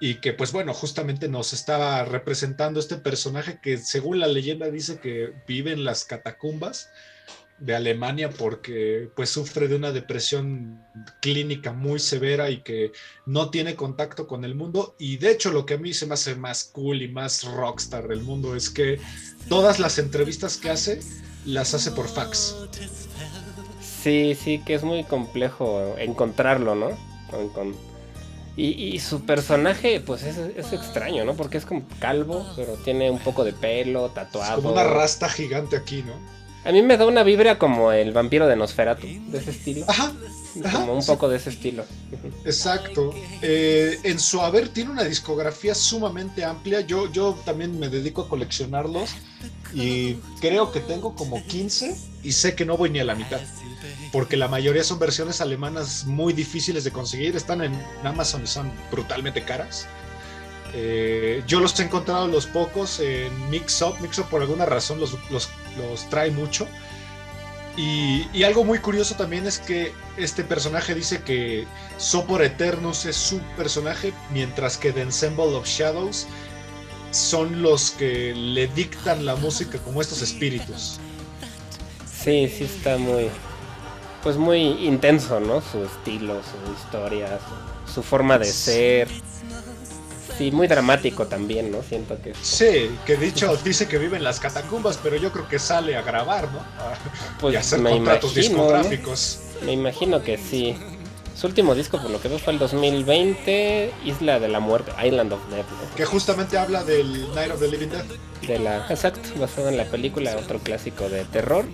Y 0.00 0.16
que 0.16 0.32
pues 0.32 0.50
bueno, 0.52 0.74
justamente 0.74 1.28
nos 1.28 1.52
estaba 1.52 2.04
representando 2.04 2.80
este 2.80 2.96
personaje 2.96 3.60
que 3.62 3.78
según 3.78 4.18
la 4.18 4.26
leyenda 4.26 4.68
dice 4.70 4.98
que 4.98 5.32
vive 5.46 5.72
en 5.72 5.84
las 5.84 6.04
catacumbas 6.04 6.90
de 7.58 7.74
Alemania 7.74 8.30
porque 8.30 9.08
pues 9.14 9.30
sufre 9.30 9.68
de 9.68 9.76
una 9.76 9.92
depresión 9.92 10.82
clínica 11.22 11.72
muy 11.72 11.98
severa 12.00 12.50
y 12.50 12.58
que 12.62 12.92
no 13.26 13.50
tiene 13.50 13.74
contacto 13.76 14.26
con 14.26 14.44
el 14.44 14.54
mundo. 14.54 14.96
Y 14.98 15.16
de 15.18 15.30
hecho 15.30 15.50
lo 15.50 15.64
que 15.64 15.74
a 15.74 15.78
mí 15.78 15.94
se 15.94 16.06
me 16.06 16.14
hace 16.14 16.34
más 16.34 16.64
cool 16.64 17.00
y 17.02 17.08
más 17.08 17.44
rockstar 17.44 18.08
del 18.08 18.22
mundo 18.22 18.56
es 18.56 18.70
que 18.70 18.98
todas 19.48 19.78
las 19.78 19.98
entrevistas 19.98 20.56
que 20.56 20.70
hace 20.70 21.00
las 21.46 21.74
hace 21.74 21.90
por 21.92 22.08
fax. 22.08 22.56
Sí, 24.02 24.34
sí, 24.38 24.60
que 24.64 24.74
es 24.74 24.82
muy 24.82 25.04
complejo 25.04 25.94
encontrarlo, 25.98 26.74
¿no? 26.74 26.90
Con- 27.30 27.48
con- 27.50 27.76
Y, 28.56 28.66
y 28.94 29.00
su 29.00 29.24
personaje, 29.24 30.00
pues 30.00 30.22
es, 30.22 30.36
es 30.38 30.72
extraño, 30.72 31.24
¿no? 31.24 31.34
Porque 31.34 31.58
es 31.58 31.64
como 31.66 31.84
calvo, 31.98 32.46
pero 32.54 32.74
tiene 32.74 33.10
un 33.10 33.18
poco 33.18 33.42
de 33.44 33.52
pelo, 33.52 34.06
Es 34.06 34.14
tatuado. 34.14 34.56
como 34.56 34.72
una 34.72 34.84
rasta 34.84 35.28
gigante 35.28 35.76
aquí, 35.76 36.02
¿no? 36.02 36.12
A 36.64 36.72
mí 36.72 36.82
me 36.82 36.96
da 36.96 37.06
una 37.06 37.22
vibra 37.22 37.58
como 37.58 37.92
el 37.92 38.12
vampiro 38.12 38.46
de 38.46 38.56
Nosferatu, 38.56 39.06
de 39.06 39.38
ese 39.38 39.50
estilo. 39.50 39.84
Ajá, 39.88 40.12
ajá, 40.64 40.80
Como 40.80 40.94
un 40.94 41.02
sí. 41.02 41.08
poco 41.08 41.28
de 41.28 41.36
ese 41.36 41.50
estilo. 41.50 41.84
exacto. 42.44 43.12
Eh, 43.42 43.98
en 44.02 44.18
su 44.18 44.40
haber 44.40 44.68
tiene 44.70 44.90
una 44.90 45.04
discografía 45.04 45.74
sumamente 45.74 46.44
amplia. 46.44 46.80
Yo, 46.80 47.10
yo 47.12 47.38
también 47.44 47.78
me 47.78 47.88
dedico 47.88 48.22
a 48.22 48.28
coleccionarlos 48.28 49.10
y 49.74 50.14
creo 50.40 50.72
que 50.72 50.80
tengo 50.80 51.14
como 51.14 51.44
15 51.44 51.96
y 52.22 52.32
sé 52.32 52.54
que 52.54 52.64
no 52.64 52.76
voy 52.76 52.90
ni 52.90 53.00
a 53.00 53.04
la 53.04 53.14
mitad. 53.14 53.40
Porque 54.10 54.36
la 54.36 54.48
mayoría 54.48 54.84
son 54.84 54.98
versiones 54.98 55.40
alemanas 55.40 56.06
muy 56.06 56.32
difíciles 56.32 56.84
de 56.84 56.92
conseguir. 56.92 57.36
Están 57.36 57.62
en 57.62 57.74
Amazon 58.04 58.44
y 58.44 58.46
son 58.46 58.72
brutalmente 58.90 59.42
caras. 59.44 59.86
Eh, 60.72 61.42
yo 61.46 61.60
los 61.60 61.78
he 61.78 61.84
encontrado 61.84 62.26
los 62.28 62.46
pocos 62.46 63.00
en 63.00 63.50
Mixup. 63.50 64.00
Mixup 64.00 64.26
por 64.28 64.40
alguna 64.40 64.66
razón 64.66 64.98
los, 65.00 65.16
los, 65.30 65.48
los 65.76 66.08
trae 66.10 66.30
mucho. 66.30 66.66
Y, 67.76 68.28
y 68.32 68.44
algo 68.44 68.64
muy 68.64 68.78
curioso 68.78 69.16
también 69.16 69.46
es 69.46 69.58
que 69.58 69.92
este 70.16 70.44
personaje 70.44 70.94
dice 70.94 71.22
que 71.22 71.66
Sopor 71.96 72.42
Eternus 72.42 73.04
es 73.04 73.16
su 73.16 73.40
personaje, 73.56 74.12
mientras 74.30 74.76
que 74.76 74.92
The 74.92 75.02
Ensemble 75.02 75.56
of 75.56 75.66
Shadows 75.66 76.26
son 77.10 77.62
los 77.62 77.92
que 77.92 78.34
le 78.34 78.66
dictan 78.68 79.24
la 79.24 79.36
música 79.36 79.78
como 79.78 80.00
estos 80.00 80.22
espíritus. 80.22 80.98
Sí, 82.06 82.48
sí 82.48 82.64
está 82.64 82.96
muy. 82.98 83.28
Pues 84.22 84.36
muy 84.36 84.60
intenso, 84.86 85.38
¿no? 85.38 85.60
Su 85.60 85.84
estilo, 85.84 86.40
su 86.42 86.72
historia, 86.72 87.38
su, 87.86 87.92
su 87.92 88.02
forma 88.02 88.38
de 88.38 88.46
ser. 88.46 89.08
Sí, 90.38 90.50
muy 90.50 90.66
dramático 90.66 91.26
también, 91.26 91.70
¿no? 91.70 91.82
Siento 91.82 92.20
que. 92.20 92.34
Sí, 92.42 92.90
que 93.06 93.16
dicho 93.16 93.56
dice 93.58 93.86
que 93.86 93.98
vive 93.98 94.16
en 94.16 94.24
las 94.24 94.40
catacumbas, 94.40 94.98
pero 95.02 95.16
yo 95.16 95.30
creo 95.30 95.46
que 95.48 95.58
sale 95.58 95.96
a 95.96 96.02
grabar, 96.02 96.50
¿no? 96.52 96.58
A- 96.58 96.94
Pues 97.40 97.54
y 97.54 97.56
hacer 97.56 97.78
me 97.78 97.90
contratos 97.90 98.32
imagino, 98.36 98.56
¿no? 98.56 98.62
discográficos. 98.64 99.38
Me 99.64 99.72
imagino 99.72 100.22
que 100.22 100.36
sí. 100.38 100.76
Su 101.36 101.46
último 101.48 101.74
disco, 101.74 102.00
por 102.00 102.10
lo 102.10 102.20
que 102.20 102.28
veo, 102.28 102.38
fue 102.38 102.52
el 102.52 102.58
2020, 102.60 103.92
Isla 104.04 104.38
de 104.40 104.48
la 104.48 104.60
Muerte, 104.60 104.92
Island 105.04 105.32
of 105.32 105.40
Death. 105.50 105.66
¿no? 105.68 105.96
Que 105.96 106.04
justamente 106.04 106.56
habla 106.58 106.84
del 106.84 107.32
Night 107.34 107.50
of 107.52 107.60
the 107.60 107.68
Living 107.68 107.88
Dead. 107.88 108.04
De 108.46 108.58
la, 108.58 108.86
exacto, 108.88 109.28
basado 109.38 109.68
en 109.68 109.76
la 109.76 109.84
película, 109.84 110.36
otro 110.36 110.58
clásico 110.60 111.08
de 111.08 111.24
terror. 111.24 111.64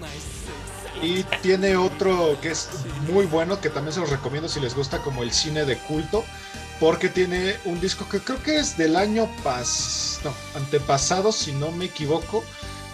Y 1.02 1.22
tiene 1.42 1.76
otro 1.76 2.36
que 2.42 2.50
es 2.50 2.68
muy 3.10 3.26
bueno, 3.26 3.60
que 3.60 3.70
también 3.70 3.92
se 3.94 4.00
los 4.00 4.10
recomiendo 4.10 4.48
si 4.48 4.60
les 4.60 4.74
gusta 4.74 4.98
como 4.98 5.22
el 5.22 5.32
cine 5.32 5.64
de 5.64 5.76
culto, 5.76 6.24
porque 6.80 7.08
tiene 7.10 7.56
un 7.66 7.80
disco 7.80 8.08
que 8.08 8.18
creo 8.18 8.42
que 8.42 8.58
es 8.58 8.76
del 8.76 8.96
año 8.96 9.28
pas 9.44 10.18
no, 10.24 10.34
antepasado, 10.56 11.30
si 11.30 11.52
no 11.52 11.70
me 11.70 11.84
equivoco, 11.84 12.42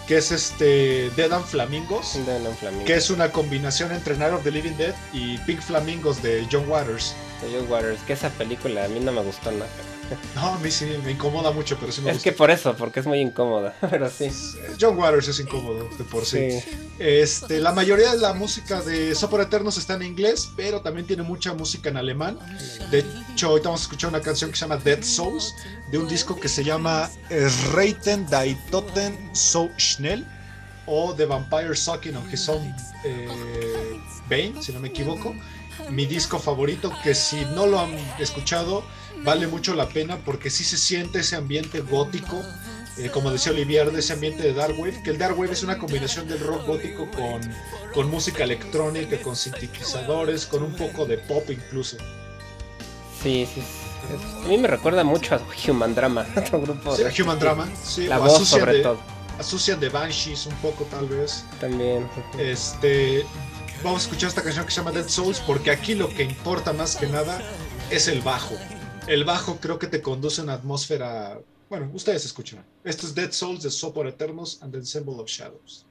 que 0.07 0.17
es 0.17 0.31
este 0.31 1.09
Dead 1.15 1.31
and 1.31 1.45
Flamingos, 1.45 2.13
De 2.25 2.47
un 2.47 2.55
flamingo. 2.55 2.85
que 2.85 2.95
es 2.95 3.09
una 3.09 3.31
combinación 3.31 3.91
entre 3.93 4.17
Night 4.17 4.33
of 4.33 4.43
the 4.43 4.51
Living 4.51 4.77
Dead 4.77 4.93
y 5.13 5.37
Pink 5.39 5.61
Flamingos 5.61 6.21
de 6.21 6.45
John 6.51 6.69
Waters. 6.69 7.15
De 7.41 7.51
Joe 7.51 7.67
Waters, 7.67 8.01
que 8.01 8.13
esa 8.13 8.29
película 8.29 8.85
a 8.85 8.87
mí 8.87 8.99
no 8.99 9.11
me 9.11 9.21
gustó 9.21 9.51
nada. 9.51 9.69
No, 10.35 10.53
a 10.53 10.57
mí 10.59 10.71
sí 10.71 10.85
me 11.03 11.11
incomoda 11.11 11.51
mucho, 11.51 11.77
pero 11.79 11.91
sí 11.91 12.01
me 12.01 12.11
Es 12.11 12.17
gusta. 12.17 12.29
que 12.29 12.35
por 12.35 12.49
eso, 12.51 12.75
porque 12.75 12.99
es 13.01 13.05
muy 13.05 13.19
incómoda, 13.19 13.75
pero 13.89 14.09
sí. 14.09 14.29
John 14.79 14.97
Waters 14.97 15.27
es 15.27 15.39
incómodo 15.39 15.89
de 15.97 16.03
por 16.03 16.25
sí. 16.25 16.59
Sí. 16.61 16.69
Este, 16.99 17.59
la 17.59 17.71
mayoría 17.73 18.11
de 18.11 18.17
la 18.19 18.33
música 18.33 18.81
de 18.81 19.13
Sopor 19.15 19.41
Eternos 19.41 19.77
está 19.77 19.95
en 19.95 20.03
inglés, 20.03 20.49
pero 20.55 20.81
también 20.81 21.05
tiene 21.07 21.23
mucha 21.23 21.53
música 21.53 21.89
en 21.89 21.97
alemán. 21.97 22.37
De 22.91 23.05
hecho, 23.33 23.47
ahorita 23.49 23.69
vamos 23.69 23.81
a 23.81 23.83
escuchar 23.83 24.09
una 24.09 24.21
canción 24.21 24.49
que 24.51 24.57
se 24.57 24.61
llama 24.65 24.77
Dead 24.77 25.03
Souls, 25.03 25.53
de 25.91 25.97
un 25.97 26.07
disco 26.07 26.39
que 26.39 26.47
se 26.49 26.63
llama 26.63 27.09
Reiten 27.73 28.25
die 28.27 28.57
Toten 28.71 29.29
so 29.33 29.69
schnell, 29.77 30.25
o 30.85 31.13
The 31.13 31.25
Vampire 31.25 31.75
Sucking 31.75 32.15
on 32.15 32.31
His 32.31 32.47
Own 32.47 32.73
eh, 33.03 33.27
Vein, 34.29 34.61
si 34.63 34.71
no 34.71 34.79
me 34.79 34.87
equivoco. 34.87 35.35
Mi 35.91 36.05
disco 36.05 36.39
favorito, 36.39 36.91
que 37.03 37.13
si 37.13 37.45
no 37.53 37.67
lo 37.67 37.79
han 37.79 37.93
escuchado, 38.19 38.83
vale 39.23 39.47
mucho 39.47 39.73
la 39.75 39.87
pena 39.89 40.17
porque 40.25 40.49
sí 40.49 40.63
se 40.63 40.77
siente 40.77 41.19
ese 41.19 41.35
ambiente 41.35 41.81
gótico 41.81 42.43
eh, 42.97 43.11
como 43.11 43.29
decía 43.29 43.51
Olivier, 43.51 43.91
de 43.91 43.99
ese 43.99 44.13
ambiente 44.13 44.41
de 44.41 44.53
Dark 44.53 44.73
Wave, 44.79 45.03
que 45.03 45.11
el 45.11 45.19
Dark 45.19 45.37
Wave 45.37 45.53
es 45.53 45.61
una 45.61 45.77
combinación 45.77 46.27
del 46.27 46.39
rock 46.39 46.65
gótico 46.65 47.07
con, 47.11 47.41
con 47.93 48.09
música 48.09 48.43
electrónica, 48.43 49.21
con 49.21 49.35
sintetizadores, 49.35 50.47
con 50.47 50.63
un 50.63 50.75
poco 50.75 51.05
de 51.05 51.19
pop 51.19 51.47
incluso. 51.49 51.97
Sí, 53.21 53.47
sí. 53.53 53.61
A 54.43 54.47
mí 54.47 54.57
me 54.57 54.67
recuerda 54.67 55.03
mucho 55.03 55.35
a 55.35 55.41
Human 55.67 55.93
Drama, 55.93 56.25
otro 56.35 56.61
grupo. 56.61 56.95
Sí, 56.95 57.03
de- 57.03 57.21
Human 57.21 57.37
Drama, 57.37 57.67
sí, 57.83 58.07
La 58.07 58.17
voz 58.17 58.47
sobre 58.47 58.77
de, 58.77 58.83
todo. 58.83 58.99
Associan 59.37 59.79
de 59.79 59.89
Banshees 59.89 60.47
un 60.47 60.55
poco 60.55 60.85
tal 60.85 61.07
vez. 61.07 61.43
También. 61.59 62.07
Este, 62.39 63.23
vamos 63.83 64.01
a 64.01 64.03
escuchar 64.05 64.29
esta 64.29 64.41
canción 64.41 64.65
que 64.65 64.71
se 64.71 64.77
llama 64.77 64.91
Dead 64.91 65.07
Souls 65.07 65.39
porque 65.41 65.69
aquí 65.69 65.93
lo 65.93 66.09
que 66.09 66.23
importa 66.23 66.73
más 66.73 66.95
que 66.95 67.05
nada 67.05 67.39
es 67.91 68.07
el 68.07 68.21
bajo. 68.21 68.55
El 69.07 69.23
bajo 69.23 69.57
creo 69.61 69.79
que 69.79 69.87
te 69.87 70.01
conduce 70.01 70.41
a 70.41 70.43
una 70.43 70.55
atmósfera... 70.55 71.39
Bueno, 71.69 71.89
ustedes 71.93 72.25
escuchan. 72.25 72.65
Esto 72.83 73.07
es 73.07 73.15
Dead 73.15 73.31
Souls 73.31 73.63
de 73.63 73.71
Sopor 73.71 74.05
Eternos 74.05 74.61
and 74.61 74.73
the 74.73 74.79
Ensemble 74.79 75.15
of 75.15 75.29
Shadows. 75.29 75.86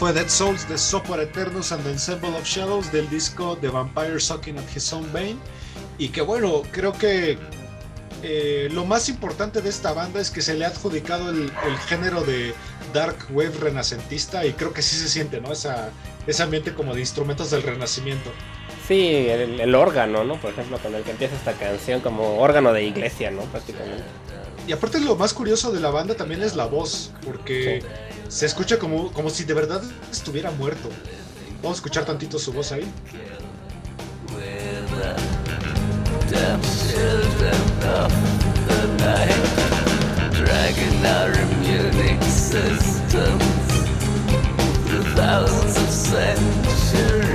Fue 0.00 0.14
Dead 0.14 0.30
Souls 0.30 0.66
de 0.66 0.78
Sopor 0.78 1.20
Eternos 1.20 1.72
and 1.72 1.84
the 1.84 1.90
Ensemble 1.90 2.30
of 2.30 2.46
Shadows 2.46 2.90
del 2.90 3.06
disco 3.10 3.58
The 3.60 3.68
Vampire 3.68 4.18
Sucking 4.18 4.56
at 4.56 4.64
His 4.74 4.90
Own 4.94 5.06
Bane. 5.12 5.36
Y 5.98 6.08
que 6.08 6.22
bueno, 6.22 6.62
creo 6.72 6.94
que 6.94 7.36
eh, 8.22 8.70
lo 8.72 8.86
más 8.86 9.10
importante 9.10 9.60
de 9.60 9.68
esta 9.68 9.92
banda 9.92 10.18
es 10.18 10.30
que 10.30 10.40
se 10.40 10.54
le 10.54 10.64
ha 10.64 10.68
adjudicado 10.68 11.28
el, 11.28 11.42
el 11.42 11.78
género 11.86 12.22
de 12.22 12.54
Dark 12.94 13.26
Wave 13.28 13.52
renacentista 13.60 14.46
y 14.46 14.54
creo 14.54 14.72
que 14.72 14.80
sí 14.80 14.96
se 14.96 15.06
siente, 15.06 15.38
¿no? 15.38 15.52
Esa, 15.52 15.90
ese 16.26 16.42
ambiente 16.42 16.72
como 16.72 16.94
de 16.94 17.00
instrumentos 17.00 17.50
del 17.50 17.62
renacimiento. 17.62 18.30
Sí, 18.88 19.26
el, 19.28 19.60
el 19.60 19.74
órgano, 19.74 20.24
¿no? 20.24 20.40
Por 20.40 20.52
ejemplo, 20.52 20.78
con 20.78 20.94
el 20.94 21.02
que 21.02 21.10
empieza 21.10 21.36
esta 21.36 21.52
canción, 21.52 22.00
como 22.00 22.38
órgano 22.40 22.72
de 22.72 22.84
iglesia, 22.84 23.30
¿no? 23.30 23.42
Prácticamente. 23.42 24.04
Y 24.66 24.72
aparte 24.72 24.98
lo 24.98 25.14
más 25.16 25.34
curioso 25.34 25.70
de 25.70 25.80
la 25.80 25.90
banda 25.90 26.14
también 26.14 26.42
es 26.42 26.56
la 26.56 26.64
voz, 26.64 27.12
porque 27.22 27.82
se 28.30 28.46
escucha 28.46 28.78
como, 28.78 29.12
como 29.12 29.28
si 29.28 29.44
de 29.44 29.54
verdad 29.54 29.82
estuviera 30.10 30.50
muerto. 30.52 30.88
Vamos 31.62 31.76
a 31.76 31.80
escuchar 31.80 32.04
tantito 32.04 32.38
su 32.38 32.52
voz 32.52 32.72
ahí. 32.72 32.90
Thousands 45.16 45.76
of 45.76 45.90
centuries 45.90 47.29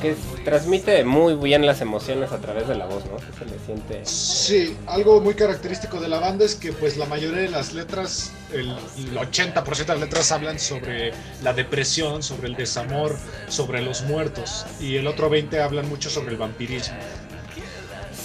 que 0.00 0.16
transmite 0.44 1.04
muy 1.04 1.34
bien 1.34 1.66
las 1.66 1.80
emociones 1.80 2.32
a 2.32 2.38
través 2.38 2.66
de 2.68 2.76
la 2.76 2.86
voz, 2.86 3.04
¿no? 3.06 3.16
Que 3.16 3.32
se 3.38 3.44
le 3.44 3.58
siente. 3.64 4.00
Sí, 4.04 4.76
algo 4.86 5.20
muy 5.20 5.34
característico 5.34 6.00
de 6.00 6.08
la 6.08 6.18
banda 6.18 6.44
es 6.44 6.54
que 6.54 6.72
pues 6.72 6.96
la 6.96 7.06
mayoría 7.06 7.42
de 7.42 7.50
las 7.50 7.72
letras, 7.72 8.32
el, 8.52 8.70
el 8.70 9.16
80% 9.16 9.76
de 9.76 9.86
las 9.86 10.00
letras 10.00 10.32
hablan 10.32 10.58
sobre 10.58 11.12
la 11.42 11.52
depresión, 11.52 12.22
sobre 12.22 12.48
el 12.48 12.56
desamor, 12.56 13.16
sobre 13.48 13.82
los 13.82 14.02
muertos 14.02 14.66
y 14.80 14.96
el 14.96 15.06
otro 15.06 15.30
20 15.30 15.60
hablan 15.60 15.88
mucho 15.88 16.10
sobre 16.10 16.32
el 16.32 16.36
vampirismo. 16.36 16.96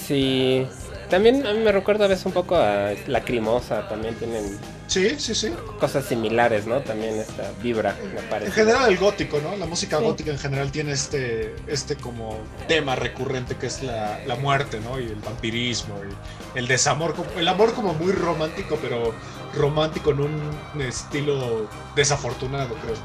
Sí. 0.07 0.67
También 1.09 1.45
a 1.45 1.53
mí 1.53 1.59
me 1.59 1.71
recuerda 1.71 2.05
a 2.05 2.07
veces 2.07 2.26
un 2.26 2.32
poco 2.32 2.55
a 2.55 2.93
Lacrimosa, 3.07 3.88
también 3.88 4.15
tienen 4.15 4.57
Sí, 4.96 5.20
sí, 5.20 5.36
sí. 5.36 5.54
cosas 5.78 6.06
similares, 6.06 6.66
¿no? 6.66 6.80
También 6.80 7.20
esta 7.20 7.52
vibra, 7.62 7.98
me 8.14 8.22
parece. 8.22 8.48
En 8.48 8.54
general 8.54 8.89
el 8.89 8.98
gótico, 8.98 9.41
¿no? 9.41 9.54
La 9.58 9.66
música 9.66 9.98
Sí. 9.98 10.04
gótica 10.06 10.32
en 10.32 10.39
general 10.39 10.72
tiene 10.72 10.93
este, 10.93 11.54
este 11.68 11.98
como 11.98 12.38
tema 12.70 12.96
recurrente 12.96 13.58
que 13.58 13.68
es 13.68 13.84
la, 13.84 14.20
la 14.26 14.36
muerte, 14.38 14.80
¿no? 14.80 14.98
Y 14.98 15.04
el 15.08 15.16
vampirismo, 15.16 15.96
y 16.56 16.58
el 16.58 16.68
desamor, 16.70 17.14
el 17.38 17.48
amor 17.50 17.74
como 17.74 17.93
muy 17.93 18.14
romántico, 18.14 18.80
pero 18.82 19.14
romántico 19.54 20.12
en 20.12 20.22
un 20.22 20.82
estilo 20.82 21.70
desafortunado, 21.96 22.74
creo. 22.76 22.96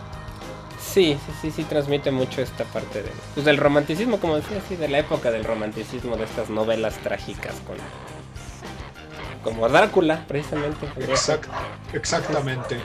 Sí, 0.80 1.18
sí, 1.26 1.32
sí, 1.42 1.50
sí, 1.50 1.64
transmite 1.64 2.12
mucho 2.12 2.40
esta 2.40 2.64
parte 2.64 3.02
de, 3.02 3.10
pues, 3.34 3.44
del 3.44 3.56
romanticismo, 3.56 4.18
como 4.20 4.36
decía, 4.36 4.60
sí, 4.68 4.76
de 4.76 4.88
la 4.88 4.98
época 5.00 5.30
del 5.32 5.42
romanticismo, 5.44 6.16
de 6.16 6.24
estas 6.24 6.50
novelas 6.50 6.94
trágicas 6.98 7.54
con... 7.66 7.76
Como 9.44 9.68
Drácula, 9.68 10.24
precisamente. 10.28 10.86
Exact- 10.98 11.48
exactamente. 11.92 12.78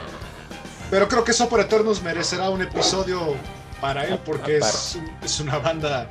Pero 0.90 1.08
creo 1.08 1.24
que 1.24 1.34
Sopor 1.34 1.60
Eternos 1.62 2.02
merecerá 2.02 2.50
un 2.50 2.62
episodio 2.62 3.36
para 3.82 4.06
él 4.06 4.20
porque 4.26 4.58
es, 4.58 4.96
un- 4.96 5.12
es 5.24 5.40
una 5.40 5.58
banda 5.60 6.08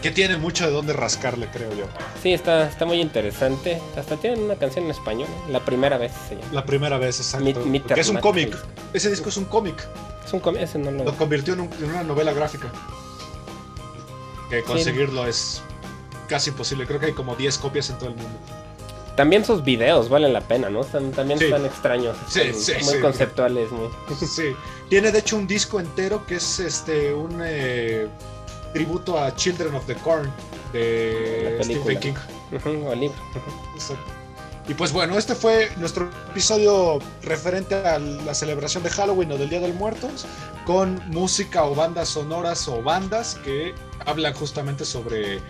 que 0.00 0.10
tiene 0.10 0.36
mucho 0.36 0.64
de 0.66 0.72
dónde 0.72 0.92
rascarle, 0.94 1.46
creo 1.52 1.72
yo. 1.74 1.84
Sí, 2.22 2.32
está, 2.32 2.66
está 2.68 2.84
muy 2.86 3.00
interesante. 3.00 3.80
Hasta 3.96 4.16
tienen 4.16 4.42
una 4.42 4.56
canción 4.56 4.86
en 4.86 4.90
español, 4.92 5.28
¿no? 5.46 5.52
la 5.52 5.60
primera 5.60 5.98
vez 5.98 6.12
se 6.28 6.36
llama. 6.36 6.48
La 6.52 6.64
primera 6.64 6.98
vez, 6.98 7.18
exacto. 7.18 7.44
Porque 7.88 8.00
es 8.00 8.08
un 8.08 8.16
cómic. 8.20 8.56
Ese 8.94 9.10
disco 9.10 9.28
es 9.28 9.36
un 9.36 9.44
cómic. 9.44 9.86
Es 10.24 10.32
un 10.32 10.40
com- 10.40 10.56
ese 10.56 10.78
no 10.78 10.90
lo... 10.90 11.04
Lo 11.04 11.16
convirtió 11.16 11.54
en, 11.54 11.60
un- 11.60 11.72
en 11.78 11.84
una 11.90 12.02
novela 12.04 12.32
gráfica. 12.32 12.68
que 14.50 14.62
conseguirlo 14.62 15.26
es 15.26 15.60
casi 16.28 16.50
imposible. 16.50 16.86
Creo 16.86 16.98
que 17.00 17.06
hay 17.06 17.12
como 17.12 17.34
10 17.36 17.58
copias 17.58 17.90
en 17.90 17.98
todo 17.98 18.08
el 18.10 18.16
mundo. 18.16 18.38
También 19.16 19.44
sus 19.44 19.62
videos 19.62 20.08
valen 20.08 20.32
la 20.32 20.40
pena, 20.40 20.70
¿no? 20.70 20.80
Están- 20.80 21.12
también 21.12 21.38
Sí. 21.38 21.44
están 21.46 21.66
extraños. 21.66 22.16
Sí, 22.28 22.40
están 22.40 22.60
sí, 22.80 22.84
muy 22.84 22.94
sí. 22.94 23.00
conceptuales, 23.00 23.70
muy. 23.70 23.88
Sí, 24.26 24.54
tiene 24.88 25.12
de 25.12 25.18
hecho 25.18 25.36
un 25.36 25.46
disco 25.46 25.78
entero 25.80 26.24
que 26.26 26.36
es 26.36 26.58
este 26.60 27.12
un 27.12 27.40
eh, 27.44 28.08
tributo 28.72 29.18
a 29.18 29.34
Children 29.36 29.74
of 29.74 29.86
the 29.86 29.94
Corn 29.96 30.30
de. 30.72 31.58
Stephen 31.62 32.00
King. 32.00 32.14
O 32.86 32.94
libro. 32.94 33.16
Exacto. 33.74 34.02
Y 34.68 34.74
pues 34.74 34.92
bueno, 34.92 35.18
este 35.18 35.34
fue 35.34 35.70
nuestro 35.78 36.08
episodio 36.30 37.00
referente 37.22 37.74
a 37.74 37.98
la 37.98 38.32
celebración 38.32 38.84
de 38.84 38.90
Halloween 38.90 39.32
o 39.32 39.36
del 39.36 39.50
Día 39.50 39.58
del 39.60 39.74
Muertos, 39.74 40.24
con 40.64 41.02
música 41.10 41.64
o 41.64 41.74
bandas 41.74 42.10
sonoras 42.10 42.68
o 42.68 42.80
bandas 42.80 43.34
que 43.44 43.74
hablan 44.06 44.32
justamente 44.34 44.84
sobre 44.84 45.40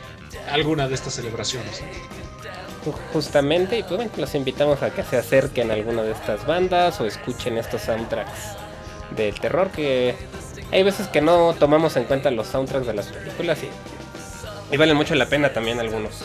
alguna 0.50 0.88
de 0.88 0.94
estas 0.94 1.12
celebraciones. 1.14 1.82
Ju- 2.84 2.94
Justamente, 3.12 3.78
y 3.78 3.82
pues 3.82 3.96
bueno, 3.96 4.10
los 4.16 4.34
invitamos 4.34 4.82
a 4.82 4.90
que 4.90 5.02
se 5.02 5.16
acerquen 5.16 5.70
a 5.70 5.74
alguna 5.74 6.02
de 6.02 6.12
estas 6.12 6.46
bandas 6.46 7.00
o 7.00 7.06
escuchen 7.06 7.58
estos 7.58 7.82
soundtracks 7.82 8.56
de 9.16 9.32
terror 9.32 9.70
que 9.70 10.14
hay 10.72 10.82
veces 10.82 11.06
que 11.08 11.20
no 11.20 11.54
tomamos 11.58 11.96
en 11.96 12.04
cuenta 12.04 12.30
los 12.30 12.46
soundtracks 12.48 12.86
de 12.86 12.94
las 12.94 13.06
películas 13.08 13.58
y, 13.62 14.74
y 14.74 14.76
valen 14.76 14.96
mucho 14.96 15.14
la 15.14 15.26
pena 15.26 15.52
también 15.52 15.78
algunos. 15.80 16.22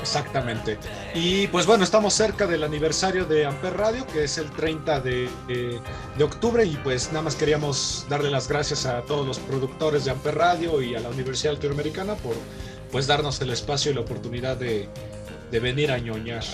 Exactamente. 0.00 0.78
Y 1.14 1.48
pues 1.48 1.66
bueno, 1.66 1.82
estamos 1.82 2.14
cerca 2.14 2.46
del 2.46 2.62
aniversario 2.62 3.24
de 3.24 3.44
Amper 3.46 3.76
Radio, 3.76 4.06
que 4.06 4.24
es 4.24 4.38
el 4.38 4.48
30 4.50 5.00
de, 5.00 5.28
de 5.48 6.24
octubre, 6.24 6.64
y 6.64 6.76
pues 6.76 7.08
nada 7.08 7.22
más 7.22 7.34
queríamos 7.34 8.06
darle 8.08 8.30
las 8.30 8.46
gracias 8.48 8.86
a 8.86 9.02
todos 9.02 9.26
los 9.26 9.38
productores 9.40 10.04
de 10.04 10.12
Amper 10.12 10.36
Radio 10.36 10.80
y 10.80 10.94
a 10.94 11.00
la 11.00 11.08
Universidad 11.08 11.54
Latinoamericana 11.54 12.14
por 12.14 12.34
pues 12.92 13.06
darnos 13.06 13.40
el 13.40 13.50
espacio 13.50 13.90
y 13.90 13.94
la 13.94 14.00
oportunidad 14.02 14.56
de, 14.56 14.88
de 15.50 15.60
venir 15.60 15.90
a 15.90 15.98
ñoñar. 15.98 16.44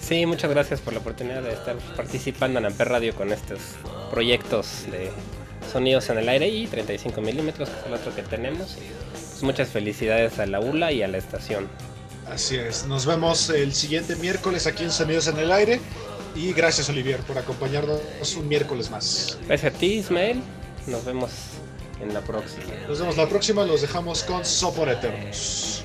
Sí, 0.00 0.26
muchas 0.26 0.50
gracias 0.50 0.80
por 0.80 0.92
la 0.92 1.00
oportunidad 1.00 1.42
de 1.42 1.52
estar 1.52 1.76
participando 1.96 2.58
en 2.58 2.66
Amper 2.66 2.88
Radio 2.88 3.14
con 3.14 3.32
estos 3.32 3.60
proyectos 4.10 4.86
de 4.90 5.10
sonidos 5.70 6.08
en 6.10 6.18
el 6.18 6.28
aire 6.28 6.48
y 6.48 6.66
35 6.66 7.20
milímetros, 7.20 7.68
que 7.68 7.80
es 7.80 7.86
el 7.86 7.94
otro 7.94 8.14
que 8.14 8.22
tenemos. 8.22 8.76
Pues, 9.12 9.42
muchas 9.42 9.68
felicidades 9.68 10.38
a 10.38 10.46
la 10.46 10.60
ULA 10.60 10.92
y 10.92 11.02
a 11.02 11.08
la 11.08 11.18
estación. 11.18 11.68
Así 12.28 12.56
es, 12.56 12.86
nos 12.86 13.06
vemos 13.06 13.50
el 13.50 13.74
siguiente 13.74 14.16
miércoles 14.16 14.66
aquí 14.66 14.84
en 14.84 14.90
Sonidos 14.90 15.26
en 15.28 15.38
el 15.38 15.50
Aire, 15.50 15.80
y 16.34 16.52
gracias 16.52 16.88
Olivier 16.88 17.20
por 17.20 17.38
acompañarnos 17.38 18.00
un 18.36 18.48
miércoles 18.48 18.90
más. 18.90 19.38
Gracias 19.46 19.74
a 19.74 19.76
ti, 19.76 19.94
Ismael. 19.94 20.40
Nos 20.86 21.04
vemos 21.04 21.30
en 22.00 22.14
la 22.14 22.20
próxima. 22.20 22.64
Nos 22.88 23.00
vemos 23.00 23.16
la 23.16 23.28
próxima, 23.28 23.64
los 23.64 23.80
dejamos 23.80 24.22
con 24.22 24.44
Sopor 24.44 24.88
Eternos. 24.88 25.84